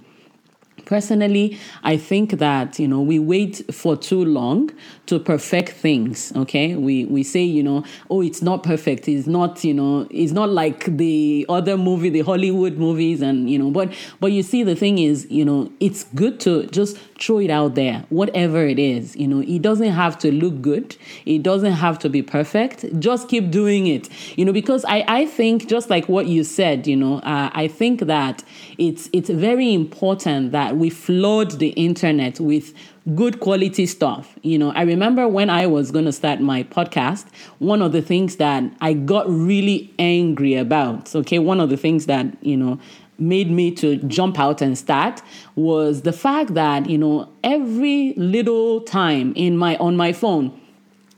Personally, 0.84 1.58
I 1.82 1.96
think 1.96 2.32
that 2.38 2.78
you 2.78 2.86
know 2.86 3.00
we 3.00 3.18
wait 3.18 3.74
for 3.74 3.96
too 3.96 4.24
long 4.24 4.70
to 5.06 5.18
perfect 5.18 5.70
things. 5.70 6.32
Okay, 6.36 6.76
we 6.76 7.06
we 7.06 7.24
say 7.24 7.42
you 7.42 7.62
know 7.62 7.82
oh 8.08 8.20
it's 8.20 8.40
not 8.40 8.62
perfect. 8.62 9.08
It's 9.08 9.26
not 9.26 9.64
you 9.64 9.74
know 9.74 10.06
it's 10.10 10.30
not 10.30 10.50
like 10.50 10.84
the 10.84 11.44
other 11.48 11.76
movie, 11.76 12.08
the 12.10 12.20
Hollywood 12.20 12.76
movies, 12.76 13.20
and 13.20 13.50
you 13.50 13.58
know. 13.58 13.70
But 13.70 13.94
but 14.20 14.30
you 14.30 14.44
see 14.44 14.62
the 14.62 14.76
thing 14.76 14.98
is 14.98 15.26
you 15.28 15.44
know 15.44 15.72
it's 15.80 16.04
good 16.14 16.38
to 16.40 16.66
just 16.66 16.98
throw 17.18 17.38
it 17.38 17.50
out 17.50 17.74
there, 17.74 18.04
whatever 18.08 18.66
it 18.66 18.78
is. 18.78 19.16
You 19.16 19.28
know 19.28 19.40
it 19.40 19.62
doesn't 19.62 19.92
have 19.92 20.18
to 20.20 20.32
look 20.32 20.60
good. 20.60 20.96
It 21.24 21.42
doesn't 21.42 21.72
have 21.72 21.98
to 22.00 22.08
be 22.08 22.22
perfect. 22.22 22.84
Just 22.98 23.28
keep 23.28 23.50
doing 23.50 23.86
it. 23.86 24.08
You 24.36 24.44
know 24.44 24.52
because 24.52 24.84
I 24.84 25.04
I 25.06 25.26
think 25.26 25.68
just 25.68 25.90
like 25.90 26.08
what 26.08 26.26
you 26.26 26.44
said. 26.44 26.86
You 26.86 26.96
know 26.96 27.18
uh, 27.18 27.50
I 27.52 27.68
think 27.68 28.00
that 28.00 28.44
it's 28.78 29.08
it's 29.12 29.30
very 29.30 29.72
important 29.72 30.52
that 30.52 30.76
we 30.76 30.90
flood 30.90 31.52
the 31.52 31.68
internet 31.70 32.40
with 32.40 32.74
good 33.14 33.38
quality 33.38 33.86
stuff. 33.86 34.36
You 34.42 34.58
know, 34.58 34.72
I 34.72 34.82
remember 34.82 35.28
when 35.28 35.48
I 35.48 35.66
was 35.66 35.90
going 35.92 36.06
to 36.06 36.12
start 36.12 36.40
my 36.40 36.64
podcast, 36.64 37.26
one 37.58 37.80
of 37.80 37.92
the 37.92 38.02
things 38.02 38.36
that 38.36 38.64
I 38.80 38.94
got 38.94 39.28
really 39.28 39.94
angry 39.98 40.54
about, 40.54 41.14
okay, 41.14 41.38
one 41.38 41.60
of 41.60 41.70
the 41.70 41.76
things 41.76 42.06
that, 42.06 42.26
you 42.44 42.56
know, 42.56 42.80
made 43.18 43.50
me 43.50 43.70
to 43.70 43.96
jump 43.96 44.38
out 44.38 44.60
and 44.60 44.76
start 44.76 45.22
was 45.54 46.02
the 46.02 46.12
fact 46.12 46.54
that, 46.54 46.88
you 46.88 46.98
know, 46.98 47.28
every 47.42 48.14
little 48.16 48.80
time 48.82 49.32
in 49.36 49.56
my 49.56 49.76
on 49.76 49.96
my 49.96 50.12
phone 50.12 50.60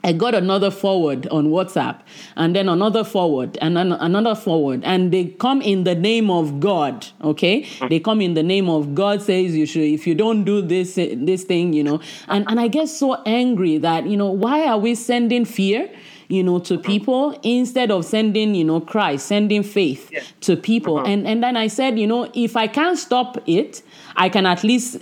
I 0.01 0.13
got 0.13 0.33
another 0.33 0.71
forward 0.71 1.27
on 1.27 1.47
WhatsApp 1.47 1.99
and 2.37 2.55
then 2.55 2.69
another 2.69 3.03
forward 3.03 3.57
and 3.61 3.75
then 3.75 3.91
another 3.91 4.33
forward 4.33 4.81
and 4.85 5.11
they 5.11 5.25
come 5.25 5.61
in 5.61 5.83
the 5.83 5.93
name 5.93 6.31
of 6.31 6.61
God, 6.61 7.05
okay? 7.21 7.67
They 7.89 7.99
come 7.99 8.21
in 8.21 8.33
the 8.33 8.43
name 8.43 8.69
of 8.69 8.95
God 8.95 9.21
says 9.21 9.57
you 9.57 9.65
should 9.65 9.83
if 9.83 10.07
you 10.07 10.15
don't 10.15 10.45
do 10.45 10.61
this 10.61 10.95
this 10.95 11.43
thing, 11.43 11.73
you 11.73 11.83
know. 11.83 11.99
And 12.29 12.45
and 12.47 12.61
I 12.61 12.69
get 12.69 12.87
so 12.87 13.21
angry 13.25 13.77
that, 13.79 14.05
you 14.05 14.15
know, 14.15 14.31
why 14.31 14.67
are 14.67 14.77
we 14.77 14.95
sending 14.95 15.43
fear? 15.43 15.89
You 16.29 16.43
know 16.43 16.59
to 16.59 16.75
uh-huh. 16.75 16.83
people 16.83 17.39
instead 17.43 17.91
of 17.91 18.05
sending 18.05 18.55
you 18.55 18.63
know 18.63 18.79
christ 18.79 19.25
sending 19.25 19.63
faith 19.63 20.09
Yeah. 20.11 20.21
to 20.41 20.55
people. 20.55 20.97
Uh-huh. 20.99 21.07
And 21.11 21.27
and 21.27 21.43
then 21.43 21.57
i 21.57 21.67
said 21.67 21.99
you 21.99 22.07
know 22.07 22.31
if 22.33 22.55
i 22.55 22.67
can't 22.67 22.97
stop 22.97 23.37
it 23.47 23.81
i 24.15 24.29
can 24.29 24.45
at 24.45 24.63
least 24.63 24.97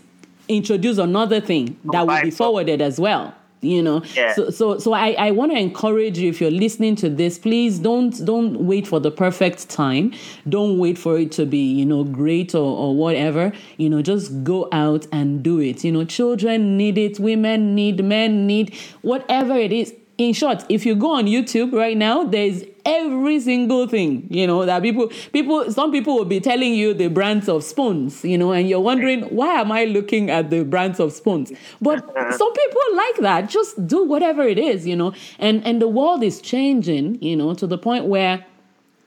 introduce 0.47 0.97
another 0.97 1.39
thing 1.41 1.77
that 1.91 2.07
will 2.07 2.21
be 2.21 2.31
forwarded 2.31 2.81
as 2.81 2.99
well 2.99 3.33
you 3.61 3.81
know. 3.81 4.03
Yeah. 4.13 4.33
so 4.35 4.49
so 4.51 4.77
so 4.77 4.93
i 4.93 5.11
i 5.13 5.31
want 5.31 5.51
to 5.51 5.57
encourage 5.57 6.19
you 6.19 6.29
if 6.29 6.39
you're 6.39 6.51
listening 6.51 6.95
to 6.97 7.09
this 7.09 7.39
please 7.39 7.79
don't 7.79 8.23
don't 8.23 8.61
wait 8.61 8.87
for 8.87 8.99
the 8.99 9.09
perfect 9.11 9.67
time. 9.69 10.13
Don't 10.47 10.77
wait 10.77 10.97
for 10.97 11.17
it 11.17 11.31
to 11.33 11.45
be 11.45 11.57
you 11.73 11.85
know 11.85 12.03
great 12.03 12.53
or, 12.53 12.77
or 12.77 12.95
whatever. 12.95 13.51
You 13.77 13.89
know 13.89 14.01
just 14.03 14.43
go 14.43 14.69
out 14.71 15.07
and 15.11 15.41
do 15.41 15.59
it. 15.59 15.83
You 15.83 15.91
know 15.91 16.05
children 16.05 16.77
need 16.77 16.97
it 16.99 17.19
women 17.19 17.73
need 17.73 18.03
men 18.03 18.45
need 18.45 18.75
whatever 19.01 19.55
it 19.55 19.71
is 19.71 19.91
in 20.17 20.33
short 20.33 20.63
if 20.69 20.85
you 20.85 20.95
go 20.95 21.11
on 21.11 21.25
youtube 21.25 21.71
right 21.73 21.97
now 21.97 22.23
there's 22.23 22.63
every 22.85 23.39
single 23.39 23.85
thing 23.87 24.25
you 24.29 24.47
know 24.47 24.65
that 24.65 24.81
people 24.81 25.07
people 25.33 25.71
some 25.71 25.91
people 25.91 26.15
will 26.15 26.25
be 26.25 26.39
telling 26.39 26.73
you 26.73 26.93
the 26.93 27.07
brands 27.07 27.49
of 27.49 27.63
spoons 27.63 28.23
you 28.23 28.37
know 28.37 28.51
and 28.51 28.69
you're 28.69 28.79
wondering 28.79 29.21
why 29.23 29.53
am 29.59 29.71
i 29.71 29.83
looking 29.83 30.29
at 30.29 30.49
the 30.49 30.63
brands 30.63 30.99
of 30.99 31.11
spoons? 31.13 31.51
But 31.81 32.03
uh-huh. 32.03 32.37
some 32.37 32.53
people 32.53 32.81
like 32.95 33.17
that. 33.17 33.49
Just 33.49 33.87
do 33.87 34.03
whatever 34.03 34.43
it 34.43 34.57
is 34.57 34.87
you 34.87 34.95
know. 34.95 35.13
And 35.39 35.65
and 35.65 35.81
the 35.81 35.87
world 35.87 36.23
is 36.23 36.41
changing 36.41 37.21
you 37.21 37.35
know 37.35 37.53
to 37.55 37.67
the 37.67 37.77
point 37.77 38.05
where 38.05 38.45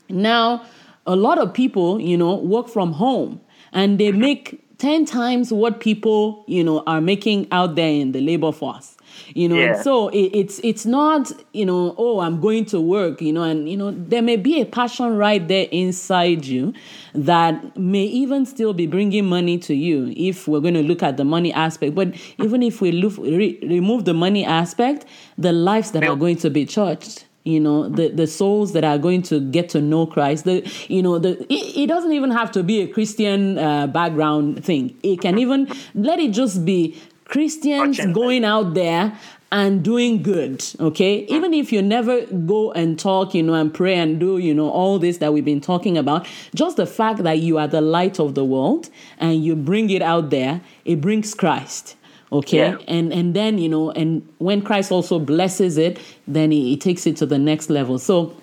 now 0.08 0.64
a 1.06 1.16
lot 1.16 1.38
of 1.38 1.54
people 1.54 2.00
you 2.00 2.16
know 2.16 2.34
work 2.34 2.68
from 2.68 2.92
home 2.92 3.40
and 3.72 3.98
they 3.98 4.12
make 4.12 4.66
10 4.78 5.04
times 5.04 5.52
what 5.52 5.80
people 5.80 6.44
you 6.46 6.64
know 6.64 6.82
are 6.86 7.00
making 7.00 7.46
out 7.52 7.74
there 7.74 7.90
in 7.90 8.12
the 8.12 8.20
labor 8.20 8.52
force 8.52 8.96
you 9.34 9.48
know 9.48 9.56
and 9.56 9.82
so 9.82 10.08
it, 10.08 10.30
it's 10.34 10.60
it's 10.62 10.86
not 10.86 11.30
you 11.52 11.64
know 11.64 11.94
oh 11.98 12.20
i'm 12.20 12.40
going 12.40 12.64
to 12.64 12.80
work 12.80 13.20
you 13.20 13.32
know 13.32 13.42
and 13.42 13.68
you 13.68 13.76
know 13.76 13.90
there 13.90 14.22
may 14.22 14.36
be 14.36 14.60
a 14.60 14.64
passion 14.66 15.16
right 15.16 15.48
there 15.48 15.66
inside 15.70 16.44
you 16.44 16.72
that 17.14 17.76
may 17.76 18.04
even 18.04 18.46
still 18.46 18.72
be 18.72 18.86
bringing 18.86 19.26
money 19.26 19.58
to 19.58 19.74
you 19.74 20.12
if 20.16 20.46
we're 20.46 20.60
going 20.60 20.74
to 20.74 20.82
look 20.82 21.02
at 21.02 21.16
the 21.16 21.24
money 21.24 21.52
aspect. 21.52 21.94
But 21.94 22.14
even 22.38 22.62
if 22.62 22.80
we 22.80 22.92
look, 22.92 23.16
re, 23.18 23.58
remove 23.62 24.04
the 24.04 24.14
money 24.14 24.44
aspect 24.44 25.06
the 25.36 25.52
lives 25.52 25.90
that 25.92 26.04
are 26.04 26.16
going 26.16 26.36
to 26.36 26.50
be 26.50 26.66
churched 26.66 27.26
you 27.44 27.58
know 27.58 27.88
the 27.88 28.08
the 28.08 28.26
souls 28.26 28.72
that 28.74 28.84
are 28.84 28.98
going 28.98 29.22
to 29.22 29.40
get 29.40 29.70
to 29.70 29.80
know 29.80 30.04
christ 30.06 30.44
the 30.44 30.60
you 30.88 31.02
know 31.02 31.18
the 31.18 31.40
it, 31.52 31.76
it 31.84 31.86
doesn't 31.86 32.12
even 32.12 32.30
have 32.30 32.50
to 32.52 32.62
be 32.62 32.82
a 32.82 32.86
christian 32.86 33.56
uh, 33.58 33.86
background 33.86 34.62
thing. 34.62 34.96
It 35.02 35.20
can 35.20 35.38
even 35.38 35.66
let 35.94 36.18
it 36.18 36.32
just 36.32 36.64
be 36.64 37.00
christians 37.30 37.98
going 38.12 38.44
out 38.44 38.74
there 38.74 39.16
and 39.52 39.82
doing 39.82 40.22
good 40.22 40.64
okay? 40.78 41.26
Ah. 41.28 41.34
Even 41.34 41.52
if 41.54 41.72
you 41.72 41.82
never 41.82 42.24
go 42.26 42.72
and 42.72 42.98
talk 42.98 43.34
you 43.34 43.42
know 43.42 43.54
and 43.54 43.72
pray 43.72 43.94
and 43.94 44.20
do 44.20 44.38
you 44.38 44.54
know 44.54 44.70
all 44.70 44.98
this 44.98 45.18
that 45.18 45.32
we've 45.32 45.44
been 45.44 45.60
talking 45.60 45.98
about 45.98 46.26
just 46.54 46.76
the 46.76 46.86
fact 46.86 47.22
that 47.24 47.38
you 47.38 47.58
are 47.58 47.66
the 47.66 47.80
light 47.80 48.20
of 48.20 48.34
the 48.34 48.44
world 48.44 48.90
and 49.18 49.44
you 49.44 49.56
bring 49.56 49.90
it 49.90 50.02
out 50.02 50.30
there 50.30 50.60
it 50.84 51.00
brings 51.00 51.34
christ 51.34 51.96
okay? 52.30 52.70
Yeah. 52.70 52.78
and 52.86 53.12
and 53.12 53.34
then 53.34 53.58
you 53.58 53.68
know 53.68 53.90
and 53.90 54.26
when 54.38 54.62
christ 54.62 54.92
also 54.92 55.18
blesses 55.18 55.78
it 55.78 55.98
then 56.28 56.50
he, 56.52 56.70
he 56.70 56.76
takes 56.76 57.06
it 57.06 57.16
to 57.16 57.26
the 57.26 57.38
next 57.38 57.70
level. 57.70 57.98
So 57.98 58.36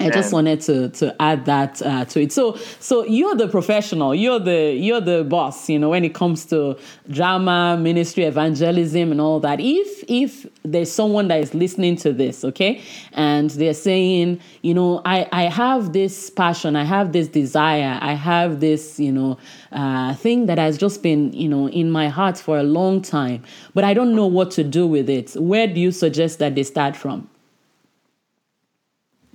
I 0.00 0.10
just 0.10 0.32
wanted 0.32 0.60
to 0.62 0.90
to 0.90 1.14
add 1.20 1.44
that 1.46 1.82
uh, 1.82 2.04
to 2.06 2.22
it. 2.22 2.32
So 2.32 2.56
so 2.78 3.04
you're 3.04 3.34
the 3.34 3.48
professional. 3.48 4.14
You're 4.14 4.38
the 4.38 4.72
you're 4.72 5.00
the 5.00 5.24
boss. 5.24 5.68
You 5.68 5.78
know 5.78 5.90
when 5.90 6.04
it 6.04 6.14
comes 6.14 6.44
to 6.46 6.78
drama, 7.10 7.76
ministry, 7.80 8.24
evangelism, 8.24 9.10
and 9.10 9.20
all 9.20 9.40
that. 9.40 9.58
If 9.60 10.04
if 10.08 10.46
there's 10.62 10.90
someone 10.90 11.28
that 11.28 11.40
is 11.40 11.52
listening 11.54 11.96
to 11.96 12.12
this, 12.12 12.44
okay, 12.44 12.80
and 13.12 13.50
they're 13.50 13.74
saying, 13.74 14.40
you 14.62 14.74
know, 14.74 15.02
I 15.04 15.28
I 15.32 15.42
have 15.44 15.92
this 15.92 16.30
passion, 16.30 16.76
I 16.76 16.84
have 16.84 17.12
this 17.12 17.26
desire, 17.28 17.98
I 18.00 18.12
have 18.14 18.60
this 18.60 19.00
you 19.00 19.12
know 19.12 19.38
uh, 19.72 20.14
thing 20.14 20.46
that 20.46 20.58
has 20.58 20.78
just 20.78 21.02
been 21.02 21.32
you 21.32 21.48
know 21.48 21.68
in 21.68 21.90
my 21.90 22.08
heart 22.08 22.38
for 22.38 22.56
a 22.58 22.62
long 22.62 23.02
time, 23.02 23.42
but 23.74 23.82
I 23.82 23.94
don't 23.94 24.14
know 24.14 24.26
what 24.26 24.52
to 24.52 24.64
do 24.64 24.86
with 24.86 25.10
it. 25.10 25.34
Where 25.34 25.66
do 25.66 25.80
you 25.80 25.90
suggest 25.90 26.38
that 26.38 26.54
they 26.54 26.62
start 26.62 26.96
from? 26.96 27.28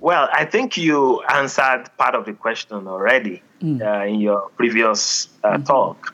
Well, 0.04 0.28
I 0.34 0.44
think 0.44 0.76
you 0.76 1.22
answered 1.22 1.86
part 1.98 2.14
of 2.14 2.26
the 2.26 2.34
question 2.34 2.88
already 2.88 3.42
Mm. 3.62 3.80
uh, 3.82 4.06
in 4.06 4.20
your 4.20 4.50
previous 4.58 5.30
uh, 5.42 5.52
Mm-hmm. 5.52 5.64
talk. 5.64 6.14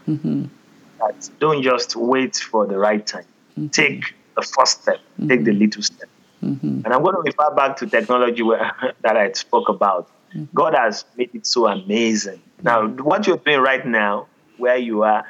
That 0.99 1.29
don't 1.39 1.63
just 1.63 1.95
wait 1.95 2.35
for 2.35 2.67
the 2.67 2.77
right 2.77 3.03
time. 3.13 3.25
Mm-hmm. 3.57 3.67
Take 3.69 4.13
the 4.35 4.43
first 4.43 4.83
step. 4.83 4.99
Take 5.27 5.43
the 5.43 5.53
little 5.53 5.81
step. 5.81 6.09
Mm-hmm. 6.43 6.81
And 6.85 6.87
I'm 6.93 7.01
going 7.01 7.15
to 7.15 7.21
refer 7.25 7.49
back 7.55 7.77
to 7.77 7.87
technology 7.87 8.43
where, 8.43 8.71
that 9.01 9.17
I 9.17 9.31
spoke 9.31 9.69
about. 9.69 10.07
Mm-hmm. 10.35 10.45
God 10.53 10.75
has 10.75 11.05
made 11.17 11.31
it 11.33 11.47
so 11.47 11.65
amazing. 11.67 12.39
Now, 12.61 12.87
what 12.87 13.25
you're 13.25 13.37
doing 13.37 13.61
right 13.61 13.83
now, 13.87 14.27
where 14.57 14.77
you 14.77 15.01
are, 15.01 15.25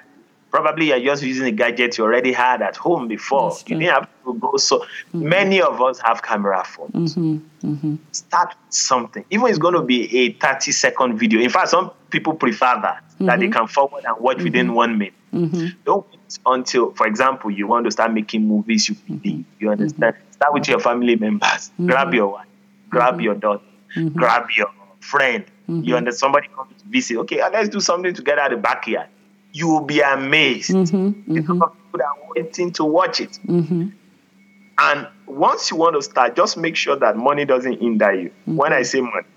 Probably 0.52 0.88
you're 0.88 1.00
just 1.00 1.22
using 1.22 1.45
a 1.45 1.52
gadget 1.52 1.97
you 1.97 2.04
already 2.04 2.32
had 2.32 2.62
at 2.62 2.76
home 2.76 3.08
before. 3.08 3.56
You 3.68 3.78
didn't 3.78 3.93
have 3.93 4.10
to 4.26 4.34
go. 4.34 4.58
So 4.58 4.80
mm-hmm. 4.80 5.30
many 5.30 5.62
of 5.62 5.80
us 5.80 6.00
have 6.00 6.24
camera 6.24 6.64
phones. 6.64 7.16
Mm-hmm. 7.16 7.68
Mm-hmm. 7.68 7.95
Start 8.12 8.56
something. 8.70 9.24
Even 9.30 9.47
it's 9.47 9.60
going 9.60 9.76
to 9.76 9.84
be 9.84 10.18
a 10.18 10.34
30 10.34 10.72
second 10.72 11.20
video. 11.20 11.39
In 11.39 11.50
fact, 11.50 11.70
some 11.70 11.91
people 12.10 12.34
prefer 12.34 12.80
that, 12.82 13.04
that 13.20 13.39
they 13.39 13.45
mm-hmm. 13.45 13.54
can 13.54 13.68
forward 13.68 14.06
and 14.06 14.20
watch 14.20 14.41
within 14.41 14.68
mm-hmm. 14.68 14.76
one 14.76 14.97
minute. 14.97 15.14
Mm-hmm. 15.34 15.68
Don't 15.86 16.08
wait 16.10 16.39
until, 16.47 16.91
for 16.93 17.06
example, 17.06 17.52
you 17.52 17.68
want 17.68 17.86
to 17.86 17.91
start 17.91 18.12
making 18.12 18.47
movies 18.47 18.89
you 18.89 18.95
believe. 18.95 19.45
You 19.60 19.70
understand? 19.70 20.16
Start 20.32 20.54
with 20.54 20.68
your 20.68 20.80
family 20.80 21.16
members. 21.16 21.70
Grab 21.86 22.14
your 22.16 22.28
wife, 22.28 22.47
grab 22.89 23.22
your 23.22 23.36
daughter, 23.36 23.64
grab 24.16 24.47
your 24.58 24.72
friend. 25.00 25.45
You 25.68 25.95
understand? 25.95 26.18
Somebody 26.18 26.47
comes 26.47 26.82
to 26.82 26.89
visit. 26.89 27.18
Okay, 27.18 27.47
let's 27.52 27.70
do 27.70 27.80
something 27.80 28.16
together 28.16 28.41
at 28.41 28.50
the 28.50 28.58
backyard 28.58 29.10
you 29.52 29.68
will 29.68 29.86
be 29.86 30.00
amazed. 30.02 30.72
Mm-hmm, 30.72 31.34
the 31.34 31.41
number 31.41 31.66
of 31.66 31.74
people 31.74 31.97
that 32.00 32.06
are 32.06 32.34
waiting 32.36 32.72
to 32.74 32.86
watch 32.86 33.20
it. 33.20 33.39
Mm-hmm. 33.45 33.89
And 34.82 35.08
once 35.28 35.72
you 35.72 35.78
want 35.78 35.95
to 35.95 36.02
start, 36.02 36.36
just 36.36 36.58
make 36.58 36.76
sure 36.76 36.95
that 36.95 37.18
money 37.18 37.45
doesn't 37.45 37.82
hinder 37.82 38.14
you. 38.14 38.30
Mm-hmm. 38.30 38.56
When 38.56 38.74
I 38.74 38.84
say 38.84 39.02
money, 39.02 39.28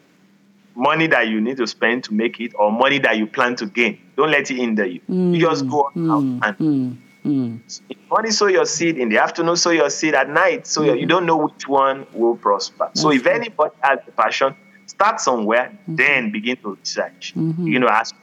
money 0.75 1.07
that 1.09 1.29
you 1.29 1.41
need 1.41 1.57
to 1.57 1.67
spend 1.67 2.05
to 2.05 2.15
make 2.15 2.41
it, 2.41 2.53
or 2.55 2.71
money 2.71 2.99
that 3.01 3.17
you 3.17 3.27
plan 3.27 3.57
to 3.57 3.67
gain, 3.67 3.99
don't 4.17 4.31
let 4.31 4.51
it 4.51 4.57
hinder 4.57 4.87
you. 4.87 5.01
You 5.09 5.41
just 5.41 5.69
go 5.69 5.87
out 5.87 5.95
mm-hmm. 5.95 6.43
and 6.43 6.59
mm-hmm. 6.59 7.57
in 7.91 7.99
morning 8.09 8.31
sow 8.33 8.47
your 8.47 8.67
seed, 8.67 8.99
in 8.99 9.09
the 9.09 9.19
afternoon 9.19 9.57
sow 9.57 9.71
your 9.71 9.91
seed, 9.91 10.15
at 10.15 10.29
night 10.29 10.67
so 10.67 10.83
you 10.83 11.07
don't 11.07 11.27
know 11.27 11.37
which 11.37 11.67
one 11.67 12.07
will 12.13 12.37
prosper. 12.37 12.87
That's 12.87 13.01
so 13.01 13.11
if 13.11 13.27
anybody 13.27 13.75
has 13.81 14.01
the 14.07 14.13
passion, 14.13 14.55
start 14.87 15.21
somewhere, 15.21 15.77
then 15.89 16.31
begin 16.31 16.57
to 16.59 16.77
research. 16.77 17.33
You 17.37 17.79
know, 17.79 17.89
ask 17.89 18.15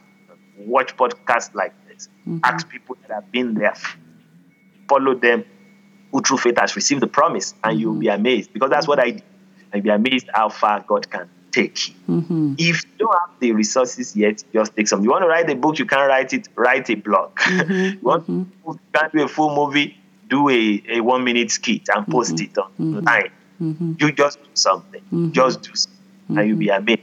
watch 0.60 0.96
podcasts 0.98 1.54
like 1.54 1.74
this. 1.88 2.10
Mm-hmm. 2.22 2.40
Ask 2.44 2.70
people 2.70 2.98
that 3.02 3.14
have 3.14 3.32
been 3.32 3.54
there. 3.54 3.76
Follow 4.88 5.16
them 5.16 5.46
who 6.12 6.22
through 6.22 6.38
faith 6.38 6.58
has 6.58 6.76
received 6.76 7.02
the 7.02 7.08
promise, 7.08 7.54
and 7.64 7.74
mm-hmm. 7.74 7.80
you'll 7.80 7.96
be 7.96 8.08
amazed 8.08 8.54
because 8.54 8.70
that's 8.70 8.88
what 8.88 9.00
I 9.00 9.12
did. 9.12 9.24
I'll 9.74 9.82
be 9.82 9.90
amazed 9.90 10.30
how 10.34 10.50
far 10.50 10.84
God 10.88 11.10
can 11.10 11.30
take 11.52 11.90
you. 11.90 11.96
Mm-hmm. 12.08 12.54
If 12.58 12.84
you 12.84 12.90
don't 12.98 13.14
have 13.14 13.40
the 13.40 13.52
resources 13.52 14.16
yet, 14.16 14.44
just 14.52 14.76
take 14.76 14.88
some. 14.88 15.04
You 15.04 15.12
want 15.12 15.24
to 15.24 15.28
write 15.28 15.50
a 15.50 15.56
book, 15.56 15.78
you 15.78 15.86
can't 15.86 16.08
write 16.08 16.34
it, 16.34 16.48
write 16.56 16.90
a 16.90 16.96
blog. 16.96 17.32
Mm-hmm. 17.40 17.74
you 17.74 18.00
want 18.02 18.26
to 18.26 18.32
mm-hmm. 18.32 18.72
you 18.72 18.80
can't 18.94 19.14
do 19.14 19.24
a 19.24 19.28
full 19.28 19.56
movie, 19.56 19.98
do 20.28 20.50
a, 20.50 20.84
a 20.90 21.02
one 21.02 21.24
minute 21.24 21.52
skit 21.52 21.88
and 21.90 22.08
post 22.08 22.36
mm-hmm. 22.36 22.46
it 22.46 22.58
online. 22.58 23.32
You 24.00 24.12
just 24.14 24.42
do 24.42 24.50
something. 24.54 25.32
Just 25.32 25.62
do 25.62 25.76
something, 25.76 26.38
and 26.38 26.48
you'll 26.48 26.58
be 26.58 26.70
amazed. 26.70 27.02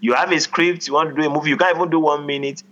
You 0.00 0.14
have 0.14 0.30
a 0.32 0.40
script, 0.40 0.86
you 0.86 0.94
want 0.94 1.14
to 1.14 1.20
do 1.20 1.26
a 1.26 1.30
movie, 1.30 1.50
you 1.50 1.56
can't 1.56 1.76
even 1.76 1.90
do 1.90 2.00
one 2.00 2.26
minute 2.26 2.62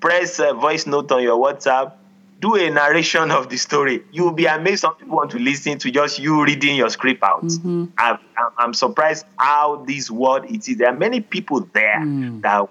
press 0.00 0.38
a 0.38 0.54
voice 0.54 0.86
note 0.86 1.10
on 1.12 1.22
your 1.22 1.38
WhatsApp, 1.38 1.92
do 2.40 2.54
a 2.54 2.70
narration 2.70 3.30
of 3.30 3.48
the 3.48 3.56
story. 3.56 4.02
You'll 4.12 4.32
be 4.32 4.46
amazed 4.46 4.80
some 4.80 4.94
people 4.94 5.16
want 5.16 5.30
to 5.32 5.38
listen 5.38 5.78
to 5.78 5.90
just 5.90 6.18
you 6.18 6.44
reading 6.44 6.76
your 6.76 6.88
script 6.90 7.22
out. 7.22 7.42
Mm-hmm. 7.42 7.86
I'm, 7.98 8.18
I'm, 8.56 8.74
surprised 8.74 9.26
how 9.36 9.84
this 9.86 10.10
word 10.10 10.44
it 10.44 10.68
is. 10.68 10.78
There 10.78 10.88
are 10.88 10.96
many 10.96 11.20
people 11.20 11.68
there 11.72 11.98
mm. 11.98 12.40
that 12.42 12.60
are 12.60 12.68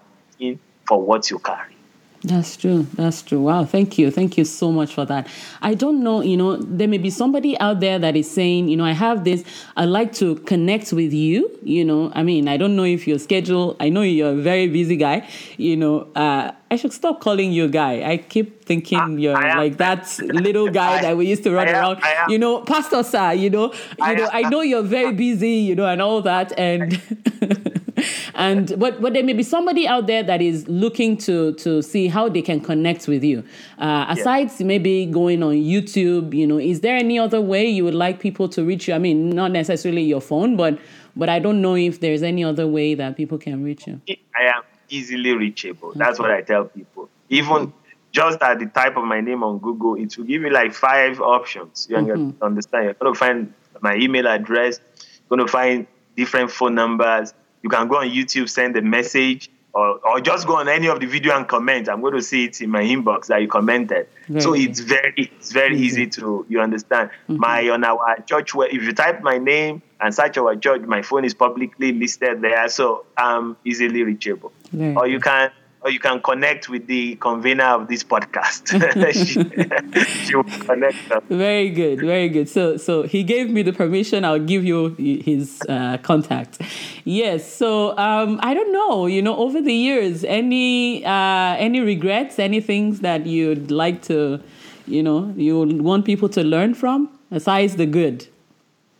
for 0.85 1.01
what 1.01 1.29
you 1.29 1.39
carry. 1.39 1.76
That's 2.27 2.57
true. 2.57 2.85
That's 2.95 3.21
true. 3.21 3.39
Wow. 3.39 3.63
Thank 3.63 3.97
you. 3.97 4.11
Thank 4.11 4.37
you 4.37 4.43
so 4.43 4.69
much 4.69 4.93
for 4.93 5.05
that. 5.05 5.27
I 5.61 5.73
don't 5.75 6.03
know, 6.03 6.21
you 6.21 6.35
know, 6.35 6.57
there 6.57 6.87
may 6.87 6.97
be 6.97 7.09
somebody 7.09 7.57
out 7.59 7.79
there 7.79 7.97
that 7.99 8.17
is 8.17 8.29
saying, 8.29 8.67
you 8.67 8.75
know, 8.75 8.83
I 8.83 8.91
have 8.91 9.23
this, 9.23 9.45
I'd 9.77 9.85
like 9.85 10.13
to 10.15 10.35
connect 10.35 10.91
with 10.91 11.13
you. 11.13 11.57
You 11.63 11.85
know, 11.85 12.11
I 12.13 12.23
mean, 12.23 12.49
I 12.49 12.57
don't 12.57 12.75
know 12.75 12.83
if 12.83 13.07
your 13.07 13.17
schedule, 13.17 13.77
I 13.79 13.87
know 13.87 14.01
you're 14.01 14.31
a 14.31 14.35
very 14.35 14.67
busy 14.67 14.97
guy, 14.97 15.27
you 15.55 15.77
know, 15.77 16.09
uh, 16.15 16.51
I 16.69 16.75
should 16.75 16.91
stop 16.91 17.21
calling 17.21 17.53
you 17.53 17.65
a 17.65 17.69
guy. 17.69 18.03
I 18.03 18.17
keep 18.17 18.65
thinking 18.65 18.99
I, 18.99 19.07
you're 19.07 19.37
I 19.37 19.57
like 19.57 19.77
that 19.77 20.19
little 20.19 20.69
guy 20.69 20.97
I, 20.99 21.01
that 21.03 21.17
we 21.17 21.27
used 21.27 21.43
to 21.43 21.51
run 21.51 21.69
around. 21.69 22.01
You 22.27 22.37
know, 22.37 22.61
Pastor 22.61 23.03
Sir, 23.03 23.33
you 23.33 23.49
know, 23.49 23.73
you 23.99 24.15
know, 24.15 24.29
I 24.33 24.41
know 24.49 24.61
you're 24.61 24.83
very 24.83 25.13
busy, 25.13 25.51
you 25.51 25.75
know, 25.75 25.85
and 25.85 26.01
all 26.01 26.21
that. 26.23 26.51
And 26.59 27.01
and 28.35 28.77
but 28.79 29.01
but 29.01 29.13
there 29.13 29.23
may 29.23 29.33
be 29.33 29.43
somebody 29.43 29.87
out 29.87 30.07
there 30.07 30.23
that 30.23 30.41
is 30.41 30.67
looking 30.67 31.17
to 31.17 31.53
to 31.53 31.81
see 31.81 32.07
how 32.07 32.29
they 32.29 32.41
can 32.41 32.59
connect 32.59 33.07
with 33.07 33.23
you. 33.23 33.43
Uh, 33.77 34.05
aside 34.09 34.51
yeah. 34.59 34.65
maybe 34.65 35.05
going 35.05 35.43
on 35.43 35.53
YouTube, 35.53 36.33
you 36.33 36.45
know, 36.45 36.59
is 36.59 36.81
there 36.81 36.95
any 36.95 37.17
other 37.17 37.41
way 37.41 37.65
you 37.65 37.83
would 37.83 37.95
like 37.95 38.19
people 38.19 38.47
to 38.49 38.63
reach 38.63 38.87
you? 38.87 38.93
I 38.93 38.99
mean, 38.99 39.29
not 39.29 39.51
necessarily 39.51 40.03
your 40.03 40.21
phone, 40.21 40.55
but 40.55 40.79
but 41.15 41.29
I 41.29 41.39
don't 41.39 41.61
know 41.61 41.75
if 41.75 41.99
there's 41.99 42.23
any 42.23 42.43
other 42.43 42.67
way 42.67 42.93
that 42.93 43.17
people 43.17 43.37
can 43.37 43.63
reach 43.63 43.87
you. 43.87 44.01
I 44.35 44.43
am 44.55 44.63
easily 44.89 45.33
reachable. 45.33 45.89
Okay. 45.89 45.99
That's 45.99 46.19
what 46.19 46.31
I 46.31 46.41
tell 46.41 46.65
people. 46.65 47.09
Even 47.29 47.73
just 48.11 48.41
at 48.41 48.59
the 48.59 48.67
type 48.67 48.97
of 48.97 49.03
my 49.03 49.21
name 49.21 49.43
on 49.43 49.59
Google, 49.59 49.95
it 49.95 50.17
will 50.17 50.25
give 50.25 50.41
you 50.41 50.49
like 50.49 50.73
five 50.73 51.19
options. 51.19 51.87
You 51.89 51.97
mm-hmm. 51.97 52.43
understand? 52.43 52.85
You're 52.85 52.93
going 52.93 53.13
to 53.13 53.19
find 53.19 53.53
my 53.81 53.95
email 53.95 54.27
address, 54.27 54.79
you're 54.97 55.37
going 55.37 55.45
to 55.45 55.51
find 55.51 55.87
different 56.15 56.51
phone 56.51 56.75
numbers, 56.75 57.33
you 57.61 57.69
can 57.69 57.87
go 57.87 57.97
on 57.97 58.09
YouTube, 58.09 58.49
send 58.49 58.75
a 58.77 58.81
message, 58.81 59.49
or, 59.73 59.99
or 60.05 60.19
just 60.19 60.47
go 60.47 60.55
on 60.55 60.67
any 60.67 60.87
of 60.87 60.99
the 60.99 61.05
video 61.05 61.35
and 61.37 61.47
comment. 61.47 61.87
I'm 61.87 62.01
going 62.01 62.15
to 62.15 62.21
see 62.21 62.45
it 62.45 62.61
in 62.61 62.71
my 62.71 62.81
inbox 62.81 63.27
that 63.27 63.41
you 63.41 63.47
commented. 63.47 64.07
So 64.39 64.53
it's 64.53 64.79
very 64.79 65.13
it's 65.15 65.51
very 65.51 65.75
mm-hmm. 65.75 65.83
easy 65.83 66.07
to 66.07 66.45
you 66.49 66.59
understand. 66.59 67.11
Mm-hmm. 67.29 67.37
My 67.37 67.69
on 67.69 67.83
our 67.83 68.19
church 68.21 68.55
where 68.55 68.67
if 68.67 68.81
you 68.83 68.93
type 68.93 69.21
my 69.21 69.37
name 69.37 69.81
and 70.01 70.13
search 70.13 70.37
our 70.37 70.55
church, 70.55 70.81
my 70.81 71.01
phone 71.01 71.25
is 71.25 71.33
publicly 71.33 71.91
listed 71.93 72.41
there, 72.41 72.67
so 72.69 73.05
I'm 73.15 73.55
easily 73.63 74.03
reachable. 74.03 74.51
Or 74.73 75.07
you 75.07 75.19
can 75.19 75.51
or 75.87 75.89
you 75.89 75.99
can 75.99 76.21
connect 76.21 76.67
with 76.67 76.85
the 76.87 77.15
convener 77.15 77.63
of 77.63 77.87
this 77.87 78.03
podcast. 78.03 78.63
she, 79.13 80.25
she 80.25 80.35
will 80.35 80.43
connect 80.43 81.07
them. 81.07 81.21
Very 81.29 81.69
good, 81.69 82.01
very 82.01 82.27
good. 82.27 82.49
So, 82.49 82.75
so 82.75 83.03
he 83.03 83.23
gave 83.23 83.49
me 83.49 83.61
the 83.63 83.71
permission. 83.71 84.25
I'll 84.25 84.37
give 84.53 84.65
you 84.65 84.89
his 84.97 85.61
uh, 85.69 85.97
contact. 86.03 86.59
Yes. 87.05 87.49
So, 87.49 87.97
um, 87.97 88.37
I 88.43 88.53
don't 88.53 88.73
know. 88.73 89.05
You 89.05 89.21
know, 89.21 89.37
over 89.37 89.61
the 89.61 89.73
years, 89.73 90.25
any 90.25 91.05
uh, 91.05 91.55
any 91.57 91.79
regrets, 91.79 92.37
any 92.37 92.59
things 92.59 92.99
that 92.99 93.25
you'd 93.25 93.71
like 93.71 94.01
to, 94.03 94.41
you 94.87 95.01
know, 95.01 95.33
you 95.37 95.57
want 95.89 96.03
people 96.03 96.27
to 96.29 96.43
learn 96.43 96.73
from, 96.73 97.17
besides 97.31 97.77
the 97.77 97.85
good. 97.85 98.27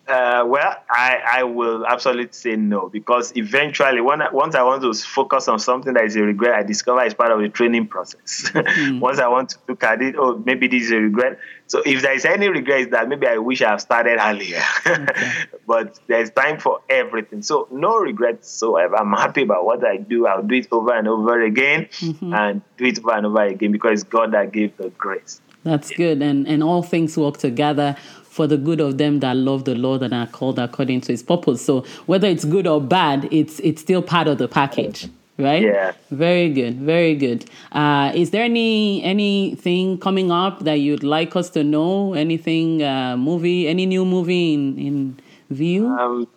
Uh, 0.07 0.45
well, 0.47 0.73
I, 0.89 1.19
I 1.33 1.43
will 1.43 1.85
absolutely 1.85 2.31
say 2.31 2.55
no 2.55 2.87
because 2.87 3.33
eventually, 3.35 3.99
when 3.99 4.21
I, 4.21 4.31
once 4.31 4.55
I 4.55 4.63
want 4.63 4.81
to 4.83 4.93
focus 4.93 5.49
on 5.49 5.59
something 5.59 5.93
that 5.95 6.05
is 6.05 6.15
a 6.15 6.21
regret, 6.21 6.55
I 6.55 6.63
discover 6.63 7.03
it's 7.03 7.13
part 7.13 7.31
of 7.31 7.41
the 7.41 7.49
training 7.49 7.87
process. 7.87 8.49
Mm. 8.53 8.99
once 9.01 9.19
I 9.19 9.27
want 9.27 9.49
to 9.49 9.57
look 9.67 9.83
at 9.83 10.01
it, 10.01 10.15
oh, 10.17 10.41
maybe 10.45 10.67
this 10.67 10.83
is 10.83 10.91
a 10.91 10.97
regret. 10.97 11.39
So 11.67 11.81
if 11.85 12.01
there 12.01 12.13
is 12.13 12.23
any 12.23 12.47
regret, 12.47 12.91
that 12.91 13.09
maybe 13.09 13.27
I 13.27 13.37
wish 13.37 13.61
I 13.61 13.69
have 13.71 13.81
started 13.81 14.17
earlier. 14.21 14.61
Okay. 14.85 15.31
but 15.67 15.99
there's 16.07 16.29
time 16.29 16.57
for 16.57 16.79
everything. 16.89 17.41
So 17.41 17.67
no 17.69 17.97
regrets. 17.97 18.49
So 18.49 18.79
I'm 18.79 19.11
happy 19.11 19.41
about 19.41 19.65
what 19.65 19.85
I 19.85 19.97
do. 19.97 20.25
I'll 20.25 20.41
do 20.41 20.55
it 20.55 20.67
over 20.71 20.93
and 20.93 21.09
over 21.09 21.41
again, 21.41 21.87
mm-hmm. 21.99 22.33
and 22.33 22.61
do 22.77 22.85
it 22.85 22.99
over 22.99 23.11
and 23.11 23.25
over 23.25 23.43
again 23.43 23.73
because 23.73 24.01
it's 24.01 24.09
God 24.09 24.31
that 24.31 24.53
gave 24.53 24.77
the 24.77 24.89
grace. 24.91 25.41
That's 25.63 25.91
yeah. 25.91 25.97
good, 25.97 26.21
and 26.21 26.47
and 26.47 26.63
all 26.63 26.81
things 26.81 27.17
work 27.17 27.37
together 27.37 27.97
for 28.37 28.45
the 28.45 28.55
good 28.55 28.79
of 28.79 28.99
them 28.99 29.19
that 29.19 29.35
love 29.35 29.65
the 29.65 29.73
Lord 29.73 30.03
and 30.03 30.13
are 30.13 30.27
called 30.27 30.59
according 30.59 31.01
to 31.01 31.11
his 31.11 31.23
purpose. 31.23 31.65
So 31.65 31.81
whether 32.05 32.27
it's 32.27 32.45
good 32.45 32.67
or 32.67 32.79
bad, 32.79 33.27
it's 33.31 33.59
it's 33.61 33.81
still 33.81 34.01
part 34.01 34.27
of 34.27 34.37
the 34.37 34.47
package. 34.47 35.09
Right? 35.39 35.63
Yeah. 35.63 35.91
Very 36.09 36.49
good. 36.51 36.75
Very 36.79 37.15
good. 37.15 37.45
Uh, 37.71 38.11
is 38.15 38.31
there 38.31 38.43
any 38.43 39.03
anything 39.03 39.99
coming 39.99 40.31
up 40.31 40.63
that 40.65 40.75
you'd 40.75 41.03
like 41.03 41.35
us 41.35 41.49
to 41.51 41.63
know? 41.63 42.13
Anything 42.13 42.83
uh, 42.83 43.17
movie? 43.17 43.67
Any 43.67 43.85
new 43.85 44.05
movie 44.05 44.53
in 44.53 44.77
in 44.77 45.19
view? 45.49 45.87
Um, 45.87 46.27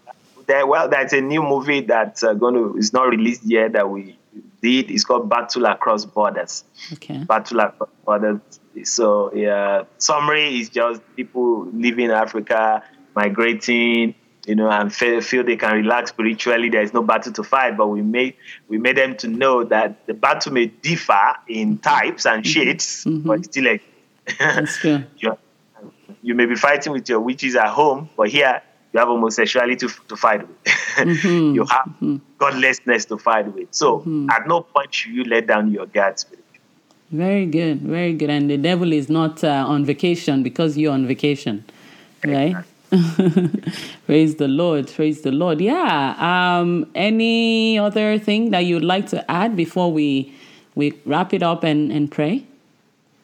there, 0.47 0.67
well, 0.67 0.89
there's 0.89 1.13
a 1.13 1.21
new 1.21 1.43
movie 1.43 1.81
that's 1.81 2.23
uh, 2.23 2.35
going 2.35 2.55
to 2.55 2.77
is 2.77 2.93
not 2.93 3.09
released 3.09 3.45
yet 3.45 3.73
that 3.73 3.89
we 3.89 4.17
did. 4.63 4.91
It's 4.91 5.05
called 5.05 5.29
Battle 5.29 5.65
Across 5.67 6.07
Borders. 6.07 6.65
Okay. 6.95 7.25
Battle 7.25 7.61
Across 7.61 7.91
Borders 8.05 8.60
so 8.85 9.33
yeah, 9.35 9.85
summary 9.99 10.61
is 10.61 10.69
just 10.69 11.03
people 11.17 11.67
living 11.73 12.07
in 12.07 12.11
Africa, 12.11 12.83
migrating, 13.15 14.15
you 14.47 14.55
know, 14.55 14.71
and 14.71 14.93
feel, 14.93 15.21
feel 15.21 15.45
they 15.45 15.57
can 15.57 15.75
relax 15.77 16.11
spiritually. 16.11 16.69
There 16.69 16.83
is 16.83 16.95
no 16.95 17.03
battle 17.03 17.33
to 17.33 17.43
fight, 17.43 17.77
but 17.77 17.89
we 17.89 18.03
made 18.03 18.35
we 18.69 18.79
made 18.79 18.97
them 18.97 19.17
to 19.19 19.29
know 19.29 19.65
that 19.65 20.07
the 20.07 20.15
battle 20.15 20.53
may 20.53 20.67
differ 20.67 21.37
in 21.49 21.79
types 21.79 22.27
and 22.27 22.43
mm-hmm. 22.43 22.51
shades, 22.51 23.05
mm-hmm. 23.05 23.27
but 23.27 23.45
still 23.45 23.65
like 23.65 23.83
you, 25.19 25.37
you 26.23 26.35
may 26.35 26.47
be 26.47 26.55
fighting 26.55 26.93
with 26.93 27.09
your 27.09 27.21
witches 27.21 27.57
at 27.57 27.69
home, 27.69 28.09
but 28.17 28.29
here 28.29 28.63
you 28.93 28.99
have 28.99 29.09
homosexuality 29.09 29.77
to, 29.77 29.89
to 30.09 30.17
fight 30.17 30.47
with. 30.47 30.57
Mm-hmm. 30.91 31.55
you 31.55 31.65
have 31.67 31.87
mm-hmm. 31.87 32.17
godlessness 32.37 33.05
to 33.07 33.17
fight 33.17 33.55
with. 33.55 33.69
So 33.71 34.01
mm-hmm. 34.01 34.29
at 34.29 34.49
no 34.49 34.63
point 34.63 34.93
should 34.93 35.13
you 35.13 35.23
let 35.23 35.47
down 35.47 35.71
your 35.71 35.87
guards. 35.87 36.27
Very 37.11 37.47
good, 37.47 37.81
very 37.81 38.13
good. 38.13 38.31
And 38.31 38.49
the 38.49 38.57
devil 38.57 38.93
is 38.93 39.09
not 39.09 39.43
uh, 39.43 39.65
on 39.67 39.85
vacation 39.85 40.43
because 40.43 40.79
you're 40.79 40.93
on 40.93 41.07
vacation, 41.07 41.65
right? 42.25 42.57
praise 44.07 44.37
the 44.37 44.49
Lord, 44.49 44.89
praise 44.89 45.23
the 45.23 45.33
Lord. 45.33 45.61
Yeah. 45.61 46.15
Um, 46.19 46.91
any 46.95 47.79
other 47.79 48.19
thing 48.19 48.51
that 48.51 48.61
you'd 48.61 48.85
like 48.85 49.09
to 49.09 49.29
add 49.31 49.57
before 49.57 49.93
we 49.93 50.35
we 50.77 50.93
wrap 51.05 51.35
it 51.35 51.43
up 51.43 51.65
and, 51.65 51.91
and 51.91 52.11
pray? 52.11 52.45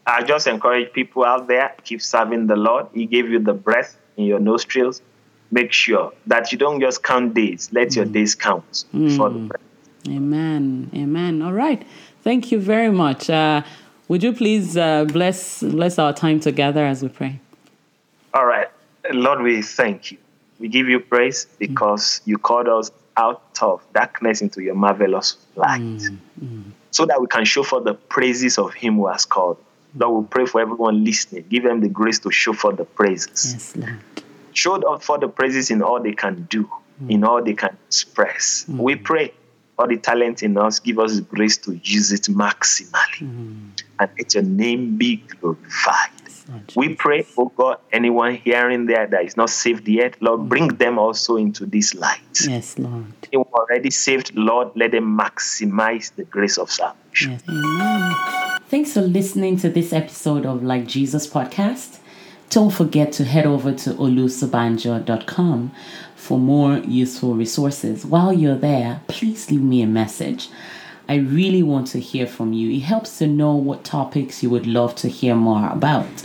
I 0.07 0.23
just 0.23 0.47
encourage 0.47 0.93
people 0.93 1.25
out 1.25 1.47
there 1.47 1.75
keep 1.85 2.03
serving 2.03 2.47
the 2.49 2.57
Lord. 2.57 2.87
He 2.93 3.07
gave 3.07 3.29
you 3.29 3.39
the 3.39 3.55
breath 3.55 3.97
in 4.17 4.25
your 4.25 4.41
nostrils. 4.41 5.01
Make 5.51 5.73
sure 5.73 6.13
that 6.27 6.51
you 6.51 6.59
don't 6.59 6.81
just 6.81 7.05
count 7.05 7.35
days. 7.35 7.71
Let 7.73 7.89
mm. 7.89 7.97
your 7.97 8.05
days 8.05 8.35
count 8.35 8.85
mm. 8.93 9.17
for 9.17 9.31
the 9.31 9.39
breath. 9.39 9.61
Amen. 10.09 10.91
Amen. 10.95 11.43
All 11.43 11.53
right. 11.53 11.85
Thank 12.27 12.51
you 12.51 12.59
very 12.59 12.91
much. 12.91 13.31
Uh, 13.31 13.63
would 14.09 14.21
you 14.21 14.33
please 14.33 14.77
uh, 14.77 15.05
bless 15.05 15.63
bless 15.63 15.97
our 15.97 16.13
time 16.13 16.41
together 16.41 16.85
as 16.85 17.01
we 17.01 17.09
pray? 17.09 17.39
All 18.35 18.45
right. 18.45 18.67
Lord, 19.13 19.43
we 19.43 19.63
thank 19.63 20.11
you. 20.11 20.19
We 20.59 20.67
give 20.67 20.89
you 20.89 20.99
praise 20.99 21.47
because 21.61 22.03
mm. 22.03 22.27
you 22.27 22.39
called 22.39 22.67
us 22.67 22.91
out 23.17 23.61
of 23.63 23.81
darkness 23.93 24.43
into 24.43 24.61
your 24.61 24.75
marvelous 24.75 25.37
light. 25.55 25.81
Mm. 25.81 26.19
Mm. 26.43 26.63
So 26.91 27.07
that 27.07 27.21
we 27.21 27.29
can 27.29 27.45
show 27.45 27.63
for 27.63 27.81
the 27.81 27.95
praises 27.95 28.59
of 28.59 28.75
him 28.75 28.97
who 28.97 29.07
has 29.07 29.25
called. 29.25 29.59
Lord, 29.95 30.25
we 30.25 30.29
pray 30.29 30.47
for 30.47 30.61
everyone 30.61 31.05
listening. 31.05 31.45
Give 31.49 31.63
them 31.63 31.81
the 31.81 31.89
grace 31.89 32.19
to 32.21 32.33
show 32.33 32.55
for 32.55 32.73
the 32.73 32.85
praises. 32.85 33.53
Yes, 33.53 33.77
Lord. 33.77 34.01
Show 34.53 34.83
up 34.93 35.05
for 35.05 35.17
the 35.17 35.29
praises 35.29 35.71
in 35.71 35.81
all 35.81 36.03
they 36.03 36.15
can 36.15 36.49
do, 36.51 36.69
mm. 37.01 37.09
in 37.09 37.23
all 37.23 37.41
they 37.41 37.55
can 37.55 37.77
express. 37.87 38.67
Mm. 38.69 38.79
We 38.79 38.97
pray 38.97 39.33
all 39.79 39.87
the 39.87 39.97
talent 39.97 40.43
in 40.43 40.57
us, 40.57 40.79
give 40.79 40.99
us 40.99 41.17
the 41.17 41.23
grace 41.23 41.57
to 41.59 41.75
use 41.83 42.13
it 42.13 42.23
maximally. 42.23 43.21
Mm. 43.21 43.71
And 43.99 44.11
let 44.19 44.35
your 44.35 44.43
name 44.43 44.97
be 44.97 45.17
glorified. 45.17 46.11
We 46.77 46.95
pray, 46.95 47.27
oh 47.37 47.53
God, 47.57 47.79
anyone 47.93 48.37
hearing 48.37 48.87
there 48.87 49.07
that 49.07 49.25
is 49.25 49.37
not 49.37 49.51
saved 49.51 49.89
yet, 49.89 50.21
Lord, 50.23 50.41
mm. 50.41 50.49
bring 50.49 50.69
them 50.69 50.99
also 50.99 51.37
into 51.37 51.67
this 51.67 51.95
light. 51.95 52.21
Yes, 52.47 52.79
Lord. 52.79 53.07
They 53.31 53.37
were 53.37 53.45
already 53.53 53.91
saved, 53.91 54.35
Lord, 54.37 54.71
let 54.77 54.93
them 54.93 55.19
maximize 55.19 56.15
the 56.15 56.25
grace 56.25 56.57
of 56.57 56.71
salvation. 56.71 57.33
Yes. 57.33 57.43
Amen. 57.49 58.59
Thanks 58.69 58.93
for 58.93 59.01
listening 59.01 59.57
to 59.59 59.69
this 59.69 59.93
episode 59.93 60.47
of 60.47 60.63
Like 60.63 60.87
Jesus 60.87 61.27
podcast. 61.27 61.99
Don't 62.51 62.71
forget 62.71 63.13
to 63.13 63.25
head 63.25 63.47
over 63.47 63.73
to 63.73 63.91
olusobanjo.com 63.91 65.73
for 66.15 66.39
more 66.39 66.79
useful 66.79 67.35
resources. 67.35 68.07
While 68.07 68.33
you're 68.33 68.57
there, 68.57 69.01
please 69.09 69.51
leave 69.51 69.63
me 69.63 69.83
a 69.83 69.87
message. 69.87 70.49
I 71.09 71.17
really 71.17 71.63
want 71.63 71.87
to 71.89 72.01
hear 72.01 72.27
from 72.27 72.53
you. 72.53 72.71
It 72.71 72.83
helps 72.83 73.19
to 73.19 73.27
know 73.27 73.55
what 73.55 73.85
topics 73.85 74.43
you 74.43 74.51
would 74.51 74.67
love 74.67 74.95
to 74.97 75.09
hear 75.09 75.35
more 75.35 75.69
about. 75.69 76.25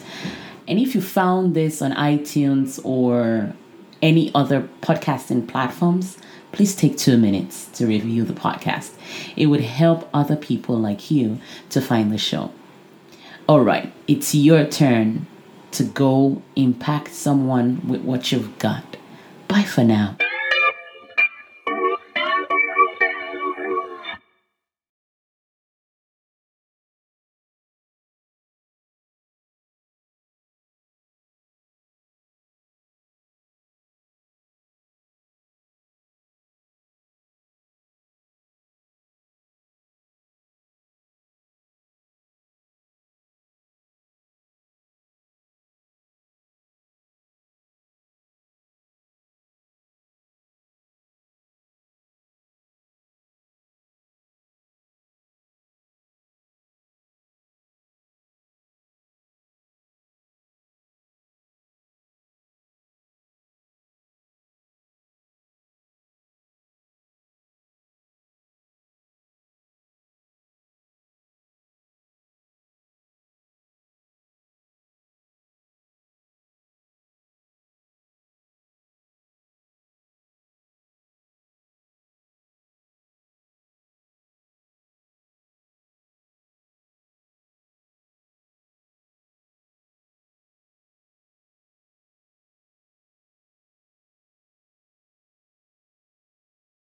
And 0.67 0.79
if 0.79 0.95
you 0.95 1.01
found 1.01 1.53
this 1.55 1.81
on 1.81 1.91
iTunes 1.93 2.79
or 2.83 3.53
any 4.01 4.31
other 4.33 4.67
podcasting 4.81 5.47
platforms, 5.47 6.17
please 6.51 6.75
take 6.75 6.97
two 6.97 7.17
minutes 7.17 7.67
to 7.73 7.85
review 7.85 8.23
the 8.23 8.33
podcast. 8.33 8.91
It 9.35 9.47
would 9.47 9.61
help 9.61 10.09
other 10.13 10.35
people 10.35 10.77
like 10.77 11.11
you 11.11 11.39
to 11.69 11.81
find 11.81 12.11
the 12.11 12.17
show. 12.17 12.51
All 13.47 13.61
right, 13.61 13.91
it's 14.07 14.33
your 14.33 14.65
turn 14.65 15.27
to 15.71 15.83
go 15.83 16.41
impact 16.55 17.13
someone 17.13 17.81
with 17.87 18.01
what 18.01 18.31
you've 18.31 18.57
got. 18.59 18.83
Bye 19.47 19.63
for 19.63 19.83
now. 19.83 20.17